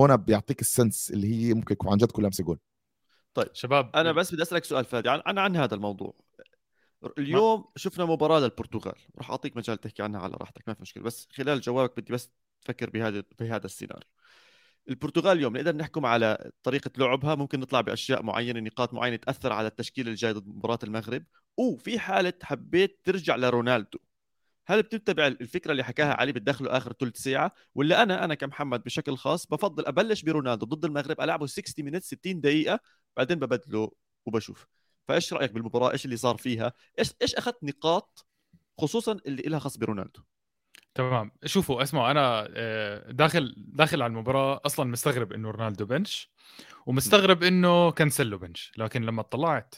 هون 0.00 0.16
بيعطيك 0.16 0.60
ال 0.60 0.68
sense 0.68 1.10
اللي 1.10 1.34
هي 1.34 1.54
ممكن 1.54 1.72
يكون 1.72 1.90
عن 1.90 1.96
جد 1.96 2.10
كلها 2.10 2.22
لمسة 2.22 2.44
جول. 2.44 2.58
شباب 3.52 3.96
أنا 3.96 4.12
بس 4.12 4.34
بدي 4.34 4.42
أسألك 4.42 4.64
سؤال 4.64 4.84
فادي 4.84 5.08
عن 5.08 5.22
عن, 5.26 5.38
عن 5.38 5.56
هذا 5.56 5.74
الموضوع. 5.74 6.14
اليوم 7.18 7.64
شفنا 7.76 8.04
مباراة 8.04 8.40
للبرتغال. 8.40 8.94
راح 9.18 9.30
أعطيك 9.30 9.56
مجال 9.56 9.80
تحكي 9.80 10.02
عنها 10.02 10.20
على 10.20 10.36
راحتك 10.40 10.68
ما 10.68 10.74
في 10.74 10.82
مشكلة. 10.82 11.02
بس 11.02 11.28
خلال 11.32 11.60
جوابك 11.60 11.96
بدي 11.96 12.12
بس 12.12 12.30
تفكر 12.62 12.90
بهذا 12.90 13.22
بهذا 13.40 13.66
السيناريو. 13.66 14.08
البرتغال 14.88 15.36
اليوم 15.36 15.56
نقدر 15.56 15.76
نحكم 15.76 16.06
على 16.06 16.50
طريقة 16.62 16.90
لعبها؟ 16.98 17.34
ممكن 17.34 17.60
نطلع 17.60 17.80
بأشياء 17.80 18.22
معينة 18.22 18.60
نقاط 18.60 18.94
معينة 18.94 19.16
تأثر 19.16 19.52
على 19.52 19.68
التشكيل 19.68 20.08
الجاي 20.08 20.32
ضد 20.32 20.48
مباراة 20.48 20.78
المغرب. 20.84 21.24
وفي 21.56 21.98
حالة 21.98 22.32
حبيت 22.42 23.00
ترجع 23.04 23.36
لرونالدو. 23.36 23.98
هل 24.66 24.82
بتتبع 24.82 25.26
الفكرة 25.26 25.72
اللي 25.72 25.84
حكاها 25.84 26.14
علي 26.14 26.32
بتدخله 26.32 26.76
آخر 26.76 26.92
ثلث 26.92 27.16
ساعة؟ 27.16 27.52
ولا 27.74 28.02
أنا 28.02 28.24
أنا 28.24 28.34
كمحمد 28.34 28.82
بشكل 28.84 29.16
خاص 29.16 29.46
بفضل 29.46 29.86
أبلش 29.86 30.22
برونالدو 30.22 30.66
ضد 30.66 30.84
المغرب 30.84 31.20
ألعبه 31.20 31.46
60 31.46 31.84
مينت 31.84 32.04
60 32.04 32.40
دقيقة 32.40 32.80
بعدين 33.16 33.38
ببدله 33.38 33.92
وبشوف. 34.26 34.66
فإيش 35.08 35.32
رأيك 35.32 35.52
بالمباراة؟ 35.52 35.92
إيش 35.92 36.04
اللي 36.04 36.16
صار 36.16 36.36
فيها؟ 36.36 36.72
إيش 36.98 37.12
إيش 37.22 37.34
أخذت 37.34 37.64
نقاط 37.64 38.26
خصوصا 38.78 39.12
اللي 39.26 39.42
لها 39.42 39.58
خاص 39.58 39.76
برونالدو؟ 39.76 40.20
تمام. 40.94 41.30
شوفوا 41.44 41.82
اسمعوا 41.82 42.10
أنا 42.10 42.48
آه، 42.50 43.10
داخل 43.12 43.54
داخل 43.56 44.02
على 44.02 44.10
المباراة 44.10 44.60
أصلا 44.66 44.90
مستغرب 44.90 45.32
إنه 45.32 45.50
رونالدو 45.50 45.86
بنش 45.86 46.30
ومستغرب 46.86 47.42
إنه 47.42 47.90
كانسلو 47.90 48.38
بنش. 48.38 48.72
لكن 48.78 49.02
لما 49.02 49.20
اطلعت 49.20 49.74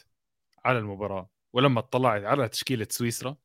على 0.65 0.79
المباراة 0.79 1.29
ولما 1.53 1.79
اطلعت 1.79 2.23
على 2.23 2.49
تشكيلة 2.49 2.87
سويسرا 2.89 3.37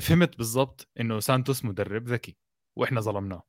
فهمت 0.00 0.36
بالضبط 0.36 0.88
إنه 1.00 1.20
سانتوس 1.20 1.64
مدرب 1.64 2.08
ذكي 2.08 2.36
وإحنا 2.76 3.00
ظلمناه. 3.00 3.42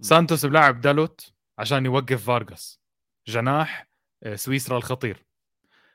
سانتوس 0.00 0.46
بلاعب 0.46 0.80
دالوت 0.80 1.32
عشان 1.58 1.84
يوقف 1.84 2.26
فارغاس. 2.26 2.80
جناح 3.26 3.88
آه، 4.22 4.34
سويسرا 4.34 4.76
الخطير. 4.76 5.26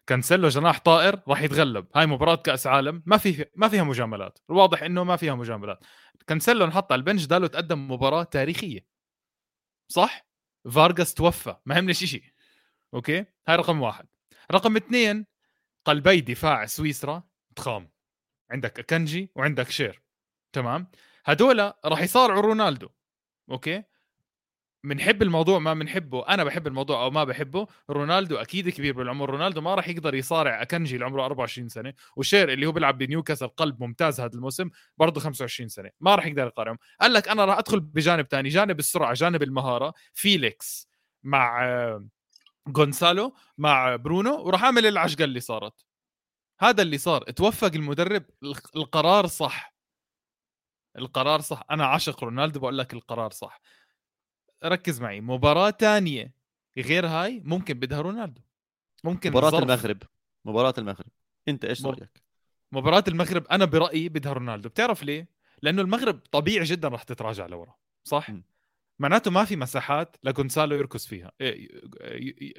كانسيلو 0.08 0.50
جناح 0.50 0.80
طائر 0.80 1.22
راح 1.28 1.42
يتغلب. 1.42 1.88
هاي 1.96 2.06
مباراة 2.06 2.36
كأس 2.36 2.68
عالم. 2.68 3.04
ما 3.06 3.18
في 3.18 3.46
ما 3.56 3.68
فيها 3.68 3.84
مجاملات. 3.84 4.40
الواضح 4.50 4.84
إنه 4.84 5.04
ما 5.04 5.16
فيها 5.16 5.36
مجاملات. 5.36 5.80
كانسيلو 6.28 6.66
انحط 6.66 6.92
على 6.92 7.00
ال 7.00 7.04
bench 7.04 7.26
دالوت 7.26 7.48
قدم 7.48 7.92
مباراة 7.92 8.24
تاريخية. 8.24 8.86
صح؟ 9.88 10.28
فارغاس 10.72 11.14
توفى. 11.14 11.56
ما 11.66 11.80
همني 11.80 11.94
شيء 11.94 12.24
okay؟ 12.94 13.26
هاي 13.48 13.56
رقم 13.56 13.82
واحد. 13.82 14.08
رقم 14.52 14.76
اثنين 14.76 15.26
قلبي 15.86 16.22
دفاع 16.22 16.66
سويسرا 16.66 17.24
ضخام 17.56 17.93
عندك 18.52 18.80
أكانجي 18.80 19.32
وعندك 19.36 19.70
شير 19.70 20.02
تمام؟ 20.54 20.88
هدول 21.26 21.74
راح 21.86 22.02
يصارعوا 22.02 22.42
رونالدو 22.42 22.90
okay؟ 23.52 23.84
بنحب 24.84 25.22
الموضوع 25.22 25.60
ما 25.60 25.74
بنحبه 25.74 26.28
أنا 26.28 26.44
بحب 26.44 26.68
الموضوع 26.68 27.04
أو 27.04 27.12
ما 27.12 27.24
بحبه 27.24 27.68
رونالدو 27.90 28.36
أكيد 28.36 28.70
كبير 28.70 28.94
بالعمر 28.94 29.30
رونالدو 29.30 29.62
ما 29.62 29.76
راح 29.76 29.88
يقدر 29.88 30.16
يصارع 30.16 30.62
أكانجي 30.62 30.96
اللي 30.96 31.06
عمره 31.06 31.26
24 31.26 31.70
سنة 31.70 31.94
وشير 32.16 32.54
اللي 32.54 32.66
هو 32.66 32.72
بيلعب 32.72 32.98
بنيوكاسل 32.98 33.48
قلب 33.48 33.84
ممتاز 33.84 34.22
هذا 34.22 34.34
الموسم 34.34 34.70
برضه 34.98 35.22
25 35.22 35.70
سنة 35.70 35.90
ما 36.00 36.16
راح 36.16 36.26
يقدر 36.26 36.48
يقارعهم 36.48 36.78
قال 37.02 37.14
لك 37.14 37.28
أنا 37.28 37.46
راح 37.46 37.58
أدخل 37.58 37.80
بجانب 37.80 38.26
ثاني 38.26 38.50
جانب 38.50 38.80
السرعة 38.80 39.14
جانب 39.14 39.44
المهارة 39.44 39.94
فيليكس 40.14 40.90
مع 41.24 41.66
آه، 41.66 42.06
جونسالو 42.68 43.36
مع 43.58 43.96
برونو 43.96 44.36
وراح 44.42 44.64
أعمل 44.64 44.86
العجقة 44.86 45.24
اللي 45.24 45.40
صارت. 45.40 45.86
هذا 46.60 46.82
اللي 46.82 46.98
صار 46.98 47.22
توفق 47.32 47.72
المدرب 47.76 48.24
الق- 48.44 48.78
القرار 48.78 49.28
صح. 49.28 49.74
القرار 50.98 51.42
صح. 51.42 51.64
أنا 51.72 51.86
عاشق 51.86 52.24
رونالدو 52.24 52.60
بقول 52.60 52.78
لك 52.78 52.94
القرار 52.94 53.32
صح. 53.32 53.62
ركز 54.66 55.02
معي 55.02 55.22
مباراة 55.22 55.70
تانية 55.70 56.34
غير 56.78 57.08
هاي 57.08 57.42
ممكن 57.46 57.74
بدها 57.74 58.02
رونالدو. 58.02 58.42
ممكن 59.04 59.30
مباراة 59.30 59.50
ظرف- 59.50 59.64
المغرب. 59.64 60.04
مباراة 60.46 60.74
المغرب. 60.78 61.08
أنت 61.48 61.66
إيش 61.66 61.86
رأيك؟ 61.86 62.24
مباراة 62.72 63.04
المغرب 63.08 63.48
أنا 63.48 63.66
برأيي 63.66 64.10
بدها 64.10 64.34
رونالدو. 64.34 64.70
بتعرف 64.70 65.04
ليه؟ 65.04 65.28
لأنه 65.62 65.82
المغرب 65.82 66.20
طبيعي 66.32 66.64
جدا 66.66 66.88
راح 66.88 67.04
تتراجع 67.04 67.46
لورا 67.46 67.76
صح؟ 68.04 68.30
م. 68.30 68.42
معناته 69.00 69.32
ما 69.32 69.46
في 69.46 69.56
مساحات 69.56 70.18
لجونسالو 70.24 70.76
يركض 70.76 71.00
فيها 71.00 71.32
إيه، 71.42 71.82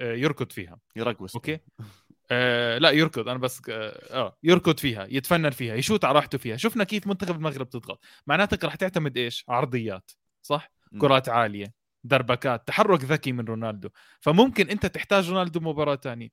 يركض 0.01 0.53
فيها. 0.53 0.79
يرقص. 0.97 1.35
okay؟ 1.35 1.59
آه 2.31 2.79
لا 2.79 2.91
يركض. 2.91 3.29
أنا 3.29 3.39
بس 3.39 3.63
آه 3.69 4.39
يركض 4.43 4.79
فيها 4.79 5.07
يتفنن 5.11 5.51
فيها 5.51 5.75
يشوت 5.75 6.05
على 6.05 6.15
راحته 6.15 6.39
فيها. 6.39 6.57
شفنا 6.57 6.85
كيف 6.85 7.07
منتخب 7.07 7.37
المغرب 7.37 7.69
تضغط. 7.69 8.05
معناتك 8.27 8.65
راح 8.65 8.75
تعتمد 8.75 9.17
إيش؟ 9.17 9.45
عرضيات 9.49 10.11
صح؟ 10.43 10.73
م. 10.93 10.99
كرات 10.99 11.29
عالية 11.29 11.75
دربكات 12.05 12.69
تحرك 12.69 13.05
ذكي 13.05 13.33
من 13.33 13.45
رونالدو. 13.45 13.89
فممكن 14.21 14.69
أنت 14.69 14.87
تحتاج 14.87 15.31
رونالدو 15.31 15.61
مباراة 15.61 15.97
ثانية 15.97 16.29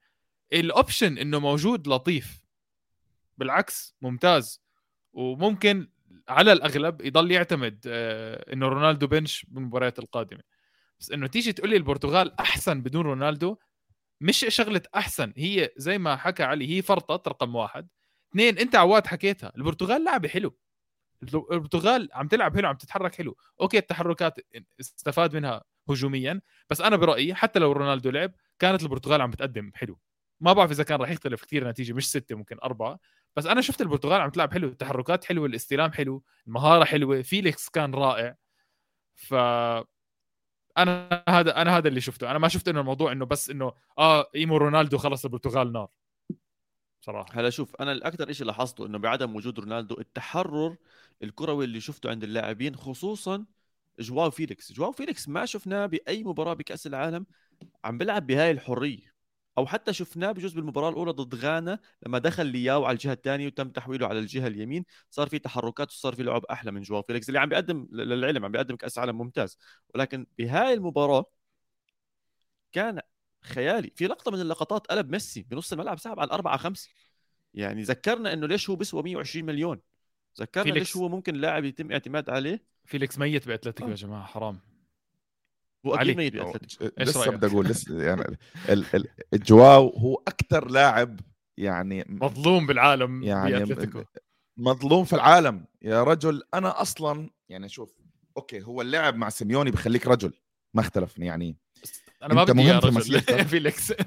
ال 0.54 0.63
option 0.63 1.18
إنه 1.18 1.39
موجود 1.39 1.88
لطيف. 1.88 2.42
بالعكس 3.38 3.96
ممتاز. 4.02 4.62
وممكن 5.14 5.88
على 6.30 6.52
الأغلب 6.52 7.02
يضل 7.02 7.32
يعتمد 7.32 7.86
آه، 7.88 8.54
إنه 8.54 8.68
رونالدو 8.68 9.08
bench 9.08 9.46
بالمباريات 9.50 10.00
القادمة. 10.00 10.42
بس 11.00 11.12
إنه 11.12 11.28
تيجي 11.28 11.54
تقول 11.54 11.70
لي 11.70 11.78
البرتغال 11.78 12.39
أحسن 12.39 12.82
بدون 12.82 13.06
رونالدو 13.06 13.58
مش 14.22 14.46
شغلة 14.50 14.82
أحسن 14.96 15.34
هي 15.38 15.72
زي 15.78 15.98
ما 15.98 16.16
حكى 16.16 16.44
علي 16.44 16.78
هي 16.78 16.82
فرطت 16.82 17.28
رقم 17.28 17.56
واحد. 17.56 17.88
اثنين 18.32 18.58
أنت 18.58 18.76
عواد 18.76 19.08
حكيتها 19.08 19.52
البرتغال 19.58 20.04
لعبه 20.04 20.28
حلو. 20.30 20.58
البرتغال 21.24 22.10
عم 22.14 22.28
تلعب 22.28 22.56
حلو 22.58 22.68
عم 22.68 22.76
تتحرك 22.76 23.16
حلو. 23.16 23.38
okay 23.62 23.78
التحركات 23.78 24.40
استفاد 24.80 25.36
منها 25.36 25.64
هجوميا 25.90 26.42
بس 26.70 26.82
أنا 26.82 26.96
برأيي 26.96 27.36
حتى 27.36 27.60
لو 27.60 27.72
رونالدو 27.72 28.10
لعب 28.10 28.34
كانت 28.60 28.84
البرتغال 28.84 29.22
عم 29.22 29.32
بتقدم 29.32 29.72
حلو. 29.76 30.00
ما 30.40 30.54
بعرف 30.54 30.72
إذا 30.72 30.84
كان 30.84 31.00
راح 31.00 31.10
يختلف 31.10 31.46
كثير 31.46 31.64
النتيجه 31.64 31.94
مش 31.94 32.10
ستة 32.10 32.36
ممكن 32.36 32.58
أربعة. 32.64 33.00
بس 33.36 33.46
أنا 33.46 33.62
شفت 33.62 33.82
البرتغال 33.82 34.22
عم 34.22 34.30
تلعب 34.30 34.54
حلو 34.54 34.68
التحركات 34.68 35.26
حلوة 35.26 35.46
الاستلام 35.46 35.92
حلو 35.92 36.24
المهارة 36.48 36.84
حلوة 36.86 37.22
فيليكس 37.22 37.70
كان 37.70 37.94
رائع. 37.96 38.36
ف 39.16 39.34
أنا 40.78 41.24
هذا 41.30 41.62
أنا 41.62 41.78
هذا 41.78 41.88
اللي 41.88 42.02
شفته. 42.02 42.32
أنا 42.32 42.40
ما 42.40 42.48
شفت 42.48 42.68
إنه 42.68 42.80
الموضوع 42.80 43.12
إنه 43.12 43.26
بس 43.26 43.50
إنه 43.50 43.72
آه 43.98 44.30
قيمو 44.36 44.58
رونالدو 44.58 44.98
خلص 44.98 45.26
البرتغال 45.26 45.72
نار. 45.72 45.90
صراحة. 47.02 47.40
هلا 47.40 47.50
شوف 47.50 47.76
أنا 47.76 47.92
الأكثر 47.92 48.32
شيء 48.32 48.48
لاحظته 48.48 48.86
إنه 48.86 48.98
بعدم 48.98 49.36
وجود 49.36 49.60
رونالدو 49.60 50.00
التحرر 50.00 50.76
الكروي 51.24 51.66
اللي 51.66 51.80
شفته 51.80 52.10
عند 52.10 52.24
اللاعبين 52.24 52.76
خصوصا 52.76 53.46
جواو 54.00 54.30
فيليكس. 54.30 54.72
جواو 54.74 54.92
فيليكس 54.92 55.30
ما 55.30 55.46
شفناه 55.46 55.86
بأي 55.86 56.24
مباراة 56.24 56.54
بكأس 56.54 56.88
العالم 56.88 57.26
عم 57.84 57.98
بيلعب 57.98 58.28
بهاي 58.28 58.52
الحرية. 58.52 59.11
أو 59.58 59.66
حتى 59.66 59.93
شفناه 59.93 60.32
بجزء 60.32 60.56
بالمباراه 60.56 60.89
الأولى 60.89 61.12
ضد 61.12 61.36
غانا 61.36 61.80
لما 62.06 62.18
دخل 62.20 62.45
لياو 62.45 62.86
على 62.86 62.93
الجهة 62.93 63.14
الثانية 63.14 63.47
وتم 63.47 63.70
تحويله 63.70 64.08
على 64.08 64.20
الجهة 64.20 64.47
اليمين 64.47 64.86
صار 65.10 65.30
في 65.30 65.39
تحركات 65.39 65.91
وصار 65.91 66.16
في 66.16 66.24
لعب 66.24 66.45
أحلى 66.45 66.72
من 66.72 66.82
جواو 66.82 67.02
فيليكس 67.02 67.30
اللي 67.30 67.39
عم 67.39 67.49
بيقدم 67.49 67.88
للعلم 67.91 68.45
عم 68.45 68.52
بيقدم 68.52 68.76
كأس 68.76 68.99
عالم 68.99 69.18
ممتاز. 69.18 69.58
ولكن 69.95 70.26
بهاي 70.38 70.74
المباراة 70.74 71.26
كان 72.72 73.02
خيالي. 73.41 73.91
في 73.95 74.08
لقطة 74.08 74.32
من 74.32 74.41
اللقطات 74.41 74.88
قلب 74.88 75.10
ميسي 75.10 75.41
بنص 75.41 75.74
الملعب 75.74 75.99
سحب 75.99 76.20
على 76.20 76.28
الأربعة 76.28 76.58
خمسة. 76.58 76.89
يعني 77.54 77.84
ذكرنا 77.84 78.34
إنه 78.34 78.47
ليش 78.47 78.70
هو 78.70 78.76
بيسوى 78.76 79.04
120 79.04 79.45
مليون. 79.45 79.82
ذكرنا 80.39 80.64
فيليكس. 80.64 80.88
ليش 80.88 80.97
هو 80.97 81.10
ممكن 81.10 81.36
لاعب 81.36 81.66
يتم 81.66 81.91
اعتماد 81.91 82.30
عليه. 82.30 82.64
فيليكس 82.86 83.20
ميت 83.20 83.47
بأتلتيكو 83.47 83.88
آه. 83.88 83.91
يا 83.91 83.95
جماعة 83.95 84.26
حرام. 84.26 84.71
هو 85.86 85.96
علي. 85.96 86.12
أكيد 86.12 86.18
ميت 86.18 86.36
إيش 86.36 87.10
لسه؟ 87.10 87.32
بدي 87.32 87.48
أقول 87.48 87.66
لسه 87.66 88.02
يعني 88.04 88.38
ال- 88.70 88.86
ال- 88.96 89.08
الجواو 89.34 89.90
هو 89.90 90.16
أكثر 90.28 90.68
لاعب 90.72 91.20
يعني 91.58 92.06
مظلوم 92.08 92.68
بالعالم 92.68 93.24
يعني 93.24 93.76
مظلوم 94.58 95.06
في 95.06 95.14
العالم. 95.14 95.66
يا 95.82 96.04
رجل 96.04 96.44
أنا 96.54 96.82
أصلا 96.82 97.30
يعني 97.50 97.70
شوف 97.70 97.96
okay 98.38 98.62
هو 98.62 98.82
اللعب 98.82 99.16
مع 99.16 99.30
سيميوني 99.30 99.72
بخليك 99.72 100.08
رجل 100.08 100.34
ما 100.74 100.82
اختلفنا 100.82 101.26
يعني. 101.26 101.58
أنا 102.24 102.34
ما 102.34 102.44
بدي 102.44 102.62
يا 102.62 102.80
رجل. 102.80 103.22
فيليكس. 103.52 103.92
آه، 103.92 104.00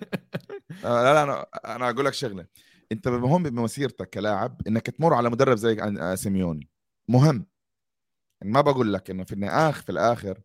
لا 0.84 1.12
لا 1.14 1.22
أنا 1.22 1.46
أنا 1.76 1.90
أقول 1.90 2.04
لك 2.04 2.14
شغلة. 2.14 2.46
أنت 2.92 3.08
مهم 3.08 3.42
بمسيرتك 3.42 4.10
كلاعب 4.10 4.60
إنك 4.66 4.86
تمر 4.90 5.14
على 5.14 5.30
مدرب 5.30 5.56
زي 5.56 5.82
آه، 5.82 6.14
سيميوني. 6.14 6.68
مهم. 7.08 7.46
يعني 8.40 8.52
ما 8.52 8.60
بقول 8.60 8.92
لك 8.92 9.10
إنه 9.10 9.24
في 9.24 9.32
النهاية 9.32 9.72
في 9.72 9.90
الآخر 9.90 10.40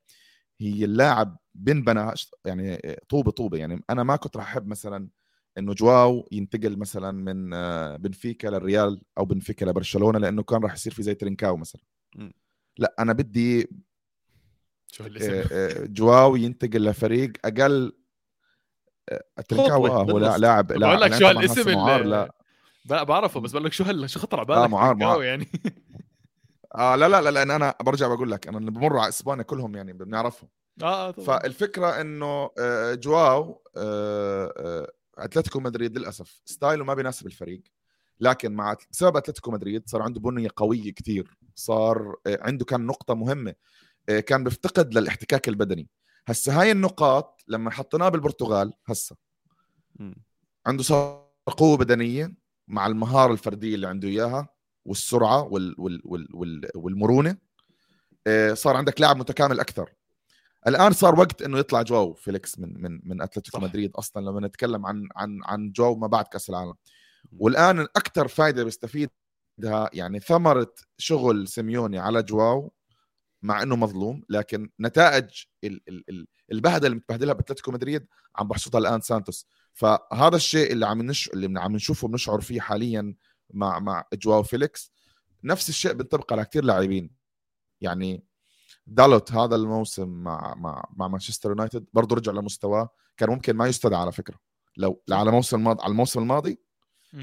هي 0.61 0.85
اللاعب 0.85 1.37
بنبنى 1.55 2.11
يعني 2.45 2.77
طوبة 3.09 3.31
طوبة 3.31 3.57
يعني 3.57 3.83
أنا 3.89 4.03
ما 4.03 4.15
كنت 4.15 4.37
راح 4.37 4.51
أحب 4.51 4.67
مثلا 4.67 5.09
إنه 5.57 5.73
جواو 5.73 6.27
ينتقل 6.31 6.77
مثلا 6.77 7.11
من 7.11 7.53
آه، 7.53 7.95
بنفيكا 7.95 8.47
للريال 8.47 9.01
أو 9.17 9.25
بنفيكا 9.25 9.65
لبرشلونة 9.65 10.19
لأنه 10.19 10.43
كان 10.43 10.63
راح 10.63 10.73
يصير 10.73 10.93
في 10.93 11.03
زي 11.03 11.13
ترينكاو 11.15 11.57
مثلا 11.57 11.81
مم. 12.15 12.33
لا 12.77 12.95
أنا 12.99 13.13
بدي 13.13 13.69
شو 14.91 15.03
آه، 15.21 15.43
آه، 15.51 15.85
جواو 15.85 16.35
ينتقل 16.35 16.85
لفريق 16.85 17.31
أقل 17.45 17.91
آه، 19.09 19.41
ترينكاو 19.47 19.87
آه، 19.87 20.03
هو 20.03 20.17
لا- 20.17 20.27
بالنص. 20.27 20.39
لاعب 20.39 20.67
بقول 20.67 20.81
لاعب- 20.81 20.99
لك 20.99 21.13
شو 21.13 21.25
هالاسم 21.25 21.73
معار 21.73 22.01
اللي- 22.01 22.29
لا 22.85 23.03
بعرفه 23.03 23.39
بس 23.39 23.51
بقول 23.51 23.63
لك 23.65 23.73
شو 23.73 23.83
هل 23.83 24.09
شو 24.09 24.19
خطر 24.19 24.39
على 24.39 24.53
آه، 24.53 24.61
بالك 24.61 24.69
معار- 24.71 24.93
تركاو 24.93 25.07
معار. 25.09 25.23
يعني 25.23 25.47
آه 26.75 26.95
لا 26.95 27.09
لا 27.09 27.21
لا 27.21 27.29
لأن 27.29 27.51
أنا 27.51 27.75
برجع 27.81 28.07
بقول 28.07 28.31
لك 28.31 28.47
أنا 28.47 28.57
اللي 28.57 28.71
بمر 28.71 28.97
على 28.97 29.09
إسبانيا 29.09 29.43
كلهم 29.43 29.75
يعني 29.75 29.93
بنعرفهم. 29.93 30.49
آه 30.83 31.11
طبعا. 31.11 31.25
فالفكرة 31.25 32.01
إنه 32.01 32.49
آه، 32.59 32.93
جواو 32.93 33.63
آه، 33.77 34.53
آه، 34.57 34.91
أتلتيكو 35.17 35.59
مدريد 35.59 35.97
للأسف 35.97 36.41
ستايله 36.45 36.83
ما 36.85 36.93
بيناسب 36.93 37.27
الفريق. 37.27 37.61
لكن 38.19 38.51
مع 38.53 38.75
بسبب 38.91 39.17
أتلتيكو 39.17 39.51
مدريد 39.51 39.89
صار 39.89 40.01
عنده 40.01 40.19
بنية 40.19 40.49
قوية 40.55 40.91
كتير. 40.93 41.37
صار 41.55 42.15
آه، 42.27 42.39
عنده 42.41 42.65
كان 42.65 42.85
نقطة 42.85 43.13
مهمة 43.13 43.55
آه، 44.09 44.19
كان 44.19 44.43
بيفتقد 44.43 44.93
للاحتكاك 44.93 45.47
البدني. 45.49 45.89
هسه 46.27 46.61
هاي 46.61 46.71
النقاط 46.71 47.41
لما 47.47 47.71
حطيناه 47.71 48.09
بالبرتغال 48.09 48.73
هسه. 48.87 49.15
عنده 50.65 50.83
صار 50.83 51.29
قوة 51.57 51.77
بدنية 51.77 52.33
مع 52.67 52.87
المهارة 52.87 53.31
الفردية 53.31 53.75
اللي 53.75 53.87
عنده 53.87 54.07
إياها. 54.07 54.47
والسرعة 54.89 55.41
وال 55.43 55.75
وال 55.77 56.01
وال 56.05 56.27
وال 56.33 56.69
والمرونة 56.75 57.37
آه، 58.27 58.53
صار 58.53 58.77
عندك 58.77 59.01
لاعب 59.01 59.17
متكامل 59.17 59.59
أكثر. 59.59 59.93
الآن 60.67 60.93
صار 60.93 61.19
وقت 61.19 61.41
إنه 61.41 61.59
يطلع 61.59 61.81
جواو 61.81 62.13
فيليكس 62.13 62.59
من 62.59 62.81
من 62.81 62.99
من 63.03 63.21
أتلتيكو. 63.21 63.59
مدريد 63.59 63.91
أصلا 63.95 64.25
لما 64.25 64.47
نتكلم 64.47 64.85
عن 64.85 65.07
عن 65.15 65.39
عن 65.45 65.71
جواو 65.71 65.95
ما 65.95 66.07
بعد 66.07 66.25
كأس 66.25 66.49
العالم. 66.49 66.73
والآن 67.37 67.79
أكثر 67.79 68.27
فائده 68.27 68.63
بيستفيدها 68.63 69.09
يعني 69.93 70.19
ثمرة 70.19 70.73
شغل 70.97 71.47
سيميوني 71.47 71.99
على 71.99 72.23
جواو 72.23 72.71
مع 73.41 73.63
إنه 73.63 73.75
مظلوم 73.75 74.23
لكن 74.29 74.69
نتائج 74.79 75.29
ال- 75.63 75.81
ال- 75.89 76.03
ال- 76.09 76.27
البهدلة 76.51 76.87
اللي 76.87 76.95
متبهدلها 76.97 77.33
بأتلتيكو 77.33 77.71
مدريد 77.71 78.07
عم 78.35 78.47
بحصدها 78.47 78.79
الآن 78.81 79.01
سانتوس. 79.01 79.47
فهذا 79.73 80.35
الشيء 80.35 80.71
اللي 80.71 80.85
عم 80.87 81.01
نش... 81.01 81.29
اللي 81.29 81.59
عم 81.59 81.75
نشوفه 81.75 82.07
بنشعر 82.07 82.41
فيه 82.41 82.61
حاليا 82.61 83.15
مع 83.49 83.79
مع 83.79 84.05
جواو 84.13 84.43
فيليكس. 84.43 84.93
نفس 85.43 85.69
الشيء 85.69 85.93
بينطبق 85.93 86.33
على 86.33 86.45
كثير 86.45 86.63
لاعبين. 86.63 87.15
يعني 87.81 88.25
دالوت 88.85 89.31
هذا 89.31 89.55
الموسم 89.55 90.09
مع 90.09 90.55
مع 90.55 90.89
مع 90.95 91.07
مانشستر 91.07 91.49
يونايتد 91.49 91.85
برضه 91.93 92.15
رجع 92.15 92.31
لمستواه. 92.31 92.89
كان 93.17 93.29
ممكن 93.29 93.55
ما 93.55 93.67
يستدعى 93.67 94.01
على 94.01 94.11
فكرة. 94.11 94.39
لو 94.77 95.03
على 95.11 95.31
موسم 95.31 95.57
الماضي 95.57 95.83
على 95.83 95.91
الموسم 95.91 96.19
الماضي 96.19 96.61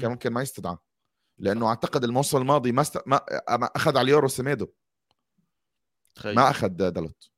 كان 0.01 0.11
ممكن 0.11 0.29
ما 0.29 0.41
يستدعى. 0.41 0.77
لأنه 1.37 1.67
أعتقد 1.67 2.03
الموسم 2.03 2.37
الماضي 2.37 2.71
ما, 2.71 2.81
است... 2.81 2.97
ما... 3.05 3.21
ما 3.49 3.65
أخذ 3.75 3.97
على 3.97 4.01
اليورو 4.01 4.27
سيميدو. 4.27 4.67
تخيل. 6.15 6.35
ما 6.35 6.49
أخذ 6.49 6.67
دالوت. 6.67 7.31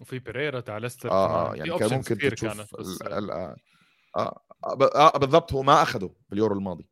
وفي 0.00 0.18
بيريرا 0.18 0.60
تاع 0.60 0.78
ليستر. 0.78 1.10
آه 1.10 1.46
كمان. 1.46 1.66
يعني 1.66 1.78
كان 1.78 1.92
ممكن 1.92 2.14
كثير 2.14 2.34
تشوف 2.34 2.48
كانت 2.48 2.74
بس 2.74 3.02
ال... 3.02 3.12
ال... 3.12 3.30
آه, 3.30 3.56
آه, 4.16 4.40
آه 4.94 5.18
بالضبط 5.18 5.52
هو 5.52 5.62
ما 5.62 5.82
أخذه 5.82 6.14
باليورو 6.28 6.54
الماضي. 6.54 6.88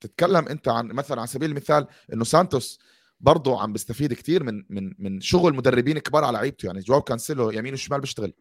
فتتكلم 0.00 0.48
انت 0.48 0.68
عن 0.68 0.86
مثلا 0.86 1.18
على 1.20 1.26
سبيل 1.26 1.50
المثال 1.50 1.86
إنه 2.12 2.24
سانتوس 2.24 2.78
برضه 3.20 3.60
عم 3.62 3.72
بيستفيد 3.72 4.12
كثير 4.12 4.42
من 4.44 4.64
من 4.70 4.94
من 4.98 5.20
شغل 5.20 5.54
مدربين 5.54 5.98
كبار 5.98 6.24
على 6.24 6.38
لعيبته. 6.38 6.66
يعني 6.66 6.80
جواو 6.80 7.02
كانسيلو 7.02 7.50
يمين 7.50 7.72
وشمال 7.74 8.00
بيشتغل. 8.00 8.32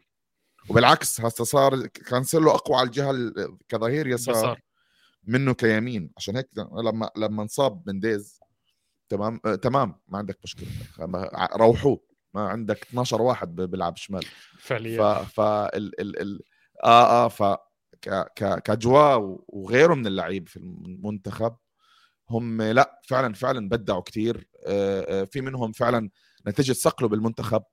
وبالعكس 0.69 1.21
هسه 1.21 1.43
صار 1.43 1.87
كانسيلو 1.87 2.51
أقوى 2.51 2.77
على 2.77 2.85
الجهة 2.85 3.11
ال- 3.11 3.57
كظهير 3.69 4.07
يسار. 4.07 4.61
منه 5.23 5.53
كيمين. 5.53 6.11
عشان 6.17 6.35
هيك 6.35 6.49
لما 6.83 7.09
لما 7.17 7.43
انصاب 7.43 7.83
منديز 7.89 8.39
تمام؟ 9.09 9.39
آه 9.45 9.55
تمام. 9.55 9.99
ما 10.07 10.17
عندك 10.17 10.39
مشكلة. 10.43 10.67
روحوه. 11.55 11.99
ما 12.33 12.49
عندك 12.49 12.81
12 12.83 13.21
واحد 13.21 13.55
بيلعب 13.55 13.97
شمال. 13.97 14.23
ف 14.23 14.27
فعليا. 14.67 15.13
ف 15.23 15.39
ال 15.39 16.01
ال 16.01 16.21
ال 16.21 16.41
آه 16.83 17.25
آه 17.25 17.27
ف 17.27 17.57
ك 18.01 18.09
ك 18.35 18.59
كجواو 18.63 19.45
وغيره 19.47 19.93
من 19.93 20.07
اللعيب 20.07 20.49
في 20.49 20.57
المنتخب 20.57 21.55
هم 22.29 22.61
لا 22.61 23.01
فعلا 23.07 23.33
فعلا 23.33 23.69
بدعوا 23.69 24.01
آه، 24.65 25.23
في 25.23 25.41
منهم 25.41 25.71
فعلا 25.71 26.09
نتيجة 26.47 26.73
صقله 26.73 27.07
بالمنتخب. 27.07 27.63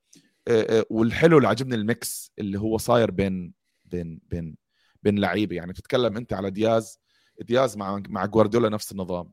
والحلو 0.91 1.37
اللي 1.37 1.49
عجبني 1.49 1.75
ال 1.75 1.89
mix 1.89 2.33
اللي 2.39 2.59
هو 2.59 2.79
صاير 2.79 3.11
بين 3.11 3.53
بين 3.85 4.20
بين 4.29 4.57
بين 5.03 5.18
لعيبة. 5.18 5.57
يعني 5.57 5.72
بتتكلم 5.72 6.16
أنت 6.16 6.33
على 6.33 6.51
دياز 6.51 6.99
دياز 7.41 7.77
مع 7.77 8.03
مع 8.09 8.27
جوارديولا 8.27 8.68
نفس 8.68 8.93
النظام. 8.93 9.31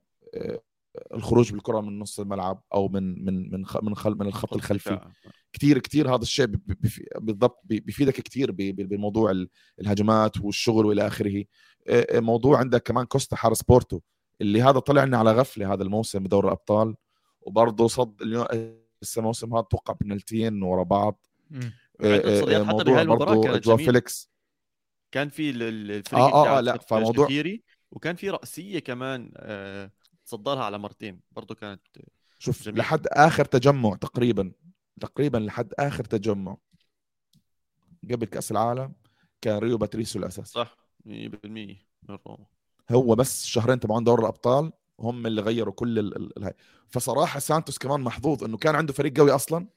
الخروج 1.13 1.51
بالكرة 1.51 1.81
من 1.81 1.99
نص 1.99 2.19
الملعب 2.19 2.63
أو 2.73 2.87
من 2.87 3.25
من 3.25 3.51
من 3.51 3.65
خ- 3.65 3.83
من 3.83 3.95
خل 3.95 4.15
من 4.15 4.27
الخط 4.27 4.53
الخلفي. 4.53 4.89
دفاع. 4.89 5.11
كتير 5.53 5.79
كتير 5.79 6.09
هذا 6.15 6.21
الشيء 6.21 6.45
ب- 6.45 6.51
ب- 6.51 6.81
بف- 6.81 7.01
بالضبط 7.19 7.59
ب- 7.63 7.85
بيفيدك 7.85 8.13
كتير 8.13 8.51
ب- 8.51 8.55
ب- 8.57 8.89
بموضوع 8.89 9.31
ال- 9.31 9.49
الهجمات 9.81 10.37
والشغل 10.41 10.85
وإلى 10.85 11.07
آخره. 11.07 11.43
آه، 11.87 12.07
آه، 12.17 12.19
موضوع 12.19 12.57
عندك 12.59 12.83
كمان 12.83 13.05
كوستا 13.05 13.35
حارس 13.35 13.63
بورتو 13.63 13.99
اللي 14.41 14.61
هذا 14.61 14.79
طلع 14.79 15.03
لنا 15.03 15.17
على 15.17 15.31
غفلة 15.31 15.73
هذا 15.73 15.83
الموسم 15.83 16.19
بدور 16.23 16.45
الأبطال. 16.45 16.95
وبرضه 17.41 17.87
صد 17.87 18.21
اليوم 18.21 18.45
هسه 19.03 19.19
الموسم 19.19 19.53
هذا 19.53 19.61
توقع 19.61 19.93
بنالتين 20.01 20.63
ورا 20.63 20.83
بعض. 20.83 21.25
آه، 22.01 22.63
موضوع 22.63 23.03
برضه 23.03 23.57
جميلة. 23.57 23.85
فيليكس. 23.85 24.31
كان 25.11 25.29
في 25.29 25.49
ال- 25.49 25.63
ال- 25.63 25.91
الفريق 25.91 26.23
آه، 26.23 26.45
آه، 26.47 26.57
آه، 26.57 26.61
لا، 26.61 26.77
فموضوع- 26.77 27.25
شاكيري 27.27 27.63
وكان 27.91 28.15
في 28.15 28.29
رأسية 28.29 28.79
كمان 28.79 29.31
آه، 29.37 29.91
تصدرها 30.31 30.63
على 30.63 30.77
مرتين 30.77 31.21
برضه 31.31 31.55
كانت 31.55 31.81
شوف 32.39 32.63
جميل. 32.63 32.79
لحد 32.79 33.07
آخر 33.07 33.45
تجمع 33.45 33.95
تقريبا 33.95 34.51
تقريبا 35.01 35.37
لحد 35.37 35.73
آخر 35.79 36.03
تجمع 36.03 36.57
قبل 38.11 38.25
كأس 38.25 38.51
العالم 38.51 38.93
كان 39.41 39.57
روي 39.57 39.77
باتريسيو 39.77 40.19
الاساس 40.19 40.47
صح 40.47 40.77
100% 41.05 41.07
من 41.07 41.77
روما. 42.09 42.45
هو 42.91 43.15
بس 43.15 43.45
شهرين 43.45 43.79
تبعون 43.79 44.03
دوري 44.03 44.21
الأبطال 44.21 44.71
هم 44.99 45.27
اللي 45.27 45.41
غيروا 45.41 45.73
كل 45.73 45.99
ال... 45.99 46.17
ال... 46.17 46.37
الهاي. 46.37 46.53
فصراحة 46.87 47.39
سانتوس 47.39 47.77
كمان 47.77 48.01
محظوظ 48.01 48.43
إنه 48.43 48.57
كان 48.57 48.75
عنده 48.75 48.93
فريق 48.93 49.17
قوي 49.17 49.31
أصلا. 49.31 49.67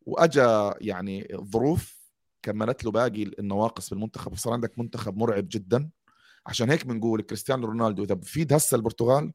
وأجا 0.00 0.74
يعني 0.80 1.34
الظروف 1.34 2.12
كملت 2.42 2.84
له 2.84 2.90
باقي 2.90 3.22
النواقص 3.22 3.90
بالمنتخب 3.90 4.32
وصار 4.32 4.52
عندك 4.52 4.78
منتخب 4.78 5.16
مرعب 5.16 5.46
جدا. 5.48 5.90
عشان 6.48 6.70
هيك 6.70 6.86
بنقول 6.86 7.22
كريستيانو 7.22 7.66
رونالدو 7.66 8.04
إذا 8.04 8.14
بفيد 8.14 8.52
هسه 8.52 8.74
البرتغال 8.74 9.32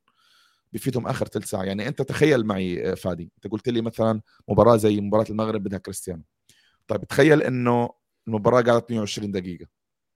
بفيدهم 0.73 1.07
آخر 1.07 1.27
ثلث 1.27 1.49
ساعة 1.49 1.63
يعني 1.63 1.87
أنت 1.87 2.01
تخيل 2.01 2.45
معي 2.45 2.91
آه، 2.91 2.93
فادي 2.93 3.31
أنت 3.35 3.51
قلت 3.51 3.69
لي 3.69 3.81
مثلا 3.81 4.21
مباراة 4.49 4.77
زي 4.77 5.01
مباراة 5.01 5.25
المغرب 5.29 5.63
بدها 5.63 5.79
كريستيانو 5.79 6.23
طيب 6.87 7.03
تخيل 7.03 7.41
إنه 7.41 7.89
المباراة 8.27 8.61
قعدت 8.61 8.91
120 8.91 9.31
دقيقة 9.31 9.65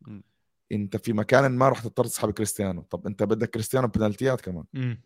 مم. 0.01 0.23
أنت 0.71 0.97
في 0.97 1.13
مكان 1.13 1.51
ما 1.51 1.69
راح 1.69 1.81
تضطر 1.81 2.05
تسحب 2.05 2.31
كريستيانو 2.31 2.81
طب 2.81 3.07
أنت 3.07 3.23
بدك 3.23 3.49
كريستيانو 3.49 3.87
بنالتيات 3.87 4.41
كمان 4.41 4.63
مم. 4.73 5.01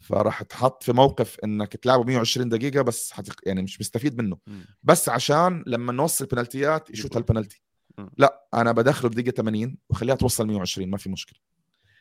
فراح 0.00 0.42
تحط 0.42 0.82
في 0.82 0.92
موقف 0.92 1.36
إنك 1.44 1.76
تلعبه 1.76 2.04
120 2.04 2.48
دقيقة 2.48 2.82
بس 2.82 3.12
حتق... 3.12 3.40
يعني 3.46 3.62
مش 3.62 3.80
مستفيد 3.80 4.18
منه 4.22 4.38
مم. 4.46 4.64
بس 4.82 5.08
عشان 5.08 5.64
لما 5.66 5.92
نوصل 5.92 6.26
بنالتيات 6.26 6.90
يشوت. 6.90 7.16
هالبنالتي. 7.16 7.62
لا 8.18 8.46
أنا 8.54 8.72
بدخله 8.72 9.10
بدقيقة 9.10 9.34
80 9.34 9.78
وخليها 9.88 10.14
توصل 10.14 10.46
120 10.46 10.90
ما 10.90 10.96
في 10.96 11.08
مشكلة. 11.10 11.38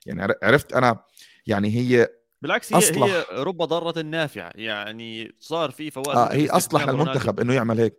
يعني 0.06 0.22
عر- 0.24 0.36
عرفت؟ 0.44 0.74
أنا 0.74 1.04
يعني 1.48 1.70
هي 1.76 2.08
بالعكس 2.42 2.74
هي 2.74 2.78
أصلح. 2.78 3.04
هي 3.04 3.26
رب 3.32 3.58
ضارة 3.64 4.02
نافعة. 4.02 4.52
يعني 4.56 5.36
صار 5.40 5.72
في 5.72 5.92
فوائد 5.92 6.10
آه 6.18 6.34
هي 6.34 6.50
أصلح. 6.50 6.90
للمنتخب 6.90 7.40
إنه 7.40 7.54
يعمل 7.54 7.80
هيك. 7.80 7.96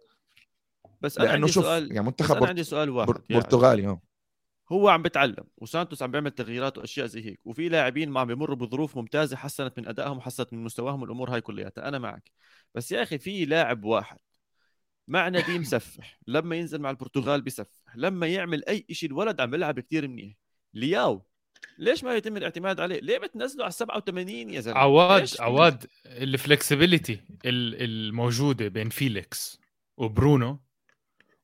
بس 1.01 1.19
أنا 1.19 1.31
عندي 1.31 1.53
شوف 1.53 1.65
سؤال 1.65 1.83
يعني 1.93 2.01
بس 2.01 2.07
منتخب 2.07 2.37
أنا 2.37 2.47
عندي 2.47 2.65
سؤال 2.65 2.91
واحد 2.91 3.09
بر- 3.09 3.23
يعني. 3.31 3.43
برتغالي 3.43 3.87
آه. 3.87 4.01
هو 4.73 4.89
عم 4.89 5.03
بتعلم 5.03 5.45
وسانتوس 5.57 6.03
عم 6.03 6.11
بيعمل 6.11 6.31
تغييرات 6.31 6.79
وأشياء 6.79 7.07
زي 7.07 7.25
هيك 7.27 7.41
وفي 7.45 7.69
لاعبين 7.69 8.11
ما 8.11 8.21
عم 8.21 8.27
بيمروا 8.27 8.57
بظروف 8.57 8.97
ممتازة 8.97 9.37
حسنت 9.37 9.79
من 9.79 9.89
أدائهم 9.89 10.17
وحسنت 10.19 10.53
من 10.53 10.65
مستواهم 10.65 11.03
والامور 11.03 11.31
هاي 11.35 11.41
كلياتها. 11.41 11.89
أنا 11.89 11.99
معك. 11.99 12.31
بس 12.75 12.93
يا 12.93 13.03
أخي 13.03 13.19
في 13.19 13.45
لاعب 13.45 13.85
واحد 13.85 14.19
مع 15.09 15.29
نديم 15.29 15.61
مسفح. 15.61 16.19
لما 16.27 16.57
ينزل 16.57 16.79
مع 16.81 16.91
البرتغال 16.91 17.43
بسفح 17.43 17.97
لما 17.97 18.27
يعمل 18.27 18.65
أي 18.65 18.87
شيء 18.91 19.09
الولد 19.09 19.41
عم 19.41 19.51
بيلعب 19.51 19.81
كثير 19.81 20.09
منيح. 20.09 20.35
لياو. 20.75 21.27
ليش 21.79 22.05
ما 22.05 22.15
يتم 22.15 22.37
الاعتماد 22.37 22.81
عليه؟ 22.81 23.01
ليه 23.01 23.19
بتنزله 23.19 23.65
على 23.65 23.73
87 23.73 24.51
يا 24.51 24.61
زلمة؟ 24.61 24.79
عواد 24.79 25.29
عواد 25.41 25.87
ال 26.07 26.16
flexibility 26.16 27.21
الموجودة 27.45 28.69
بين 28.69 28.89
فيليكس 28.89 29.61
وبرونو 29.97 30.61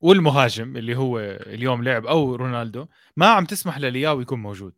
والمهاجم 0.01 0.77
اللي 0.77 0.97
هو 0.97 1.19
اليوم 1.21 1.85
لعب 1.85 2.07
أو 2.07 2.35
رونالدو 2.35 2.87
ما 3.17 3.27
عم 3.27 3.45
تسمح 3.45 3.79
للياو 3.79 4.21
يكون 4.21 4.39
موجود. 4.39 4.75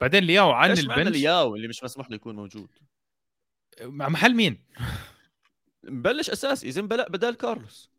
بعدين 0.00 0.24
لياو 0.24 0.50
عن 0.50 0.70
ال 0.70 0.78
bench 0.78 1.16
لياو 1.16 1.56
اللي 1.56 1.68
مش 1.68 1.84
مسموح 1.84 2.10
له 2.10 2.16
يكون 2.16 2.36
موجود؟ 2.36 2.68
مع 3.82 4.08
محل 4.08 4.34
مين؟ 4.34 4.64
مبلش 5.84 6.30
أساسي 6.30 6.68
اذا 6.68 6.80
بلا 6.82 7.08
بدال 7.08 7.34
كارلوس. 7.36 7.91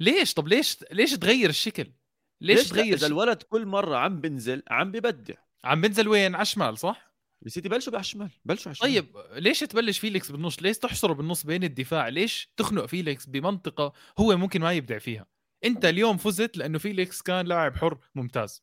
ليش؟ 0.00 0.34
طب 0.34 0.48
ليش؟ 0.48 0.76
ليش 0.92 1.12
تغير 1.12 1.50
الشكل؟ 1.50 1.92
ليش, 2.40 2.58
ليش؟ 2.58 2.68
تغير 2.68 2.94
إذا؟ 2.94 3.06
الولد 3.06 3.42
كل 3.42 3.66
مرة 3.66 3.96
عم 3.96 4.20
بنزل 4.20 4.62
عم 4.70 4.92
ببدع. 4.92 5.34
عم 5.64 5.80
بنزل 5.80 6.08
وين؟ 6.08 6.34
على 6.34 6.42
الشمال 6.42 6.78
صح؟ 6.78 7.16
يا 7.42 7.48
سيدي 7.48 7.68
بلشوا 7.68 7.92
على 7.92 8.00
الشمال 8.00 8.30
بلشوا 8.44 8.68
على 8.68 8.72
الشمال. 8.72 8.90
طيب 8.90 9.42
ليش 9.42 9.60
تبلش 9.60 9.98
فيليكس 9.98 10.32
بالنص؟ 10.32 10.62
ليش 10.62 10.78
تحصره 10.78 11.12
بالنص 11.12 11.46
بين 11.46 11.64
الدفاع؟ 11.64 12.08
ليش 12.08 12.52
تخنق 12.56 12.86
فيليكس 12.86 13.26
بمنطقة 13.26 13.92
هو 14.18 14.36
ممكن 14.36 14.60
ما 14.60 14.72
يبدع 14.72 14.98
فيها؟ 14.98 15.26
أنت 15.64 15.84
اليوم 15.84 16.16
فزت 16.16 16.56
لأنه 16.56 16.78
فيليكس 16.78 17.22
كان 17.22 17.46
لاعب 17.46 17.76
حر 17.76 17.98
ممتاز. 18.14 18.62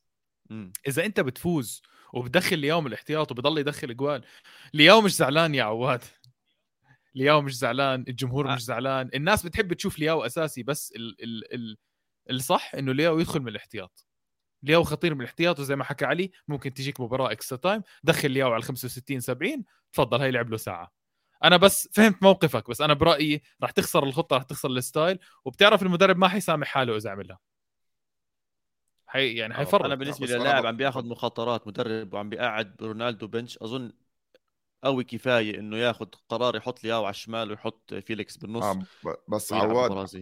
مم. 0.49 0.73
إذا 0.87 1.05
أنت 1.05 1.19
بتفوز 1.19 1.81
وبتدخل 2.13 2.59
لياو 2.59 2.81
من 2.81 2.87
الاحتياط 2.87 3.31
وبضل 3.31 3.57
يدخل 3.57 3.89
اجوال 3.89 4.23
لياو 4.73 5.01
مش 5.01 5.15
زعلان 5.15 5.55
يا 5.55 5.63
عواد. 5.63 6.01
لياو 7.15 7.41
مش 7.41 7.57
زعلان 7.57 8.05
الجمهور 8.07 8.51
آه. 8.51 8.55
مش 8.55 8.63
زعلان. 8.63 9.09
الناس 9.13 9.45
بتحب 9.45 9.73
تشوف 9.73 9.99
لياو 9.99 10.25
أساسي 10.25 10.63
بس 10.63 10.91
ال 10.95 11.23
ال 11.23 11.53
ال 11.53 11.77
الصح 12.29 12.75
إنه 12.75 12.91
لياو 12.93 13.19
يدخل 13.19 13.39
من 13.39 13.47
الاحتياط. 13.47 14.07
لياو 14.63 14.83
خطير 14.83 15.15
من 15.15 15.21
الاحتياط 15.21 15.59
وزي 15.59 15.75
ما 15.75 15.83
حكى 15.83 16.05
علي 16.05 16.31
ممكن 16.47 16.73
تجيك 16.73 16.99
مباراة 17.01 17.31
extra 17.31 17.57
time 17.57 17.81
دخل 18.03 18.31
لياو 18.31 18.53
على 18.53 18.61
65 18.63 19.19
70 19.19 19.63
تفضل 19.93 20.21
هاي 20.21 20.31
لعب 20.31 20.49
له 20.49 20.57
ساعة. 20.57 20.91
أنا 21.43 21.57
بس 21.57 21.89
فهمت 21.93 22.23
موقفك 22.23 22.69
بس 22.69 22.81
أنا 22.81 22.93
برأيي 22.93 23.41
راح 23.61 23.71
تخسر 23.71 24.03
الخطة 24.03 24.35
راح 24.35 24.43
تخسر 24.43 24.69
الستايل 24.69 25.19
وبتعرف 25.45 25.83
المدرب 25.83 26.17
ما 26.17 26.27
حيسامح 26.27 26.67
حاله 26.67 26.95
إذا 26.97 27.09
عملها. 27.09 27.39
حي 29.07 29.33
يعني 29.33 29.53
حيفرط 29.53 29.85
أنا 29.85 29.95
بالنسبة 29.95 30.25
بس 30.25 30.31
لي 30.31 30.35
أنا 30.37 30.43
لاعب 30.43 30.63
ب- 30.63 30.65
عم 30.65 30.77
بياخذ 30.77 31.05
مخاطرات 31.05 31.67
مدرب 31.67 32.13
وعم 32.13 32.29
بيقعد 32.29 32.75
رونالدو 32.81 33.27
bench 33.27 33.57
أظن 33.57 33.91
قوي 34.83 35.03
كفاية 35.03 35.59
إنه 35.59 35.77
ياخذ 35.77 36.05
قرار 36.29 36.55
يحط 36.55 36.83
لياو 36.83 37.03
على 37.03 37.11
الشمال 37.11 37.49
ويحط 37.49 37.93
فيليكس 37.93 38.37
بالنص 38.37 38.63
آه 38.63 38.85
بس 39.27 39.53
عواد 39.53 40.21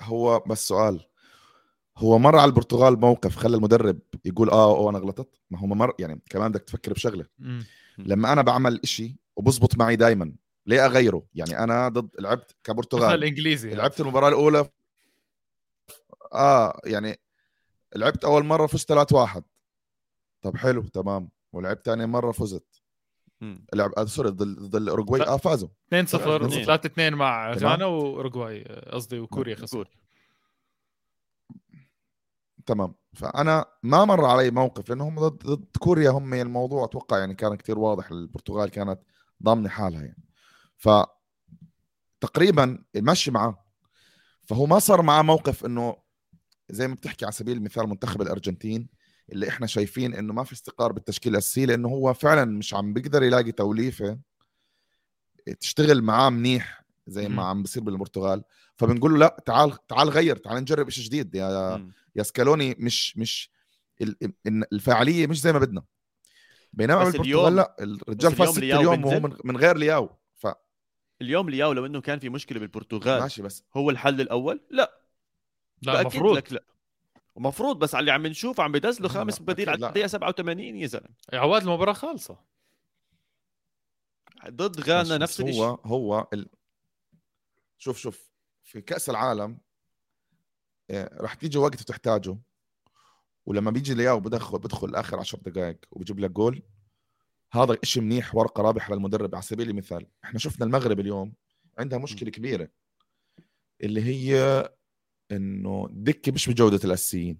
هو 0.00 0.40
بس 0.40 0.68
سؤال 0.68 1.06
هو 1.98 2.18
مر 2.18 2.36
على 2.36 2.48
البرتغال 2.48 3.00
موقف 3.00 3.36
خلى 3.36 3.56
المدرب 3.56 3.98
يقول 4.24 4.50
آه 4.50 4.76
أوه 4.76 4.90
أنا 4.90 4.98
غلطت؟ 4.98 5.40
ما 5.50 5.58
هو 5.58 5.66
مر 5.66 5.94
يعني 5.98 6.20
كمان 6.30 6.52
بدك 6.52 6.62
تفكر 6.62 6.92
بشغلة. 6.92 7.26
لما 7.98 8.32
أنا 8.32 8.42
بعمل 8.42 8.80
إشي 8.84 9.16
وبزبط 9.36 9.78
معي 9.78 9.96
دائما 9.96 10.32
ليه 10.66 10.86
أغيره؟ 10.86 11.26
يعني 11.34 11.58
أنا 11.58 11.88
ضد 11.88 12.10
لعبت 12.20 12.56
كبرتغال. 12.64 13.14
الإنجليزي 13.18 13.74
لعبت 13.74 14.00
المباراة 14.00 14.28
الأولى 14.28 14.68
آه 16.32 16.80
يعني 16.84 17.20
لعبت 17.96 18.24
أول 18.24 18.44
مرة 18.44 18.66
فزت 18.66 18.88
3 18.88 19.16
1 19.16 19.42
طب 20.42 20.56
حلو 20.56 20.82
تمام. 20.82 21.30
ولعبت 21.56 21.86
ثاني 21.86 22.06
مرة 22.06 22.32
فزت. 22.32 22.82
لعب 23.74 23.92
آه 23.98 24.04
sorry 24.04 24.30
ضد 24.30 24.42
ضد 24.42 24.76
الاوروغواي 24.76 25.22
آه 25.22 25.36
فازوا 25.36 25.68
2 25.88 26.06
0 26.06 26.46
اثنين. 26.46 26.64
3 26.64 26.86
2 26.86 27.14
مع. 27.14 27.52
غانا 27.52 27.84
واوروغواي 27.84 28.64
قصدي 28.64 29.18
وكوريا 29.18 29.56
خسر 29.56 29.76
كوريا. 29.76 29.96
تمام 32.66 32.94
فأنا 33.14 33.64
ما 33.82 34.04
مر 34.04 34.24
علي 34.24 34.50
موقف 34.50 34.88
لأنه 34.88 35.08
هم 35.08 35.20
ضد, 35.20 35.46
ضد 35.46 35.76
كوريا 35.78 36.10
هم 36.10 36.34
الموضوع 36.34 36.84
أتوقع 36.84 37.18
يعني 37.18 37.34
كان 37.34 37.54
كتير 37.54 37.78
واضح 37.78 38.10
البرتغال 38.10 38.70
كانت 38.70 39.00
ضامنة 39.42 39.68
حالها 39.68 40.02
يعني 40.02 40.24
ف 40.76 40.88
تقريبا 42.20 42.84
ماشي 42.94 43.30
معاه 43.30 43.64
فهو 44.42 44.66
ما 44.66 44.78
صار 44.78 45.02
معاه 45.02 45.22
موقف 45.22 45.64
إنه 45.64 45.96
زي 46.70 46.88
ما 46.88 46.94
بتحكي 46.94 47.24
على 47.24 47.32
سبيل 47.32 47.56
المثال 47.56 47.88
منتخب 47.88 48.22
الأرجنتين 48.22 48.88
اللي 49.32 49.48
إحنا 49.48 49.66
شايفين 49.66 50.14
إنه 50.14 50.32
ما 50.32 50.44
في 50.44 50.52
استقرار 50.52 50.92
بالتشكيل 50.92 51.32
الاساسي 51.32 51.66
لأنه 51.66 51.88
هو 51.88 52.14
فعلا 52.14 52.44
مش 52.44 52.74
عم 52.74 52.92
بيقدر 52.92 53.22
يلاقي 53.22 53.52
توليفة 53.52 54.18
تشتغل 55.60 56.02
معاه 56.02 56.30
منيح 56.30 56.84
زي 57.06 57.28
ما. 57.28 57.44
عم 57.44 57.62
بصير 57.62 57.82
بالبرتغال. 57.82 58.42
فبنقول 58.76 59.12
له 59.12 59.18
لا 59.18 59.42
تعال 59.46 59.86
تعال 59.86 60.08
غير 60.08 60.36
تعال 60.36 60.56
نجرب 60.56 60.88
شيء 60.90 61.04
جديد. 61.04 61.34
يا. 61.34 61.90
يا 62.16 62.22
سكالوني 62.22 62.76
مش 62.78 63.16
مش 63.18 63.50
ال- 64.00 64.16
ال- 64.46 64.72
الفاعلية 64.74 65.26
مش 65.26 65.40
زي 65.40 65.52
ما 65.52 65.58
بدنا. 65.58 65.84
بينما 66.72 67.04
بس 67.04 67.12
بالبرتغال 67.12 67.26
اليوم- 67.26 67.56
لا 67.56 67.76
الرجال 67.80 68.32
فاز 68.32 68.40
اليوم 68.40 68.52
ست 68.52 68.58
لياو 68.58 68.80
اليوم 68.80 69.04
وهو؟ 69.04 69.20
من, 69.44 69.56
غير 69.56 69.76
لياو. 69.76 70.10
فماشي 70.34 70.56
اليوم 71.22 71.50
لياو 71.50 71.72
لو 71.72 71.86
إنه 71.86 72.00
كان 72.00 72.18
في 72.18 72.28
مشكلة 72.28 72.60
بالبرتغال 72.60 73.30
بس 73.42 73.62
هو 73.76 73.90
الحل 73.90 74.20
الأول؟ 74.20 74.60
لا. 74.70 75.00
لا 75.82 76.00
المفروض. 76.00 76.36
لك 76.36 76.52
لا. 76.52 76.64
ومفروض 77.36 77.78
بس 77.78 77.94
على 77.94 78.00
اللي 78.00 78.12
عم 78.12 78.26
نشوف 78.26 78.60
عم 78.60 78.72
بدزلوا 78.72 79.08
لا، 79.08 79.14
خامس 79.14 79.38
بديل 79.38 79.68
على. 79.70 79.86
الدقيقة 79.86 80.06
87 80.06 80.76
يا 80.76 80.86
زلمة. 80.86 81.08
عواد 81.32 81.62
المباراة 81.62 81.92
خالصة. 81.92 82.38
ضد 84.48 84.80
غانا 84.80 85.18
نفس 85.18 85.40
هو 85.40 85.48
الشيء. 85.48 85.62
هو 85.62 86.28
ال... 86.32 86.48
شوف 87.78 87.98
شوف 87.98 88.30
في 88.62 88.80
كأس 88.80 89.10
العالم 89.10 89.58
آه، 90.90 91.10
رح 91.20 91.34
تيجي 91.34 91.58
وقت 91.58 91.82
تحتاجه. 91.82 92.38
ولما 93.46 93.70
بيجي 93.70 93.94
لياو 93.94 94.20
بدخل 94.20 94.58
بدخل 94.58 94.94
آخر 94.94 95.18
10 95.20 95.38
دقائق 95.38 95.78
وبجيب 95.90 96.18
لك 96.20 96.30
جول 96.30 96.62
هذا 97.52 97.76
إشي 97.82 98.00
منيح 98.00 98.34
ورقة 98.34 98.62
رابحة 98.62 98.94
للمدرب. 98.94 99.34
على 99.34 99.42
سبيل 99.42 99.70
المثال 99.70 100.06
إحنا 100.24 100.38
شفنا 100.38 100.66
المغرب 100.66 101.00
اليوم 101.00 101.32
عندها 101.78 101.98
مشكلة 101.98 102.30
كبيرة 102.30 102.68
اللي 103.82 104.02
هي 104.04 104.62
إنه 105.32 105.88
دكه 105.90 106.32
مش 106.32 106.48
بجودة 106.50 106.80
الأساسيين. 106.84 107.38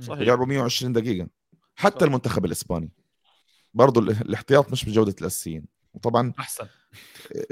صحيح. 0.00 0.20
لعبوا 0.28 0.46
120 0.46 0.92
دقيقة. 0.92 1.28
حتى 1.76 1.98
صح. 1.98 2.02
المنتخب 2.02 2.44
الإسباني. 2.44 2.90
برضو 3.74 4.00
ال- 4.00 4.10
الاحتياط 4.10 4.72
مش 4.72 4.84
بجودة 4.84 5.14
الأساسيين. 5.20 5.64
وطبعا 5.94 6.32
أحسن. 6.38 6.66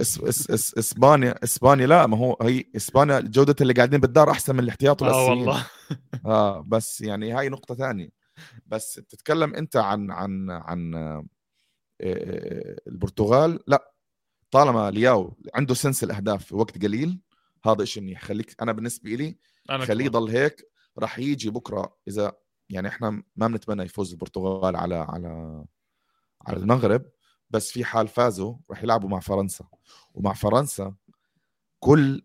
اس 0.00 0.20
اس 0.20 0.50
اس 0.50 0.78
اسبانيا 0.78 1.44
إسبانيا 1.44 1.86
لا 1.86 2.06
ما 2.06 2.16
هو 2.16 2.36
هي 2.42 2.64
إسبانيا 2.76 3.20
جودة 3.20 3.54
اللي 3.60 3.72
قاعدين 3.72 4.00
بالدار 4.00 4.30
أحسن 4.30 4.54
من 4.56 4.64
الاحتياط 4.64 5.02
آه 5.02 5.06
والأساسيين. 5.06 5.38
والله. 5.48 5.66
آه 6.26 6.60
بس 6.66 7.00
يعني 7.00 7.32
هاي 7.32 7.48
نقطة 7.48 7.74
ثانية. 7.74 8.08
بس 8.66 8.94
تتكلم 8.94 9.54
أنت 9.54 9.76
عن 9.76 10.10
عن 10.10 10.50
عن 10.50 10.94
آه، 10.94 11.26
آه، 12.00 12.76
البرتغال؟ 12.86 13.60
لا. 13.66 13.92
طالما 14.50 14.90
لياو 14.90 15.36
عنده 15.54 15.74
sense 15.74 16.04
الأهداف 16.04 16.44
في 16.44 16.54
وقت 16.54 16.82
قليل 16.82 17.20
هذا 17.64 17.84
شيء 17.84 18.02
منيح. 18.02 18.24
خليك 18.24 18.62
أنا 18.62 18.72
بالنسبة 18.72 19.10
لي 19.10 19.38
أنا 19.70 19.84
خليه. 19.84 20.04
يضل 20.04 20.28
هيك 20.30 20.70
راح 20.98 21.18
يجي 21.18 21.50
بكرة. 21.50 21.96
اذا 22.08 22.32
يعني 22.70 22.88
إحنا 22.88 23.22
ما 23.36 23.48
بنتمنى 23.48 23.82
يفوز 23.82 24.12
البرتغال 24.12 24.76
على 24.76 24.94
على 24.94 25.64
على 26.46 26.56
المغرب 26.56 27.02
بس 27.50 27.72
في 27.72 27.84
حال 27.84 28.08
فازوا 28.08 28.54
راح 28.70 28.82
يلعبوا 28.82 29.08
مع 29.08 29.20
فرنسا. 29.20 29.64
ومع 30.14 30.32
فرنسا 30.32 30.94
كل 31.78 32.22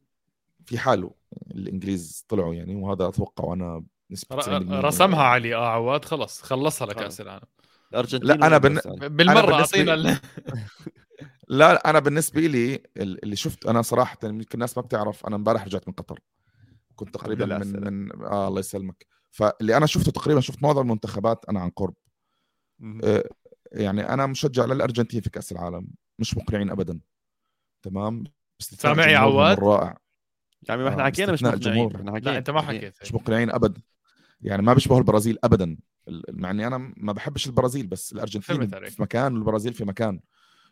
في 0.65 0.77
حاله 0.77 1.11
الإنجليز 1.51 2.25
طلعوا 2.29 2.53
يعني 2.55 2.75
وهذا 2.75 3.07
أتوقع 3.07 3.53
أنا 3.53 3.85
90% 4.13 4.47
رسمها 4.85 5.23
علي 5.23 5.55
آه 5.55 5.67
عواد 5.67 6.05
خلص. 6.05 6.41
خلصها 6.41 6.87
لكأس 6.87 7.21
العالم. 7.21 7.45
الارجنتين 7.91 8.27
لا، 8.27 8.47
أنا 8.47 8.57
بن- 8.57 8.79
يعني. 8.85 9.09
بالمرة 9.09 9.53
أعطينا 9.53 9.93
لا 11.47 11.89
أنا 11.89 11.99
بالنسبة 11.99 12.41
لي 12.41 12.75
ال- 12.75 13.23
اللي 13.23 13.35
شفت 13.35 13.65
أنا 13.65 13.81
صراحة 13.81 14.17
يمكن 14.23 14.47
الناس 14.53 14.77
ما 14.77 14.83
بتعرف 14.83 15.25
أنا 15.25 15.35
امبارح 15.35 15.63
رجعت 15.65 15.87
من 15.87 15.93
قطر. 15.93 16.19
كنت 16.95 17.13
تقريبا 17.13 17.45
من. 17.57 17.83
من 17.93 18.23
آه 18.25 18.47
الله 18.47 18.59
يسلمك. 18.59 19.05
فاللي 19.31 19.77
أنا 19.77 19.85
شفته 19.85 20.11
تقريبا 20.11 20.39
شفت 20.41 20.63
معظم 20.63 20.81
المنتخبات 20.81 21.45
أنا 21.49 21.59
عن 21.59 21.69
قرب. 21.69 21.93
آه، 23.03 23.29
يعني 23.71 24.09
أنا 24.09 24.25
مشجع 24.25 24.65
للأرجنتين 24.65 25.21
في 25.21 25.29
كأس 25.29 25.51
العالم. 25.51 25.87
مش 26.19 26.37
مقنعين 26.37 26.69
ابدا. 26.69 26.99
تمام؟ 27.83 28.23
سامع 28.59 29.07
يا 29.07 29.17
عواد؟ 29.17 29.59
رائع 29.59 29.97
يعني 30.69 30.83
ما 30.83 30.89
إحنا 30.89 31.01
آه، 31.03 31.05
حكينا 31.05 31.31
مش 31.31 31.43
مقنعين. 31.43 31.55
الجمهور. 31.67 31.95
إحنا 31.95 32.11
حكينا. 32.11 32.29
لا 32.29 32.37
أنت 32.37 32.49
ما 32.49 32.61
حكيت. 32.61 32.97
مش 33.01 33.13
مقنعين 33.13 33.49
ابدا. 33.51 33.81
يعني 34.41 34.61
ما 34.61 34.73
بيشبهوا 34.73 34.99
البرازيل 34.99 35.37
ابدا. 35.43 35.77
ال- 36.07 36.23
مع 36.29 36.51
اني 36.51 36.67
أنا 36.67 36.93
ما 36.97 37.13
بحبش 37.13 37.47
البرازيل 37.47 37.87
بس 37.87 38.13
الأرجنتين. 38.13 38.67
في 38.89 39.01
مكان 39.01 39.33
والبرازيل 39.33 39.73
في 39.73 39.85
مكان. 39.85 40.19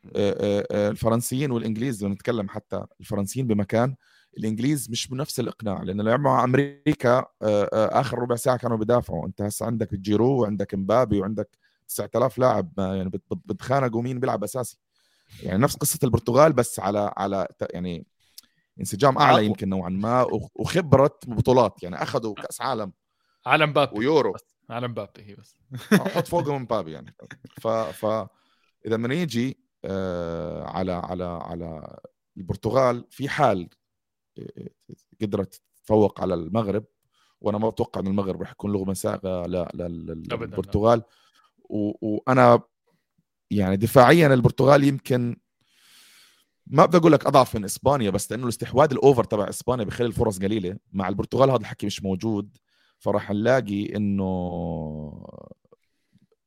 الفرنسيين 0.05 1.51
والإنجليز 1.51 2.03
لو 2.03 2.09
نتكلم 2.09 2.49
حتى 2.49 2.85
الفرنسيين 2.99 3.47
بمكان 3.47 3.95
الإنجليز 4.37 4.89
مش 4.91 5.07
بنفس 5.07 5.39
الإقناع 5.39 5.83
لأن 5.83 6.01
لعبوا 6.01 6.23
مع 6.23 6.43
أمريكا 6.43 7.17
آه، 7.17 7.25
آه، 7.41 7.99
آخر 8.01 8.19
ربع 8.19 8.35
ساعة 8.35 8.57
كانوا 8.57 8.77
بيدافعوا. 8.77 9.27
أنت 9.27 9.41
هسه 9.41 9.65
عندك 9.65 9.95
جيرو 9.95 10.41
وعندك 10.41 10.75
مبابي 10.75 11.19
وعندك 11.19 11.57
9000 11.87 12.37
لاعب 12.37 12.71
يعني 12.77 13.09
بت- 13.09 13.23
بت- 13.31 13.41
بتخانقوا 13.45 14.01
مين 14.01 14.19
بيلعب 14.19 14.43
أساسي. 14.43 14.77
يعني 15.43 15.57
نفس 15.63 15.75
قصة 15.75 15.99
البرتغال 16.03 16.53
بس 16.53 16.79
على 16.79 17.13
على 17.17 17.47
يعني 17.73 18.05
انسجام 18.79 19.17
أعلى. 19.17 19.45
يمكن 19.45 19.69
نوعا 19.69 19.89
ما 19.89 20.23
وخ- 20.23 20.49
وخبرة 20.55 21.19
بطولات. 21.27 21.83
يعني 21.83 21.95
أخذوا 22.03 22.33
كأس 22.33 22.61
عالم 22.61 22.91
على 23.45 23.65
مبابي 23.65 23.99
ويورو. 23.99 24.31
بس 24.31 24.45
على 24.69 24.87
مبابي 24.87 25.21
هي 25.21 25.35
بس. 25.35 25.55
حط 25.91 26.27
فوقهم 26.27 26.61
مبابي 26.61 26.91
يعني. 26.91 27.15
ف 27.61 27.67
ف 27.67 28.05
إذا 28.85 28.95
بدنا 28.95 29.07
نيجي 29.07 29.49
آه، 29.49 29.62
على 30.65 30.91
على 30.91 31.23
على 31.23 31.97
البرتغال 32.37 33.05
في 33.09 33.29
حال 33.29 33.69
آه، 34.39 34.69
قدرت 35.21 35.61
تتفوق 35.75 36.21
على 36.21 36.33
المغرب 36.33 36.85
وأنا 37.41 37.57
ما 37.57 37.69
بتوقع 37.69 38.01
إن 38.01 38.07
المغرب 38.07 38.41
راح 38.41 38.51
يكون 38.51 38.71
له 38.73 38.85
مساغة 38.85 39.47
ل- 39.47 39.51
ل- 39.51 40.05
ل- 40.05 40.33
أبداً. 40.33 40.45
للبرتغال 40.45 41.03
وأنا 41.69 42.61
يعني 43.51 43.77
دفاعيا 43.77 44.33
البرتغال 44.33 44.83
يمكن 44.83 45.35
ما 46.67 46.85
بدي 46.85 46.97
أقول 46.97 47.11
لك 47.11 47.25
أضعف 47.25 47.55
من 47.55 47.63
إسبانيا 47.63 48.09
بس 48.09 48.31
لأنه 48.31 48.43
الاستحواذ 48.43 48.91
الأوفر 48.91 49.23
تبع 49.23 49.49
إسبانيا 49.49 49.85
بخلي 49.85 50.07
الفرص 50.07 50.39
قليلة 50.39 50.77
مع 50.91 51.09
البرتغال 51.09 51.49
هذا 51.49 51.59
الحكي 51.59 51.85
مش 51.85 52.03
موجود 52.03 52.57
فراح 52.99 53.31
نلاقي 53.31 53.95
إنه 53.95 55.25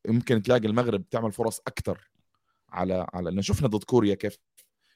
يمكن 0.07 0.41
تلاقي 0.41 0.67
المغرب 0.67 1.09
تعمل 1.09 1.31
فرص 1.31 1.59
أكثر 1.67 2.09
على 2.69 3.07
على 3.13 3.31
لأن 3.31 3.41
شفنا 3.41 3.67
ضد 3.67 3.83
كوريا 3.83 4.15
كيف. 4.15 4.37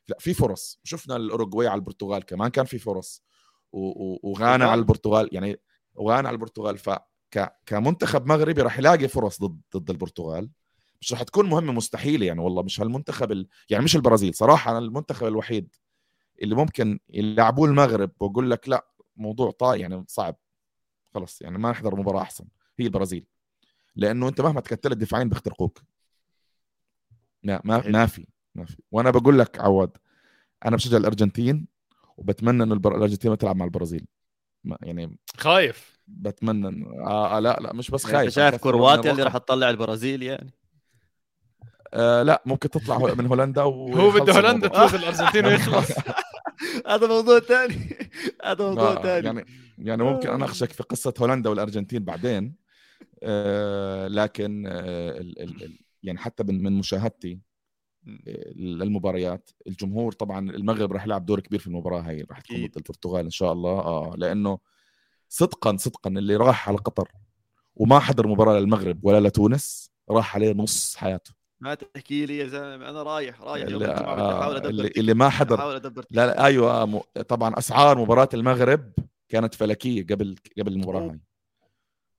لا 0.07 0.17
في 0.19 0.33
فرص. 0.33 0.79
شفنا 0.83 1.15
الأوروغواي 1.15 1.67
على 1.67 1.79
البرتغال 1.79 2.23
كمان 2.25 2.49
كان 2.49 2.65
في 2.65 2.79
فرص. 2.79 3.23
وغانا 3.71 4.65
على 4.65 4.79
البرتغال 4.79 5.29
يعني 5.31 5.59
وغانا 5.95 6.27
على 6.27 6.35
البرتغال. 6.35 6.77
ف 6.77 6.89
كمنتخب 7.65 8.25
مغربي 8.25 8.61
راح 8.61 8.79
يلاقي 8.79 9.07
فرص 9.07 9.41
ضد 9.41 9.61
ضد 9.77 9.89
البرتغال. 9.89 10.49
مش 11.01 11.11
راح 11.13 11.23
تكون 11.23 11.49
مهمة 11.49 11.73
مستحيلة 11.73 12.25
يعني 12.25 12.41
والله. 12.41 12.63
مش 12.63 12.81
هالمنتخب 12.81 13.31
ال... 13.31 13.47
يعني 13.69 13.83
مش 13.83 13.95
البرازيل. 13.95 14.35
صراحة 14.35 14.71
أنا 14.71 14.79
المنتخب 14.79 15.27
الوحيد 15.27 15.75
اللي 16.41 16.55
ممكن 16.55 16.99
يلعبوه 17.09 17.67
المغرب 17.69 18.11
وأقول 18.19 18.51
لك 18.51 18.69
لا 18.69 18.87
موضوع 19.15 19.51
طا 19.51 19.75
يعني 19.75 20.05
صعب. 20.07 20.35
خلص 21.13 21.41
يعني 21.41 21.57
ما 21.57 21.71
نحضر 21.71 21.95
مباراة 21.95 22.21
أحسن. 22.21 22.45
هي 22.79 22.85
البرازيل. 22.85 23.27
لأنه 23.95 24.27
أنت 24.27 24.41
مهما 24.41 24.61
تكتلت 24.61 24.97
دفاعين 24.97 25.29
بيخترقوك. 25.29 25.81
لا 27.43 27.61
ما 27.63 27.83
ما 27.87 28.05
في 28.05 28.27
ما 28.55 28.65
في. 28.65 28.77
وأنا 28.91 29.09
بقول 29.11 29.39
لك 29.39 29.59
عواد 29.59 29.91
أنا 30.65 30.75
بشجع 30.75 30.97
الأرجنتين 30.97 31.67
وبتمنى 32.17 32.63
إنه 32.63 32.73
البر... 32.73 32.95
الأرجنتين 32.97 33.31
ما 33.31 33.37
تلعب 33.37 33.55
مع 33.55 33.65
البرازيل. 33.65 34.05
ما 34.63 34.77
يعني 34.81 35.17
خايف. 35.37 36.01
بتمنى 36.07 36.71
إنه- 36.71 37.07
آه, 37.07 37.37
آه 37.37 37.39
لا 37.39 37.57
لا 37.61 37.73
مش 37.73 37.91
بس 37.91 38.03
يعني 38.05 38.15
خايف. 38.17 38.27
أنت 38.27 38.35
شايف 38.35 38.55
كرواتيا 38.63 39.11
اللي 39.11 39.23
راح 39.23 39.37
تطلع 39.37 39.69
البرازيل 39.69 40.23
يعني؟ 40.23 40.53
آه 41.93 42.23
لا 42.23 42.43
ممكن 42.45 42.69
تطلع 42.69 42.95
هو- 42.95 43.15
من 43.15 43.25
هولندا 43.27 43.61
هو 43.61 43.85
ويخلص 43.85 44.21
بده 44.23 44.33
هولندا. 44.33 44.67
تفوز 44.67 44.95
الأرجنتين 44.95 45.45
ويخلص. 45.45 45.91
هذا 46.87 47.07
موضوع 47.07 47.39
ثاني 47.39 47.75
هذا 48.43 48.65
موضوع 48.65 48.91
آه، 48.91 49.01
ثاني 49.03 49.25
يعني 49.25 49.45
يعني 49.77 50.03
ممكن 50.03 50.29
اناقشك 50.29 50.71
في 50.71 50.83
قصة 50.83 51.13
هولندا 51.19 51.49
والأرجنتين 51.49 52.03
بعدين. 52.03 52.55
آه 53.23 54.07
لكن 54.07 54.65
آه 54.67 55.17
ال 55.19 55.39
ال 55.41 55.63
ال 55.63 55.79
يعني 56.03 56.19
حتى 56.19 56.43
من 56.43 56.73
مشاهدتي 56.73 57.39
آه، 58.27 58.51
للمباريات 58.55 59.49
الجمهور 59.67 60.11
طبعا 60.11 60.49
المغرب 60.51 60.91
راح 60.91 61.03
يلعب 61.03 61.25
دور 61.25 61.39
كبير 61.39 61.59
في 61.59 61.67
المباراة 61.67 62.01
هاي 62.01 62.21
راح 62.21 62.41
تكون. 62.41 62.57
ضد 62.65 62.77
البرتغال 62.77 63.23
إن 63.25 63.29
شاء 63.31 63.51
الله 63.53 63.71
آه 63.79 64.13
لأنه 64.17 64.59
صدقا 65.29 65.77
صدقا 65.77 66.09
اللي 66.09 66.35
راح 66.35 66.69
على 66.69 66.77
قطر 66.77 67.11
وما 67.75 67.99
حضر 67.99 68.27
مباراة 68.27 68.59
للمغرب 68.59 69.05
ولا 69.05 69.27
لتونس 69.27 69.91
راح 70.09 70.35
عليه 70.35 70.53
نص 70.53 70.95
حياته 70.95 71.31
ما 71.59 71.73
تحكي 71.73 72.25
لي 72.25 72.37
يا 72.37 72.47
زلمة 72.47 72.89
أنا 72.89 73.03
رايح 73.03 73.41
رايح 73.41 73.65
اللي, 73.67 73.85
آه 73.87 74.57
اللي. 74.57 74.87
اللي 74.97 75.13
ما 75.13 75.29
حضر 75.29 75.79
لا 76.11 76.27
لا 76.27 76.45
أيوه 76.45 76.85
م- 76.85 77.21
طبعا 77.27 77.57
أسعار 77.57 77.97
مباراة 78.01 78.29
المغرب 78.33 78.91
كانت 79.29 79.53
فلكية 79.55 80.03
قبل 80.05 80.35
قبل 80.59 80.73
المباراة. 80.73 81.09
هاي 81.11 81.19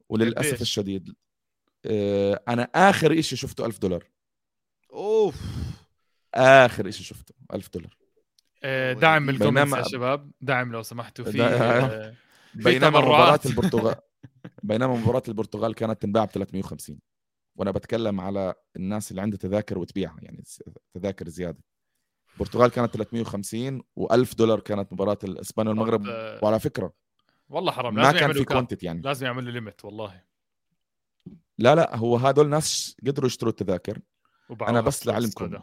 وللأسف؟ 0.09 0.61
الشديد 0.61 1.09
آه، 1.09 1.13
أنا 2.49 2.63
آخر 2.75 3.21
شيء 3.21 3.39
شفته 3.39 3.67
ألف 3.67 3.79
دولار. 3.79 4.05
أوف. 4.93 5.41
آخر 6.35 6.91
شيء 6.91 7.03
شفته 7.07 7.35
ألف 7.55 7.69
دولار. 7.75 7.97
آه، 8.65 8.93
دعم 8.93 9.27
بالكومنتس 9.27 9.63
بينما- 9.71 9.79
يا 9.79 9.83
شباب. 9.89 10.31
دعم 10.41 10.73
لو 10.73 10.83
سمحتوا 10.83 11.25
في 11.25 11.43
آه، 11.43 12.15
بينما. 12.55 12.89
مباراة 12.91 13.41
البرتغال 13.47 13.95
بينما 14.63 14.97
مباراة 14.97 15.23
البرتغال 15.29 15.75
كانت 15.75 16.03
تنباع 16.03 16.25
ب 16.25 16.31
350 16.31 16.99
وأنا 17.57 17.71
بتكلم 17.71 18.21
على 18.21 18.55
الناس 18.77 19.11
اللي 19.11 19.23
عندها 19.23 19.39
تذاكر 19.39 19.79
وتبيعها 19.79 20.17
يعني 20.23 20.45
تذاكر 20.95 21.29
زيادة. 21.29 21.59
البرتغال 22.35 22.71
كانت 22.71 22.95
350 22.95 23.83
و1000 24.01 24.35
دولار 24.37 24.61
كانت 24.61 24.93
مباراة 24.93 25.19
الاسبانيا 25.25 25.71
والمغرب. 25.71 26.07
آه، 26.07 26.41
وعلى 26.43 26.61
فكرة 26.61 26.93
والله 27.49 27.73
حرام 27.73 27.95
ما 27.95 28.01
لازم 28.01 28.13
كان 28.13 28.21
يعملوا 28.23 28.39
في 28.43 28.45
quantity 28.45 28.87
يعني. 28.87 29.01
لازم 29.03 29.27
يعملوا 29.27 29.53
limit 29.53 29.85
والله. 29.85 30.23
لا 31.59 31.75
لا 31.75 31.97
هو 31.97 32.17
هدول 32.17 32.49
ناس 32.49 32.97
قدروا 33.07 33.27
يشتروا 33.27 33.51
التذاكر 33.51 33.99
أنا 34.51 34.81
بس 34.81 35.07
لعلمكم. 35.07 35.45
سودا. 35.45 35.63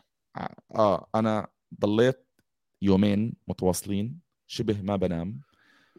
آه 0.76 1.10
أنا 1.16 1.48
ضليت 1.80 2.28
يومين 2.82 3.34
متواصلين 3.48 4.20
شبه 4.48 4.82
ما 4.82 4.96
بنام 4.96 5.42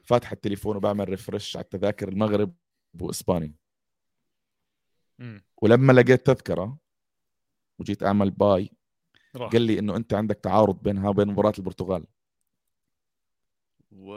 فاتح 0.04 0.32
التليفون 0.32 0.76
وبعمل 0.76 1.08
refresh 1.08 1.56
على 1.56 1.64
التذاكر 1.64 2.08
المغرب 2.08 2.54
واسبانيا. 3.00 3.54
ولما 5.62 5.92
لقيت 5.92 6.26
تذكرة 6.26 6.78
وجيت 7.78 8.02
أعمل 8.02 8.30
pay 8.30 8.70
راح. 9.36 9.52
قال 9.52 9.62
لي 9.62 9.78
إنه 9.78 9.96
أنت 9.96 10.14
عندك 10.14 10.36
تعارض 10.36 10.82
بينها 10.82 11.08
وبين 11.08 11.28
مباراة 11.28 11.52
البرتغال 11.58 12.04
و... 13.92 14.14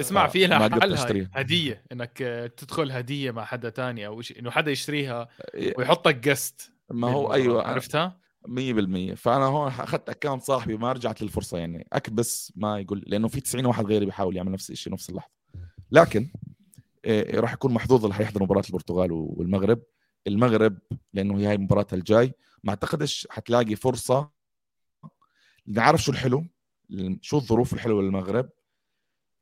اسمع 0.00 0.26
في 0.26 0.46
ما 0.46 0.68
لها 0.68 1.06
حل. 1.06 1.28
هدية 1.34 1.84
إنك 1.92 2.22
آه، 2.22 2.46
تدخل 2.46 2.92
هدية 2.92 3.30
مع 3.30 3.44
حدا 3.44 3.70
تاني 3.70 4.06
أو 4.06 4.22
شيء 4.22 4.38
إنه 4.38 4.50
حدا 4.50 4.70
يشتريها 4.70 5.28
إيه، 5.54 5.74
ويحطك 5.78 6.14
just 6.16 6.72
ما 6.90 7.10
هو 7.10 7.32
أيوه 7.32 7.62
عرفتها؟ 7.62 8.20
100% 8.46 9.14
فأنا 9.14 9.44
هون 9.44 9.68
أخذت 9.68 10.08
account 10.08 10.42
صاحبي 10.42 10.74
وما 10.74 10.92
رجعت 10.92 11.22
للفرصة 11.22 11.58
يعني 11.58 11.88
أكبس 11.92 12.52
ما 12.56 12.80
يقول 12.80 13.04
لأنه 13.06 13.28
في 13.28 13.40
90 13.40 13.66
واحد 13.66 13.86
غيري 13.86 14.06
بيحاول 14.06 14.36
يعمل 14.36 14.52
نفس 14.52 14.70
الشيء 14.70 14.92
نفس 14.92 15.10
اللحظة. 15.10 15.32
لكن 15.90 16.28
إيه 17.04 17.40
راح 17.40 17.52
يكون 17.52 17.72
محظوظ 17.74 18.04
اللي 18.04 18.14
حيحضر 18.14 18.42
مباراة 18.42 18.62
البرتغال 18.66 19.12
والمغرب. 19.12 19.82
المغرب 20.26 20.78
لأنه 21.14 21.38
هي 21.38 21.46
هاي 21.46 21.58
مباراتها 21.58 21.96
الجاي. 21.96 22.32
ما 22.64 22.70
أعتقدش 22.70 23.26
حتلاقي 23.30 23.76
فرصة. 23.76 24.30
نعرف 25.66 26.02
شو 26.02 26.12
الحلو 26.12 26.44
شو 27.20 27.36
الظروف 27.36 27.72
الحلوة 27.72 28.02
للمغرب. 28.02 28.48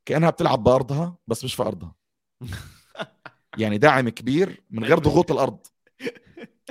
كأنها 0.07 0.29
بتلعب 0.29 0.63
بأرضها 0.63 1.17
بس 1.27 1.43
مش 1.43 1.55
في 1.55 1.63
أرضها. 1.63 1.95
يعني 3.57 3.77
داعم 3.77 4.09
كبير 4.09 4.63
من 4.69 4.83
غير 4.83 4.99
ضغوط 4.99 5.31
الأرض. 5.31 5.59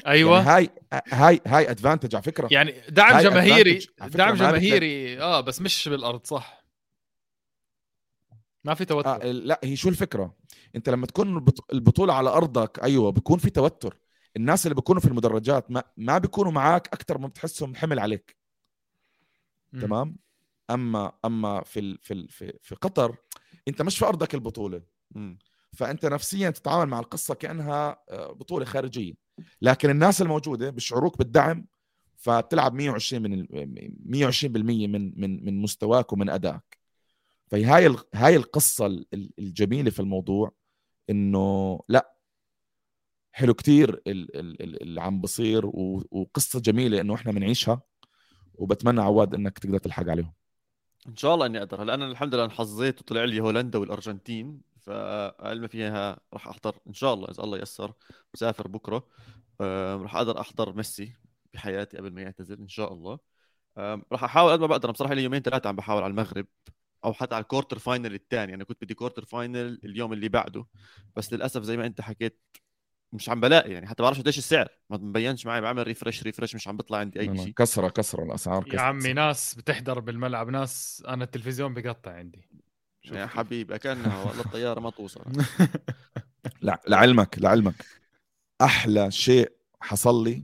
أيوه. 0.07 0.37
يعني 0.37 0.49
هاي 0.51 0.71
هاي 1.13 1.41
هاي 1.47 1.71
ادفانتج 1.71 2.15
على 2.15 2.23
فكرة. 2.23 2.49
يعني 2.51 2.75
دعم 2.89 3.21
جماهيري 3.21 3.87
دعم 4.01 4.35
جماهيري 4.35 5.21
آه 5.23 5.41
بس 5.41 5.61
مش 5.61 5.89
بالأرض 5.89 6.25
صح. 6.27 6.65
ما 8.65 8.75
في 8.75 8.85
توتر. 8.85 9.23
آه 9.23 9.33
لا 9.33 9.61
هي 9.65 9.77
شو 9.77 9.89
الفكرة؟ 9.89 10.35
أنت 10.77 10.89
لما 10.89 11.07
تكون 11.07 11.37
البط- 11.37 11.73
البطولة 11.73 12.15
على 12.15 12.31
أرضك 12.31 12.79
أيوه 12.83 13.13
بيكون 13.13 13.39
في 13.39 13.51
توتر. 13.51 13.99
الناس 14.37 14.67
اللي 14.67 14.75
بيكونوا 14.75 15.01
في 15.01 15.09
المدرجات 15.09 15.71
ما, 15.71 15.83
ما 15.97 16.19
بيكونوا 16.19 16.53
معاك 16.53 16.89
أكثر 16.93 17.19
ما 17.19 17.29
بتحسهم 17.29 17.75
حمل 17.75 17.99
عليك. 17.99 18.37
مم. 19.73 19.81
تمام؟ 19.81 20.17
أما 20.71 21.13
أما 21.25 21.63
في 21.63 21.81
ال 21.81 21.99
في 22.03 22.15
ال 22.15 22.29
في, 22.29 22.59
في 22.63 22.75
قطر 22.75 23.17
أنت 23.69 23.83
مش 23.83 23.99
في 23.99 24.05
أرضك 24.07 24.35
البطولة. 24.35 24.83
فأنت 25.73 26.07
نفسيا 26.07 26.51
تتعامل 26.51 26.87
مع 26.91 26.99
القصة 27.01 27.35
كأنها 27.35 28.03
آه، 28.11 28.33
بطولة 28.33 28.65
خارجية. 28.65 29.15
لكن 29.63 29.91
الناس 29.91 30.23
الموجودة 30.23 30.71
بيشعروك 30.71 31.19
بالدعم 31.19 31.67
فبتلعب 32.17 32.75
120 32.75 33.23
من 33.23 33.33
ال- 33.33 33.97
120% 34.05 34.87
من 34.89 35.21
من 35.21 35.45
من 35.45 35.63
مستواك 35.63 36.13
ومن 36.13 36.29
أدائك. 36.29 36.79
فهي 37.47 37.65
هاي 37.65 37.87
ال- 37.87 38.05
هاي 38.15 38.37
القصة 38.37 38.87
ال- 38.87 39.07
ال- 39.15 39.33
الجميلة 39.39 39.91
في 39.91 40.01
الموضوع 40.01 40.53
إنه 41.11 41.81
لا. 41.89 42.13
حلو 43.33 43.55
كتير 43.55 43.91
ال- 44.07 44.37
ال- 44.37 44.63
ال- 44.63 44.83
اللي 44.83 45.01
عم 45.01 45.21
بصير 45.21 45.67
وقصة 46.11 46.61
جميلة 46.61 47.01
إنه 47.01 47.15
إحنا 47.15 47.33
بنعيشها 47.33 47.83
وبتمنى 48.55 49.01
عواد 49.01 49.35
إنك 49.35 49.59
تقدر 49.59 49.79
تلحق 49.79 50.09
عليهم. 50.09 50.33
إن 51.09 51.17
شاء 51.17 51.35
الله 51.35 51.47
إني 51.47 51.59
أقدر. 51.59 51.83
هلأ 51.83 51.95
أنا 51.95 52.07
الحمد 52.07 52.35
لله 52.35 52.45
انحظيت 52.45 53.01
وطلع 53.01 53.25
لي 53.25 53.41
هولندا 53.41 53.79
والأرجنتين 53.79 54.61
فعلم 54.81 55.67
فيها 55.67 56.19
راح 56.33 56.49
أحضر 56.49 56.77
إن 56.87 56.95
شاء 56.95 57.15
الله. 57.15 57.29
إذا 57.31 57.43
الله 57.45 57.59
يسر 57.59 57.93
مسافر 58.35 58.69
بكرة 58.69 59.07
راح 60.03 60.17
أقدر 60.17 60.41
أحضر 60.41 60.73
ميسي 60.73 61.13
بحياتي 61.55 61.97
قبل 61.97 62.13
ما 62.13 62.23
يعتزل 62.23 62.59
إن 62.59 62.69
شاء 62.69 62.93
الله. 62.93 63.19
راح 64.13 64.25
أحاول 64.25 64.53
قد 64.53 64.61
ما 64.61 64.67
بقدر. 64.67 64.91
بصراحة 64.91 65.15
لي 65.15 65.25
يومين 65.25 65.43
ثلاثة 65.43 65.69
عم 65.69 65.77
بحاول 65.77 66.03
على 66.03 66.11
المغرب 66.11 66.47
أو 67.05 67.13
حتى 67.13 67.35
على 67.35 67.43
ال 67.43 67.47
quarter 67.47 67.79
final 67.79 68.15
الثاني 68.15 68.55
أنا 68.55 68.65
كنت 68.65 68.85
بدي 68.85 68.95
quarter 68.95 69.25
final 69.25 69.81
اليوم 69.85 70.13
اللي 70.13 70.29
بعده 70.29 70.67
بس 71.17 71.33
للأسف 71.33 71.63
زي 71.63 71.77
ما 71.77 71.87
أنت 71.87 72.01
حكيت 72.01 72.41
مش 73.13 73.29
عم 73.29 73.41
بلاقي 73.41 73.73
يعني 73.73 73.87
حتى 73.87 74.03
بعرفش 74.03 74.21
قديش 74.21 74.39
السعر. 74.39 74.69
ما 74.91 74.97
مبينش 74.97 75.47
معي 75.47 75.61
بعمل 75.61 75.83
refresh 75.87 76.23
refresh 76.23 76.55
مش 76.55 76.69
عم 76.69 76.77
بيطلع 76.77 76.99
عندي 76.99 77.21
أي 77.21 77.37
شيء. 77.39 77.53
كسرة 77.53 77.89
كسرة 77.89 78.23
الأسعار 78.25 78.67
يا 78.67 78.73
كسرة. 78.73 78.81
عمي 78.81 79.13
ناس 79.13 79.55
بتحضر 79.55 80.01
بالملعب 80.01 80.49
ناس 80.49 81.03
أنا 81.09 81.25
التلفزيون 81.25 81.75
بقطع 81.75 82.11
عندي. 82.13 82.49
يا. 83.13 83.27
حبيبي 83.27 83.79
كانها 83.79 84.23
والله 84.25 84.41
الطيارة 84.41 84.81
ما 84.81 84.91
توصل. 84.91 85.25
لا 86.63 86.81
لعلمك 86.89 87.39
لعلمك. 87.39 87.85
أحلى 88.63 89.11
شيء 89.11 89.53
حصل 89.81 90.25
لي 90.25 90.43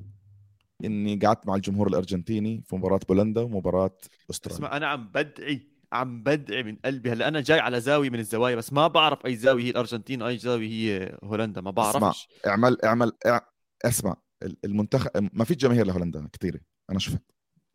إني 0.84 1.16
قعدت 1.16 1.46
مع 1.46 1.54
الجمهور 1.54 1.88
الأرجنتيني 1.88 2.62
في 2.66 2.76
مباراة 2.76 3.00
بولندا 3.08 3.40
ومباراة 3.40 3.96
أستراليا. 4.30 4.56
اسمع 4.58 4.76
أنا 4.76 4.86
عم 4.86 5.08
بدعي 5.08 5.71
عم 5.92 6.22
بدعي 6.22 6.62
من 6.62 6.76
قلبي. 6.84 7.12
هلا 7.12 7.28
أنا 7.28 7.40
جاي 7.40 7.60
على 7.60 7.80
زاوية 7.80 8.10
من 8.10 8.18
الزوايا 8.18 8.56
بس 8.56 8.72
ما 8.72 8.86
بعرف 8.86 9.26
أي 9.26 9.36
زاوية 9.36 9.64
هي 9.64 9.70
الأرجنتين 9.70 10.22
وأي 10.22 10.38
زاوية 10.38 10.68
هي 10.68 11.18
هولندا 11.24 11.60
ما 11.60 11.70
بعرفش. 11.70 12.28
اعمل 12.46 12.76
اعمل 12.84 13.12
اع- 13.26 13.48
اسمع 13.84 14.16
ال- 14.42 14.56
المنتخب 14.64 15.28
ما 15.32 15.44
في 15.44 15.54
جماهير 15.54 15.86
لهولندا 15.86 16.28
كثيره 16.32 16.60
أنا 16.90 16.98
شفت. 16.98 17.22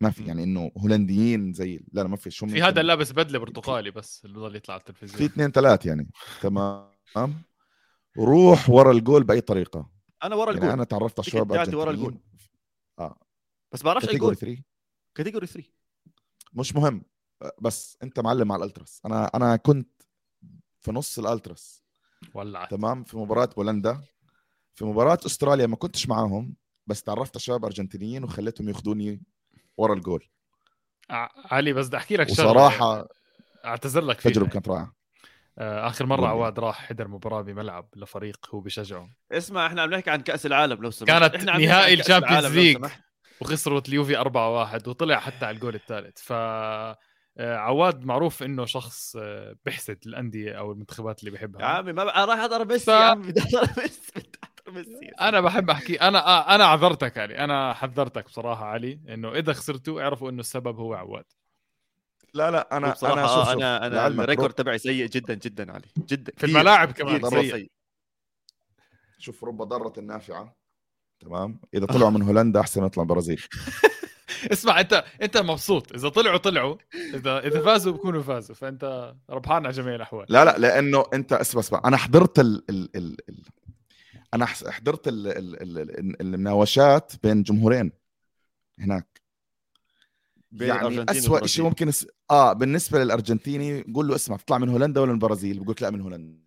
ما 0.00 0.10
في. 0.10 0.24
يعني 0.26 0.42
إنه 0.44 0.70
هولنديين 0.78 1.52
زي 1.52 1.76
لا 1.92 2.02
لا 2.02 2.08
ما 2.08 2.16
في. 2.16 2.30
شو 2.30 2.46
في 2.46 2.62
هذا 2.62 2.80
اللابس 2.80 3.12
بدلة 3.12 3.38
برتقالي 3.38 3.90
بس 3.90 4.24
اللي 4.24 4.38
بضل 4.38 4.56
يطلع 4.56 4.74
على 4.74 4.82
في 4.82 4.90
التلفزيون 4.90 5.30
اثنين 5.30 5.50
ثلاث 5.50 5.86
يعني. 5.86 6.10
تمام. 6.42 7.42
روح 8.18 8.70
ورا 8.70 8.92
الجول 8.92 9.24
بأي 9.24 9.40
طريقة. 9.40 9.90
أنا 10.24 10.34
ورا 10.36 10.46
يعني 10.46 10.58
الجول. 10.58 10.70
أنا 10.72 10.84
تعرفت 10.84 11.20
على 11.20 11.26
الشباب 11.26 11.48
بتاعتي 11.48 11.76
ورا 11.76 11.90
أرجنتينيين. 11.90 12.20
بس 13.72 13.82
بعرفش 13.82 14.04
أي 14.04 14.06
category 14.08 14.34
جول 14.34 14.36
3 14.36 14.62
category 15.14 15.46
3 15.46 15.68
مش 16.52 16.74
مهم. 16.76 17.02
بس 17.60 17.98
انت 18.02 18.20
معلم 18.20 18.52
على 18.52 18.64
الالتراس. 18.64 19.00
أنا 19.06 19.30
أنا 19.34 19.56
كنت 19.56 20.02
في 20.80 20.92
نص 20.92 21.18
الالتراس. 21.18 21.84
ولعت. 22.34 22.70
تمام؟ 22.70 23.04
في 23.04 23.16
مباراة 23.16 23.48
بولندا. 23.56 24.00
في 24.74 24.84
مباراة 24.84 25.18
أستراليا 25.26 25.66
ما 25.66 25.76
كنتش 25.76 26.08
معاهم 26.08 26.54
بس 26.86 27.02
تعرفت 27.02 27.36
على 27.36 27.40
شباب 27.40 27.64
أرجنتينيين 27.64 28.24
وخليتهم 28.24 28.68
ياخذوني 28.68 29.22
ورا 29.76 29.94
الجول. 29.94 30.28
علي 31.10 31.72
بس 31.72 31.86
بدي 31.86 31.96
أحكي 31.96 32.16
لك 32.16 32.28
شغلة 32.28 32.50
وصراحة 32.50 33.08
أعتذر 33.64 34.04
لك 34.04 34.20
فيها. 34.20 34.32
تجربه 34.32 34.50
كانت 34.50 34.68
رائعة. 34.68 34.94
آه، 35.58 35.86
آخر 35.86 36.06
مرة. 36.06 36.26
عواد 36.26 36.58
راح 36.58 36.88
حضر 36.88 37.08
مباراة 37.08 37.42
بملعب 37.42 37.88
لفريق 37.96 38.46
هو 38.54 38.60
بيشجعه. 38.60 39.10
اسمع 39.32 39.66
إحنا 39.66 39.82
عم 39.82 39.90
نحكي 39.90 40.10
عن 40.10 40.20
كأس 40.20 40.46
العالم 40.46 40.82
لو 40.82 40.90
سمحت. 40.90 41.10
كانت 41.10 41.34
إحنا 41.34 41.52
عم 41.52 41.60
نهائي 41.60 42.00
الشامبيونز 42.00 42.46
ليج. 42.46 42.76
سمحت. 42.76 43.02
وخسروا 43.40 43.80
اليوفي 43.88 44.16
4-1 44.16 44.88
وطلع 44.88 45.18
حتى 45.18 45.44
على 45.46 45.54
الجول 45.54 45.74
الثالث. 45.74 46.18
ف 46.18 46.32
عواد 47.40 48.04
معروف 48.04 48.42
إنه 48.42 48.64
شخص 48.64 49.16
آه، 49.20 49.56
بيحسد 49.64 49.98
الأندية 50.06 50.52
أو 50.58 50.72
المنتخبات 50.72 51.20
اللي 51.20 51.30
يا 51.30 51.32
بيحبها 51.36 51.66
عمي 51.66 51.92
ما 51.92 52.04
بقى 52.04 52.26
راح 52.26 52.38
أضرب 52.38 52.72
ميسي 52.72 52.84
ف- 52.84 52.88
يا 52.88 52.94
عمي. 52.94 53.26
بدي 53.32 53.40
أضرب 53.40 53.78
ميسي 53.78 54.00
بدي 54.16 54.30
أضرب 54.68 54.76
ميسي 54.76 55.08
أنا 55.20 55.40
بحب 55.40 55.70
أحكي 55.70 55.94
أنا 56.00 56.26
آه، 56.26 56.54
أنا 56.54 56.64
عذرتك 56.64 57.16
يعني 57.16 57.44
أنا 57.44 57.72
حذرتك 57.74 58.24
بصراحة 58.24 58.64
علي 58.66 59.00
إنه 59.08 59.32
إذا 59.34 59.52
خسرتوا 59.52 60.02
اعرفوا 60.02 60.30
إنه 60.30 60.40
السبب 60.40 60.76
هو 60.78 60.94
عواد. 60.94 61.24
لا 62.34 62.50
لا 62.50 62.76
أنا 62.76 62.86
أنا 63.02 63.26
شوف 63.26 63.38
شوف 63.38 63.48
أنا 63.48 63.86
أنا 63.86 64.06
الريكورد 64.06 64.52
تبعي 64.54 64.78
سيء 64.78 65.06
جدا 65.06 65.34
جدا 65.34 65.72
علي 65.72 65.86
جدا. 65.98 66.32
في 66.36 66.46
الملاعب 66.46 66.90
كمان. 66.92 67.30
سيء. 67.30 67.52
سيء. 67.52 67.70
شوف 69.18 69.44
رب 69.44 69.62
ضارة 69.62 70.00
نافعة 70.00 70.56
تمام؟ 71.20 71.60
إذا 71.74 71.86
طلعوا 71.86 72.10
من 72.10 72.22
هولندا 72.22 72.60
أحسن 72.60 72.84
يطلع 72.86 73.02
البرازيل 73.02 73.42
اسمع 74.52 74.80
انت 74.80 75.04
انت 75.22 75.36
مبسوط. 75.36 75.92
إذا 75.92 76.08
طلعوا 76.08 76.36
طلعوا. 76.36 76.76
إذا 77.14 77.38
إذا 77.38 77.62
فازوا 77.62 77.92
بيكونوا 77.92 78.22
فازوا. 78.22 78.54
فأنت 78.54 79.14
ربحان 79.30 79.66
على 79.66 79.74
جميع 79.74 79.94
الأحوال. 79.94 80.26
لا 80.28 80.44
لا 80.44 80.58
لأنه 80.58 81.04
أنت 81.14 81.32
اسمع 81.32 81.60
اسمع. 81.60 81.82
أنا 81.84 81.96
حضرت 81.96 82.38
ال 82.38 82.64
ال 82.70 82.96
ال 82.96 83.16
ال 83.28 83.42
أنا 84.34 84.46
حضرت 84.46 85.08
ال 85.08 85.26
ال 85.26 85.62
ال 85.62 85.78
ال 85.78 86.20
المناوشات 86.20 87.12
بين 87.22 87.42
جمهورين 87.42 87.92
هناك. 88.78 89.20
بين 90.50 90.68
يعني 90.68 91.04
اسوء. 91.08 91.46
شيء 91.46 91.64
ممكن 91.64 91.88
اس... 91.88 92.06
آه 92.30 92.52
بالنسبة 92.52 93.04
للأرجنتيني 93.04 93.82
قول 93.94 94.08
له 94.08 94.14
اسمع 94.14 94.36
تطلع 94.36 94.58
من 94.58 94.68
هولندا 94.68 95.00
ولا 95.00 95.10
من 95.10 95.14
البرازيل؟ 95.14 95.60
بقول 95.60 95.70
لك 95.70 95.82
لا 95.82 95.90
من 95.90 96.00
هولندا. 96.00 96.38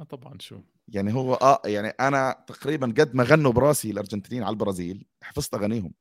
آه، 0.00 0.04
طبعا 0.04 0.36
شو؟ 0.40 0.60
يعني 0.88 1.14
هو 1.14 1.34
آه 1.34 1.62
يعني 1.64 1.88
أنا 1.88 2.44
تقريبا 2.46 2.86
قد 2.86 3.14
ما 3.14 3.24
غنوا 3.24 3.52
براسي 3.52 3.90
الأرجنتينيين 3.90 4.42
على 4.44 4.52
البرازيل 4.52 5.06
حفظت 5.22 5.54
أغانيهم. 5.54 5.92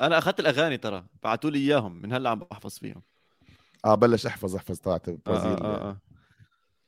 أنا 0.00 0.18
أخذت 0.18 0.40
الأغاني 0.40 0.76
ترى. 0.76 1.06
بعثوا 1.22 1.50
لي 1.50 1.58
إياهم. 1.58 2.02
من 2.02 2.12
هلأ 2.12 2.30
عم 2.30 2.38
بحفظ 2.38 2.78
فيهم. 2.78 3.02
آه 3.84 3.94
بلش 3.94 4.26
احفظ 4.26 4.56
احفظ 4.56 4.78
تاعت 4.78 5.08
آه 5.08 5.12
البرازيل 5.12 5.62
آه 5.64 5.90
آه. 5.90 6.00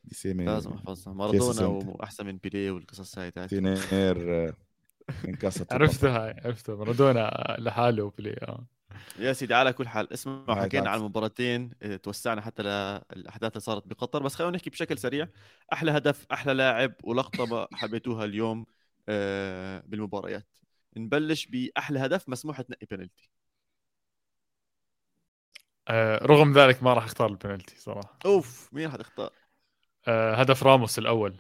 دي 0.05 0.15
سيمي 0.15 0.45
لازم 0.45 0.71
أحفظها. 0.71 1.15
مارادونا. 1.15 1.67
وأحسن 1.67 2.27
من 2.27 2.37
بيليه 2.37 2.71
والقصص 2.71 3.19
هاي 3.19 3.31
تاعتي 3.31 3.57
تينير 3.57 3.79
آه، 4.49 4.55
من 5.25 5.35
كاسة 5.35 5.67
عرفته 5.71 6.17
هاي 6.17 6.41
عرفته. 6.45 6.77
مارادونا 6.77 7.57
لحاله 7.59 8.13
بلي 8.19 8.37
آه. 8.43 8.67
يا 9.19 9.33
سيدي 9.33 9.55
على 9.55 9.73
كل 9.73 9.89
حال. 9.89 10.13
اسمع 10.13 10.63
حكينا. 10.63 10.91
عن 10.91 10.99
المباراتين. 10.99 11.71
توسعنا 12.03 12.41
حتى 12.41 12.63
للاحداث 12.63 13.53
اللي 13.53 13.61
صارت 13.61 13.87
بقطر. 13.87 14.23
بس 14.23 14.35
خلينا 14.35 14.57
نحكي 14.57 14.71
بشكل 14.71 14.99
سريع. 14.99 15.29
أحلى 15.73 15.91
هدف 15.91 16.27
أحلى 16.33 16.55
لاعب 16.55 16.93
ولقطة 17.05 17.69
حبيتوها 17.73 18.25
اليوم 18.25 18.67
بالمباريات. 19.89 20.47
نبلش 20.99 21.47
بأحلى 21.47 21.99
هدف 21.99 22.29
مسموح 22.29 22.61
تنقي 22.61 22.87
بنالتي 22.91 23.31
آه، 25.89 26.25
رغم 26.27 26.53
ذلك 26.53 26.83
ما 26.83 26.95
راح 26.95 27.05
أختار 27.05 27.29
البنالتي 27.31 27.81
صراحة. 27.81 28.19
أوف 28.27 28.69
مين 28.73 28.91
حتختار 28.91 29.31
آه، 30.09 30.35
هدف 30.35 30.63
راموس 30.63 30.99
الأول 30.99 31.37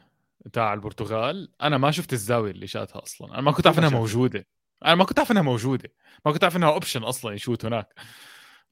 تاع 0.52 0.74
البرتغال. 0.74 1.52
أنا 1.62 1.78
ما 1.78 1.90
شفت 1.90 2.12
الزاوية 2.12 2.50
اللي 2.50 2.66
شاتها 2.66 3.02
أصلا. 3.02 3.32
أنا 3.34 3.40
ما 3.40 3.52
كنت 3.52 3.66
أعرف 3.66 3.78
إنها. 3.78 3.90
موجودة. 3.90 4.46
أنا 4.84 4.94
ما 4.94 5.04
كنت 5.04 5.18
أعرف 5.18 5.32
إنها 5.32 5.42
موجودة. 5.42 5.92
ما 6.26 6.32
كنت 6.32 6.42
أعرف 6.42 6.56
إنها 6.56 6.68
option 6.68 7.02
أصلا 7.02 7.34
يشوت 7.34 7.64
هناك. 7.64 7.94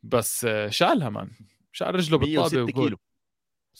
بس 0.03 0.45
آه، 0.45 0.68
شالها 0.68 1.09
man 1.09 1.31
شال 1.72 1.95
رجله 1.95 2.18
بالطابة 2.18 2.57
106 2.57 2.62
وجول. 2.62 2.97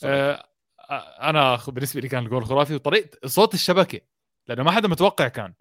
آه، 0.03 0.49
آه، 0.89 1.29
أنا 1.29 1.59
بالنسبة 1.67 2.01
لي 2.01 2.07
كان 2.07 2.23
الجول 2.23 2.45
خرافي. 2.45 2.75
وطريقة 2.75 3.27
صوت 3.27 3.53
الشبكة 3.53 4.01
لأنه 4.47 4.63
ما 4.63 4.71
حدا 4.71 4.87
متوقع 4.87 5.27
كان. 5.27 5.53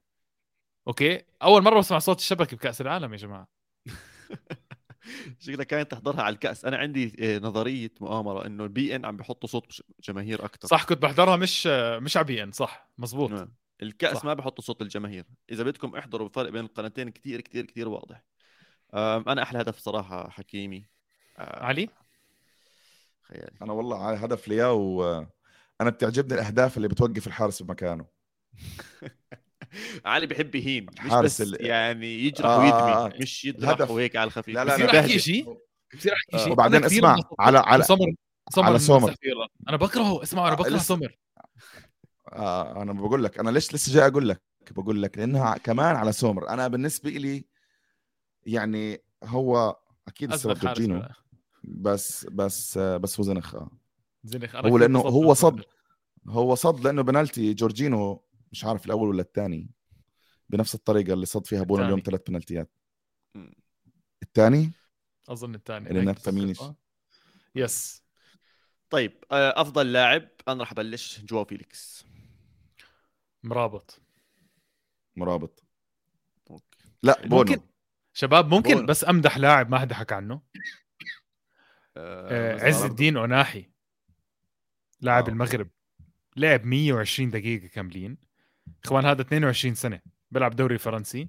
أوكي. 0.89 1.22
أول 1.43 1.62
مرة 1.62 1.78
بسمع 1.78 1.99
صوت 1.99 2.18
الشبكة 2.18 2.57
بكأس 2.57 2.80
العالم 2.80 3.12
يا 3.12 3.18
جماعة. 3.18 3.49
شكلك 5.41 5.66
كانت 5.66 5.91
تحضرها 5.91 6.22
على 6.22 6.32
الكأس. 6.32 6.64
أنا 6.64 6.76
عندي 6.76 7.16
آه، 7.20 7.39
نظرية 7.39 7.91
مؤامرة 8.01 8.47
إنه 8.47 8.64
البي 8.64 8.97
ان 8.97 9.05
عم 9.05 9.16
بيحطوا 9.16 9.49
صوت 9.49 9.80
جماهير 10.05 10.45
أكثر 10.45 10.68
صح 10.68 10.84
كنت 10.84 11.03
بحضرها 11.03 11.37
مش 11.37 11.66
آه، 11.66 11.99
مش 11.99 12.16
على 12.16 12.26
بي 12.26 12.43
ان 12.43 12.53
صح 12.53 12.91
مزبوط 12.99 13.30
نعم. 13.30 13.53
الكأس 13.82 14.16
صح. 14.16 14.24
ما 14.24 14.34
بحطوا 14.34 14.64
صوت 14.64 14.82
الجماهير. 14.82 15.24
إذا 15.51 15.64
بدكم 15.64 15.97
احضروا 15.97 16.26
الفرق 16.26 16.51
بين 16.51 16.64
القناتين 16.64 17.09
كتير 17.09 17.41
كتير 17.41 17.64
كتير 17.64 17.89
واضح. 17.89 18.24
أنا 18.95 19.43
أحلى 19.43 19.61
هدف 19.61 19.78
صراحة 19.78 20.30
حكيمي. 20.30 20.87
أه، 21.39 21.64
علي؟ 21.64 21.89
خيالي. 23.22 23.57
أنا 23.62 23.72
والله 23.72 24.05
على 24.05 24.16
هدف 24.16 24.49
لياو 24.49 25.05
آه، 25.05 25.30
أنا 25.80 25.91
بتعجبني 25.91 26.34
الأهداف 26.34 26.76
اللي 26.76 26.89
بتوقف 26.89 27.26
الحارس 27.26 27.62
بمكانه. 27.62 28.07
علي 30.05 30.27
بحب 30.27 30.55
يهين 30.55 30.87
مش 31.05 31.12
بس 31.12 31.41
ال- 31.41 31.66
يعني 31.66 32.20
يجرح 32.27 32.47
آه، 32.51 32.59
ويدمي 32.59 32.79
آه. 32.93 33.12
مش 33.22 33.45
يجرح 33.45 33.68
الهدف. 33.68 33.91
وهيك 33.91 34.16
على 34.16 34.27
الخفيف 34.29 34.55
لا 34.55 34.64
لا 34.64 34.74
بصير 34.74 34.93
لا 34.93 35.01
أحكي 35.01 35.18
شيء 35.18 35.57
بصير 35.97 36.12
احكي 36.14 36.45
شيء 36.45 36.53
وبعدين 36.53 36.85
اسمع 36.85 37.16
على 37.39 37.59
على 37.59 37.83
سمر 37.83 38.14
سمر 38.51 38.64
على. 38.64 38.77
السفيرة. 38.77 39.49
أنا 39.68 39.77
بكرهه 39.77 40.22
اسمع 40.22 40.43
أنا 40.49 40.53
آه، 40.53 40.57
بكره 40.57 40.79
سمر 40.79 41.16
آه 42.33 42.83
أنا 42.83 42.93
بقول 42.93 43.24
لك 43.24 43.39
أنا 43.39 43.51
ليش 43.51 43.74
لسه 43.74 43.93
جاي 43.95 44.07
أقول 44.07 44.29
لك 44.29 44.43
بقول 44.70 45.03
لك 45.03 45.18
لأنها 45.18 45.57
كمان 45.59 45.97
على 45.97 46.12
سومر 46.12 46.49
أنا 46.49 46.68
بالنسبة 46.68 47.11
لي 47.11 47.45
يعني 48.47 49.01
هو 49.24 49.77
أكيد 50.09 50.33
السبب 50.33 50.59
جورجينو. 50.59 51.03
بس 51.64 52.27
بس 52.31 52.79
آه، 52.79 52.97
بس 52.97 53.20
هو 53.20 53.24
زنخ 53.24 53.55
آه. 53.55 53.70
زنخ 54.24 54.57
هو 54.57 54.79
لأنه 54.79 54.99
هو. 54.99 55.35
صد 55.35 55.62
هو 56.29 56.55
صد 56.55 56.85
لأنه 56.85 57.03
بنالتي 57.03 57.55
جورجينو 57.55 58.22
مش 58.57 58.65
عارف 58.65 58.87
الأول 58.87 59.09
ولا 59.09 59.23
الثاني 59.23 59.71
بنفس 60.49 60.75
الطريقة 60.75 61.13
اللي 61.13 61.27
صد 61.27 61.47
فيها 61.47 61.63
بونا 61.63 61.85
اليوم. 61.85 62.03
ثلاث 62.05 62.21
بنالتيات. 62.29 62.71
الثاني 64.23 64.73
أظن 65.29 65.55
الثاني 65.55 65.89
اللي 65.91 66.01
هيك 66.01 66.09
نفى 66.09 66.31
مين؟ 66.31 66.49
بتذكر، 66.49 66.65
آه. 66.65 66.77
yes 67.55 68.03
طيب 68.91 69.25
أه، 69.33 69.61
أفضل 69.61 69.93
لاعب 69.93 70.29
أنا 70.49 70.61
راح 70.61 70.73
أبلش 70.73 71.21
جواو 71.21 71.45
فيليكس 71.45 72.07
مرابط 73.43 74.01
مرابط 75.17 75.65
أوكي. 76.51 76.79
لا 77.03 77.27
بونو 77.27 77.51
ممكن 77.51 77.61
شباب 78.13 78.55
ممكن 78.55 78.75
بونو. 78.75 78.87
بس 78.87 79.05
أمدح 79.05 79.39
لاعب 79.39 79.71
ما 79.71 79.79
حدا 79.79 79.95
حكى 79.95 80.15
عنه 80.15 80.43
آه، 81.97 82.55
بس 82.55 82.63
عز 82.63 82.83
الدين 82.83 83.17
أوناحي 83.17 83.71
لاعب 85.01 85.25
آه. 85.25 85.29
المغرب 85.29 85.69
لعب 86.37 86.65
120 86.65 87.31
دقيقة 87.31 87.67
كاملين 87.67 88.27
إخوان 88.85 89.05
هذا 89.07 89.23
22 89.23 89.75
سنة 89.75 90.01
بيلعب 90.31 90.57
دوري 90.57 90.79
فرنسي. 90.79 91.29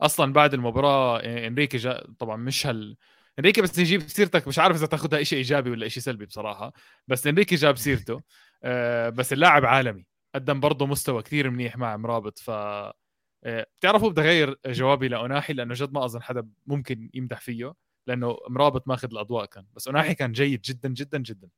أصلا 0.00 0.32
بعد 0.32 0.54
المباراة 0.54 1.18
آه، 1.18 1.46
إنريكي 1.46 1.76
جاء 1.76 2.10
طبعا 2.18 2.36
مش 2.36 2.66
هال 2.66 2.96
إنريكي 3.38 3.62
بس 3.62 3.78
يجيب 3.78 4.00
سيرتك 4.02 4.48
مش 4.48 4.58
عارف 4.58 4.76
إذا 4.76 4.86
تاخذها 4.86 5.22
شيء 5.22 5.38
إيجابي 5.38 5.70
ولا 5.70 5.88
شيء 5.88 6.02
سلبي 6.02 6.26
بصراحة 6.26 6.72
بس 7.08 7.26
إنريكي 7.26 7.54
جاب 7.56 7.76
سيرته. 7.76 8.22
آه، 8.64 9.08
بس 9.08 9.32
اللاعب 9.32 9.64
عالمي 9.64 10.06
قدم 10.34 10.60
برضه 10.60 10.86
مستوى 10.86 11.22
كثير 11.22 11.50
منيح 11.50 11.76
مع 11.76 11.96
مرابط 11.96 12.38
ف 12.38 12.50
آه، 12.50 13.66
بتعرفوا 13.80 14.10
بدي 14.10 14.20
أغير 14.20 14.58
جوابي 14.66 15.08
لأوناحي 15.08 15.52
لأنه 15.52 15.74
جد 15.74 15.92
ما 15.92 16.04
أظن 16.04 16.22
حدا 16.22 16.48
ممكن 16.66 17.10
يمدح 17.14 17.40
فيه 17.40 17.74
لأنه 18.06 18.38
مرابط 18.48 18.88
ماخذ 18.88 19.08
الأضواء 19.12 19.46
كان. 19.46 19.66
بس 19.74 19.88
أوناحي 19.88 20.14
كان 20.14 20.32
جيد 20.32 20.60
جدا 20.60 20.88
جدا 20.88 21.18
جدا. 21.18 21.48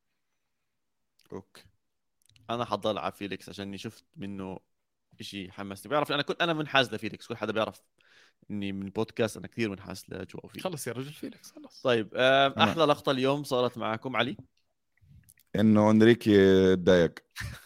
أوكي. 1.32 1.64
أنا 2.50 2.64
حضل 2.64 2.98
على 2.98 3.12
فيليكس 3.12 3.48
عشان 3.48 3.76
شفت 3.76 4.04
منه 4.16 4.58
شيء 5.24 5.50
حمسني. 5.50 5.90
بيعرف 5.90 6.12
أنا 6.12 6.22
كنت 6.22 6.42
أنا 6.42 6.52
منحاز 6.52 6.94
لفيليكس 6.94 7.26
كل 7.26 7.36
حدا 7.36 7.52
بيعرف 7.52 7.80
إني 8.50 8.72
من 8.72 8.90
بودكاست 8.90 9.36
أنا 9.36 9.46
كثير 9.46 9.70
منحاز 9.70 10.04
لجواو 10.08 10.48
فيليكس 10.48 10.64
خلص 10.64 10.86
يا 10.86 10.92
رجل 10.92 11.12
فيليكس 11.12 11.50
خلص. 11.52 11.80
طيب 11.82 12.08
آه، 12.14 12.48
أنا- 12.48 12.58
أحلى 12.58 12.84
لقطة 12.84 13.12
اليوم 13.12 13.44
صارت 13.44 13.78
معكم 13.78 14.16
علي؟ 14.16 14.36
إنه 15.56 15.90
إنريكي 15.90 16.76
تضايق 16.76 17.14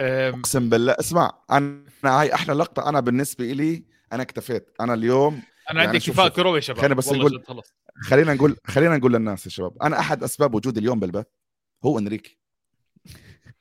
أقسم 0.00 0.68
بالله 0.68 0.96
اسمع 1.00 1.42
أنا 1.50 1.84
هاي 2.04 2.34
أحلى 2.34 2.54
لقطة 2.54 2.88
أنا 2.88 3.00
بالنسبة 3.00 3.44
لي 3.52 3.84
أنا 4.12 4.22
اكتفيت. 4.22 4.74
أنا 4.80 4.94
اليوم 4.94 5.34
أنا 5.34 5.42
يعني 5.66 5.80
عندي 5.80 5.98
اكتفاء 5.98 6.26
شوف. 6.28 6.36
كروي 6.36 6.60
شباب. 6.60 6.78
خلينا 6.80 6.94
بس 6.94 7.12
نقول- 7.12 7.42
خلينا 8.02 8.34
نقول 8.34 8.56
خلينا 8.66 8.96
نقول 8.96 9.12
للناس 9.12 9.46
يا 9.46 9.50
شباب 9.50 9.82
أنا 9.82 9.98
أحد 10.00 10.22
أسباب 10.22 10.54
وجودي 10.54 10.80
اليوم 10.80 11.00
بالبث 11.00 11.26
هو 11.84 11.98
إنريكي. 11.98 12.38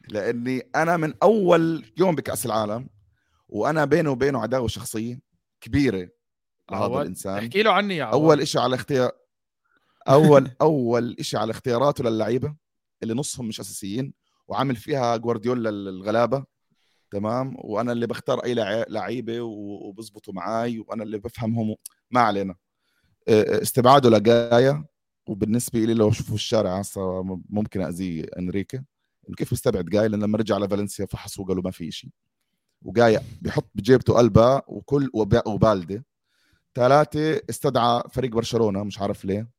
لأني 0.10 0.60
أنا 0.76 0.98
من 0.98 1.14
أول 1.24 1.86
يوم 1.98 2.16
بكأس 2.16 2.46
العالم 2.46 2.90
وأنا 3.50 3.86
بينه 3.86 4.12
وبينه 4.12 4.40
عداوة 4.42 4.68
شخصية 4.68 5.20
كبيرة 5.62 6.10
لهذا 6.72 7.02
الإنسان. 7.02 7.38
احكي 7.38 7.64
له 7.64 7.72
عني 7.72 7.98
يا 7.98 8.04
عواد. 8.04 8.22
أول 8.22 8.42
إشي 8.42 8.60
على 8.60 8.76
اختيار 8.76 9.12
اول 10.08 10.52
أول 10.62 11.16
إشي 11.20 11.38
على 11.38 11.52
اختياراته 11.52 12.04
للعيبة 12.04 12.56
اللي 13.04 13.14
نصهم 13.14 13.48
مش 13.48 13.60
أساسيين 13.60 14.14
وعامل 14.48 14.76
فيها 14.76 15.18
جوارديولا 15.18 15.70
الغلابة. 15.70 16.46
تمام؟ 17.12 17.56
وأنا 17.60 17.92
اللي 17.92 18.08
بختار 18.08 18.40
أي 18.44 18.54
لع- 18.54 18.86
لعيبة 18.90 19.42
وبزبطوا 19.42 20.34
معاي 20.34 20.80
وأنا 20.80 21.04
اللي 21.04 21.18
بفهمهم 21.18 21.76
ما 22.12 22.20
علينا. 22.22 22.56
استبعاده 23.30 24.10
لجايا 24.10 24.86
وبالنسبة 25.28 25.80
لي 25.80 25.94
لو 25.94 26.12
في 26.12 26.34
الشارع 26.34 26.80
هسه 26.80 27.24
ممكن 27.50 27.82
اذيه 27.82 28.26
انريكا 28.40 28.84
إنه 29.28 29.36
كيف 29.36 29.50
بيستبعد 29.50 29.86
جاي 29.86 30.08
لأن 30.08 30.20
لما 30.24 30.38
رجع 30.38 30.56
على 30.56 30.70
فالنسيا 30.70 31.06
فحصوا 31.06 31.46
قالوا 31.46 31.64
ما 31.64 31.72
في 31.72 31.92
شيء 31.92 32.10
وجاي 32.82 33.20
بيحط 33.42 33.70
بجيبته 33.76 34.14
قلبه 34.14 34.62
وكل 34.68 35.10
وب- 35.14 35.48
وبالدة. 35.48 36.06
ثلاثة 36.76 37.42
استدعى 37.50 38.04
فريق 38.12 38.32
برشلونة 38.32 38.84
مش 38.84 39.00
عارف 39.00 39.26
ليه. 39.26 39.50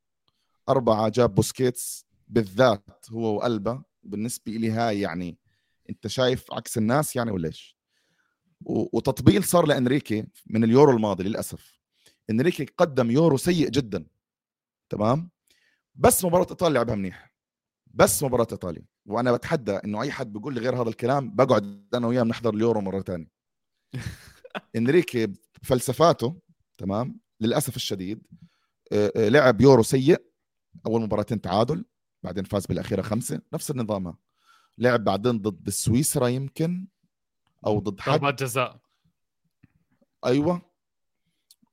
أربعة 0.68 1.08
جاب 1.08 1.34
بوسكيتس 1.34 2.06
بالذات 2.28 2.84
هو 3.10 3.36
وقلبه 3.36 3.82
بالنسبة 4.02 4.52
لي 4.52 4.70
هاي 4.70 5.00
يعني 5.00 5.38
أنت 5.90 6.06
شايف 6.06 6.52
عكس 6.52 6.78
الناس 6.78 7.16
يعني 7.16 7.30
ولا 7.30 7.46
إيش؟ 7.48 7.76
و- 8.60 8.96
وتطبيل 8.96 9.44
صار 9.44 9.66
لأنريكي 9.66 10.26
من 10.46 10.64
اليورو 10.64 10.92
الماضي 10.96 11.24
للأسف. 11.24 11.78
أنريكي 12.30 12.64
قدم 12.64 13.10
يورو 13.10 13.36
سيء 13.36 13.68
جدا. 13.70 14.06
تمام؟ 14.88 15.30
بس 15.94 16.24
مباراة 16.24 16.46
إيطاليا 16.50 16.74
لعبها 16.78 16.94
منيح. 16.94 17.32
بس 17.94 18.22
مباراة 18.22 18.46
إيطاليا. 18.52 18.82
وأنا 19.06 19.32
بتحدى 19.32 19.72
إنه 19.72 20.02
أي 20.02 20.10
حد 20.10 20.32
بيقول 20.32 20.54
لي 20.54 20.60
غير 20.60 20.82
هذا 20.82 20.88
الكلام 20.88 21.34
بقعد 21.34 21.88
أنا 21.94 22.06
وياه 22.06 22.22
بنحضر 22.22 22.54
اليورو 22.54 22.80
مرة 22.80 23.00
تانية. 23.00 23.30
إنريكي 24.76 25.32
فلسفاته 25.62 26.40
تمام 26.78 27.20
للأسف 27.40 27.76
الشديد 27.76 28.26
آه، 28.92 29.12
آه، 29.16 29.28
لعب 29.28 29.60
يورو 29.60 29.82
سيء 29.82 30.22
أول 30.86 31.00
مباراتين 31.00 31.40
تعادل 31.40 31.84
بعدين 32.22 32.44
فاز 32.44 32.66
بالأخيرة 32.66 33.02
خمسة 33.02 33.40
نفس 33.52 33.70
النظام. 33.70 34.14
لعب 34.78 35.04
بعدين 35.04 35.38
ضد 35.38 35.70
سويسرا 35.70 36.26
يمكن 36.28 36.86
أو 37.66 37.78
ضد 37.78 38.00
حد. 38.00 38.12
ضربات 38.12 38.42
جزاء. 38.42 38.80
أيوه. 40.26 40.62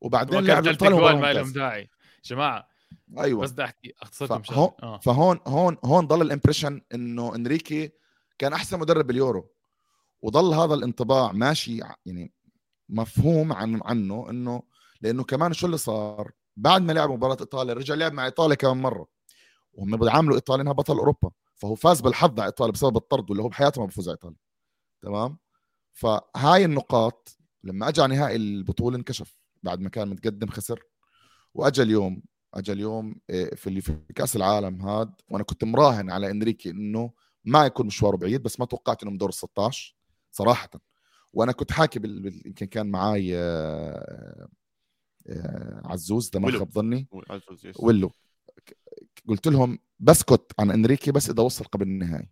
وبعدين 0.01 0.39
لعب 0.39 0.68
إيطاليا 0.68 1.13
ما 1.13 1.34
لهم. 1.34 1.51
داعي. 1.51 1.89
جماعة 2.26 2.74
أيوه. 3.17 3.41
بس 3.41 3.51
بدي 3.51 3.63
أحكي 3.63 3.93
اختصركم 4.01 4.41
فهون 4.41 4.71
آه. 4.83 4.99
فهون 4.99 5.39
هون 5.47 5.77
هون 5.85 6.07
ضل 6.07 6.21
ال 6.21 6.27
impression 6.27 6.81
إنه 6.93 7.35
إنريكي 7.35 7.91
كان 8.37 8.53
أحسن 8.53 8.79
مدرب 8.79 9.07
باليورو 9.07 9.51
وضل 10.21 10.53
هذا 10.53 10.73
الانطباع 10.73 11.31
ماشي 11.31 11.77
يعني 11.77 12.33
مفهوم 12.89 13.53
عن 13.53 13.81
عنه 13.83 14.29
إنه 14.29 14.63
لأنه 15.01 15.23
كمان 15.23 15.53
شو 15.53 15.65
اللي 15.65 15.77
صار؟ 15.77 16.31
بعد 16.57 16.81
ما 16.81 16.91
لعب 16.91 17.09
مباراة 17.09 17.37
إيطاليا 17.41 17.73
رجع 17.73 17.95
لعب 17.95 18.13
مع 18.13 18.25
إيطاليا 18.25 18.55
كمان 18.55 18.77
مرة 18.77 19.07
وهم 19.73 19.97
بيعاملوا 19.97 20.35
إيطاليا 20.35 20.61
إنها 20.61 20.73
بطل 20.73 20.97
أوروبا 20.97 21.31
فهو 21.55 21.75
فاز 21.75 22.01
بالحظ 22.01 22.39
على 22.39 22.47
إيطاليا 22.47 22.73
بسبب 22.73 22.97
الطرد 22.97 23.29
واللي 23.29 23.43
هو 23.43 23.47
بحياته 23.47 23.81
ما 23.81 23.87
بفوز 23.87 24.09
على 24.09 24.15
إيطاليا 24.15 24.37
تمام؟ 25.01 25.37
فهاي 25.93 26.65
النقاط 26.65 27.37
لما 27.63 27.89
أجى 27.89 28.01
على 28.01 28.15
نهائي 28.15 28.35
البطولة 28.35 28.97
انكشف 28.97 29.39
بعد 29.63 29.79
ما 29.79 29.89
كان 29.89 30.09
متقدم 30.09 30.47
خسر 30.47 30.83
وأجى 31.53 31.81
اليوم 31.81 32.23
اجى 32.55 32.71
اليوم 32.71 33.15
إيه، 33.29 33.55
في 33.55 33.67
اللي 33.67 33.81
في 33.81 33.97
كأس 34.15 34.35
العالم 34.35 34.81
هاد 34.81 35.13
وأنا 35.29 35.43
كنت 35.43 35.63
مراهن 35.63 36.09
على 36.11 36.31
إنريكي 36.31 36.69
إنه 36.69 37.11
ما 37.45 37.65
يكون 37.65 37.85
مشواره 37.85 38.17
بعيد 38.17 38.43
بس 38.43 38.59
ما 38.59 38.65
توقعت 38.65 39.03
انه 39.03 39.11
من 39.11 39.17
دور 39.17 39.29
ال 39.29 39.33
16 39.33 39.95
صراحة. 40.31 40.69
وأنا 41.33 41.51
كنت 41.51 41.71
حاكي 41.71 41.99
بال... 41.99 42.21
بال... 42.21 42.41
يمكن 42.45 42.65
كان 42.65 42.91
معاي 42.91 43.37
آه، 43.37 44.47
آه، 45.27 45.81
عزوز 45.85 46.29
ده 46.29 46.39
ما. 46.39 46.51
خاب 46.59 46.71
ظني. 46.71 47.07
ولو 47.79 48.11
قلت 49.27 49.47
لهم 49.47 49.79
بسكت 49.99 50.51
عن 50.59 50.71
إنريكي 50.71 51.11
بس 51.11 51.29
إذا 51.29 51.43
وصل 51.43 51.65
قبل 51.65 51.87
النهائي. 51.87 52.29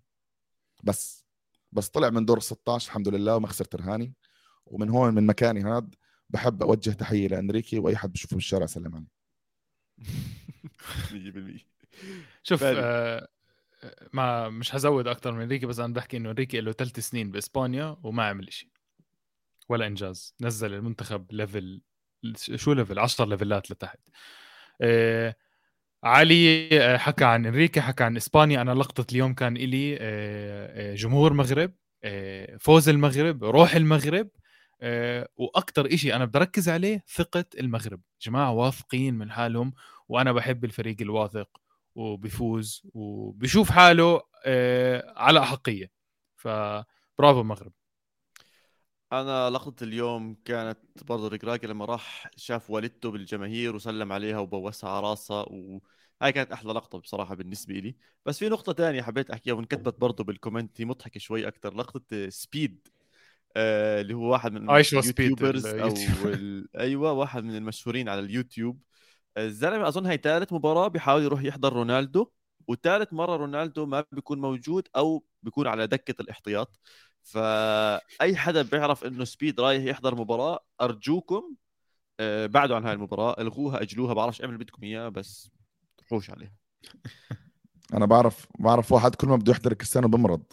بس 0.83 1.25
بس 1.71 1.89
طلع 1.89 2.09
من 2.09 2.25
دور 2.25 2.37
ال 2.37 2.43
16 2.43 2.87
الحمد 2.87 3.07
لله 3.07 3.35
وما 3.35 3.47
خسرت 3.47 3.75
رهاني. 3.75 4.13
ومن 4.65 4.89
هون 4.89 5.13
من 5.13 5.25
مكاني 5.25 5.61
هاد 5.61 5.95
بحب 6.29 6.63
أوجه 6.63 6.89
تحية 6.91 7.27
لإنريكي 7.27 7.79
وأي 7.79 7.95
حد 7.95 8.11
بشوفه 8.11 8.35
بالشارع 8.35 8.65
سلم 8.65 8.95
عليه. 8.95 9.22
100% 11.11 11.65
شوف 12.43 12.59
فعلا. 12.61 12.79
آه 12.83 13.27
ما 14.13 14.49
مش 14.49 14.75
هزود 14.75 15.07
أكثر 15.07 15.31
من 15.31 15.47
ريكي 15.49 15.65
بس 15.65 15.79
أنا 15.79 15.93
بحكي 15.93 16.17
إنه 16.17 16.31
ريكي 16.31 16.61
له 16.61 16.71
ثلاث 16.71 16.99
سنين 16.99 17.31
بإسبانيا 17.31 17.97
وما 18.03 18.25
عمل 18.25 18.53
شيء 18.53 18.69
ولا 19.69 19.87
إنجاز. 19.87 20.35
نزل 20.41 20.73
المنتخب 20.73 21.31
level 21.31 21.81
شو 22.35 22.73
level؟ 22.73 22.99
10 22.99 23.25
ليفلات 23.25 23.71
لتحت. 23.71 23.99
آه 24.81 25.35
علي 26.03 26.69
آه، 26.81 26.97
حكى 26.97 27.25
عن 27.25 27.45
إنريكي 27.45 27.81
حكى 27.81 28.03
عن 28.03 28.17
إسبانيا. 28.17 28.61
أنا 28.61 28.71
لقطة 28.71 29.11
اليوم 29.11 29.33
كان 29.33 29.57
إلي 29.57 29.97
آه، 30.01 30.91
آه، 30.91 30.95
جمهور 30.95 31.33
مغرب 31.33 31.73
آه، 32.03 32.57
فوز 32.57 32.89
المغرب 32.89 33.43
روح 33.43 33.75
المغرب. 33.75 34.27
آه، 34.27 34.42
وأكثر 35.35 35.93
إشي 35.93 36.15
أنا 36.15 36.25
بدي 36.25 36.37
أركز 36.37 36.69
عليه 36.69 37.03
ثقة 37.15 37.45
المغرب. 37.59 38.01
جماعة 38.21 38.51
واثقين 38.51 39.13
من 39.15 39.31
حالهم 39.31 39.73
وأنا 40.09 40.31
بحب 40.31 40.65
الفريق 40.65 41.01
الواثق 41.01 41.61
وبيفوز 41.95 42.81
وبيشوف 42.93 43.71
حاله 43.71 44.21
آه، 44.45 45.13
على 45.17 45.39
أحقية. 45.39 45.91
فبرافو 46.35 47.41
المغرب. 47.41 47.71
أنا 49.13 49.49
لقطة 49.49 49.83
اليوم 49.83 50.35
كانت 50.45 50.79
برضه 51.07 51.27
ركراكي 51.27 51.67
لما 51.67 51.85
راح 51.85 52.31
شاف 52.35 52.69
والدته 52.69 53.11
بالجماهير 53.11 53.75
وسلم 53.75 54.11
عليها 54.11 54.39
وبوسها 54.39 54.89
على 54.89 55.07
راسها 55.07 55.45
وهاي 55.49 56.31
كانت 56.31 56.51
أحلى 56.51 56.73
لقطة 56.73 56.97
بصراحة 56.99 57.35
بالنسبة 57.35 57.73
لي. 57.73 57.95
بس 58.25 58.39
في 58.39 58.49
نقطة 58.49 58.73
تانية 58.73 59.01
حبيت 59.01 59.31
أحكيها 59.31 59.53
وانكتبت 59.53 59.99
برضه 59.99 60.23
بال 60.23 60.36
comment 60.36 60.81
هي 60.81 60.85
مضحكة 60.85 61.19
شوي 61.19 61.47
أكثر 61.47 61.73
لقطة 61.75 62.29
سبيد. 62.29 62.87
آه 63.55 64.01
اللي 64.01 64.13
هو 64.13 64.31
واحد 64.31 64.51
من 64.51 64.69
ال 64.69 64.79
YouTubers 64.79 65.65
أو. 65.65 65.93
ال... 66.25 66.77
أيوه 66.77 67.11
واحد 67.11 67.43
من 67.43 67.55
المشهورين 67.55 68.09
على 68.09 68.19
اليوتيوب 68.19 68.81
الزلمة 69.37 69.87
أظن 69.87 70.05
هي 70.05 70.17
ثالث 70.17 70.53
مباراة 70.53 70.87
بيحاول 70.87 71.23
يروح 71.23 71.43
يحضر 71.43 71.73
رونالدو 71.73 72.31
وثالث 72.67 73.13
مرة 73.13 73.35
رونالدو 73.35 73.85
ما 73.85 74.05
بيكون 74.11 74.41
موجود 74.41 74.87
أو 74.95 75.25
بيكون 75.43 75.67
على 75.67 75.87
دكة 75.87 76.21
الاحتياط 76.21 76.79
فأي 77.23 78.35
حدا 78.35 78.61
بيعرف 78.61 79.03
إنه 79.03 79.23
سبيد 79.23 79.59
رايح 79.59 79.83
يحضر 79.83 80.15
مباراة 80.15 80.59
أرجوكم 80.81 81.55
آه، 82.19 82.45
بعدوا 82.45 82.75
عن 82.75 82.85
هاي 82.85 82.93
المباراة 82.93 83.41
ألغوها 83.41 83.81
أجلوها 83.81 84.13
بعرفش 84.13 84.41
اللي 84.41 84.57
بدكم 84.57 84.83
إياه 84.83 85.09
بس 85.09 85.51
تروحوش 85.97 86.29
عليها 86.29 86.53
أنا 87.93 88.05
بعرف 88.05 88.47
بعرف 88.59 88.91
واحد 88.91 89.15
كل 89.15 89.27
ما 89.27 89.35
بده 89.35 89.51
يحضر 89.51 89.73
كريستيانو 89.73 90.07
بمرض 90.07 90.43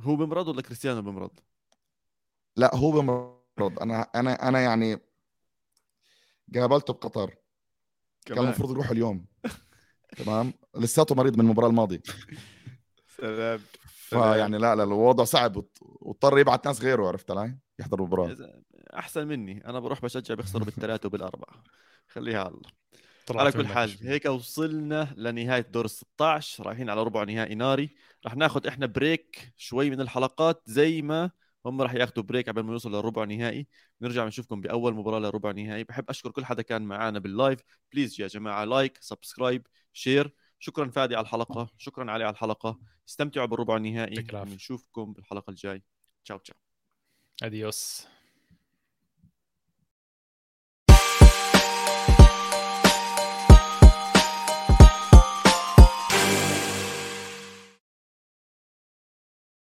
هو 0.00 0.16
بمرض 0.16 0.48
ولا 0.48 0.62
كريستيانو 0.62 1.02
بمرض؟ 1.02 1.30
لا 2.56 2.76
هو 2.76 2.90
بمرض. 2.90 3.80
أنا 3.80 4.02
أنا 4.14 4.48
أنا 4.48 4.60
يعني 4.60 4.98
قابلته 6.54 6.92
بقطر. 6.92 7.34
كان 8.26 8.38
المفروض 8.38 8.70
يروح 8.70 8.90
اليوم. 8.90 9.26
تمام؟ 10.16 10.52
لساته 10.76 11.14
مريض 11.14 11.34
من 11.34 11.40
المباراة 11.40 11.68
الماضية. 11.68 12.02
سلام. 13.16 13.60
فيعني 13.86 14.58
لا 14.58 14.74
لا 14.74 14.82
الوضع 14.82 15.24
صعب. 15.24 15.64
واضطر 15.80 16.38
يبعت 16.38 16.66
ناس 16.66 16.82
غيره 16.82 17.08
عرفت 17.08 17.30
علي؟ 17.30 17.58
يحضر 17.78 17.98
المباراة. 17.98 18.36
أحسن 18.94 19.26
مني. 19.26 19.66
أنا 19.66 19.80
بروح 19.80 20.02
بشجع 20.02 20.34
بيخسروا 20.34 20.64
بالثلاثة 20.64 21.06
وبالأربعة. 21.06 21.62
خليها 22.08 22.40
على 22.40 22.48
الله 22.48 22.70
على 23.40 23.52
كل 23.52 23.66
حال. 23.66 23.96
هيك 24.02 24.24
وصلنا 24.24 25.14
لنهاية 25.16 25.60
دور 25.60 25.84
ال 25.84 25.90
16 25.90 26.66
رايحين 26.66 26.90
على 26.90 27.02
ربع 27.02 27.24
نهائي 27.24 27.54
ناري. 27.54 27.96
رح 28.26 28.36
ناخذ 28.36 28.66
إحنا 28.66 28.86
break 28.86 29.52
شوي 29.56 29.90
من 29.90 30.00
الحلقات 30.00 30.62
زي 30.66 31.02
ما 31.02 31.30
هم 31.66 31.82
رح 31.82 31.94
ياخذوا 31.94 32.24
break 32.24 32.48
قبل 32.48 32.62
ما 32.62 32.72
يوصلوا 32.72 33.00
للربع 33.00 33.24
نهائي. 33.24 33.66
نرجع 34.00 34.26
نشوفكم 34.26 34.60
بأول 34.60 34.94
مباراة 34.94 35.18
لربع 35.18 35.50
نهائي. 35.50 35.84
بحب 35.84 36.10
أشكر 36.10 36.30
كل 36.30 36.44
حدا 36.44 36.62
كان 36.62 36.82
معنا 36.82 37.18
بال 37.18 37.32
live 37.32 37.60
please 37.92 38.20
يا 38.20 38.26
جماعة 38.26 38.64
like 38.64 38.98
subscribe 39.00 39.66
شير 39.92 40.34
شكرا 40.58 40.90
فادي 40.90 41.16
على 41.16 41.24
الحلقة. 41.24 41.70
شكرا 41.78 42.10
علي 42.10 42.24
على 42.24 42.32
الحلقة. 42.32 42.80
استمتعوا 43.08 43.46
بالربع 43.46 43.76
النهائي. 43.76 44.14
يعطيك 44.14 44.30
العافية. 44.30 44.54
نشوفكم 44.54 45.12
بالحلقة 45.12 45.50
الجاي. 45.50 45.82
تشاو 46.24 46.38
تشاو. 46.38 46.56
اديوس 47.42 48.06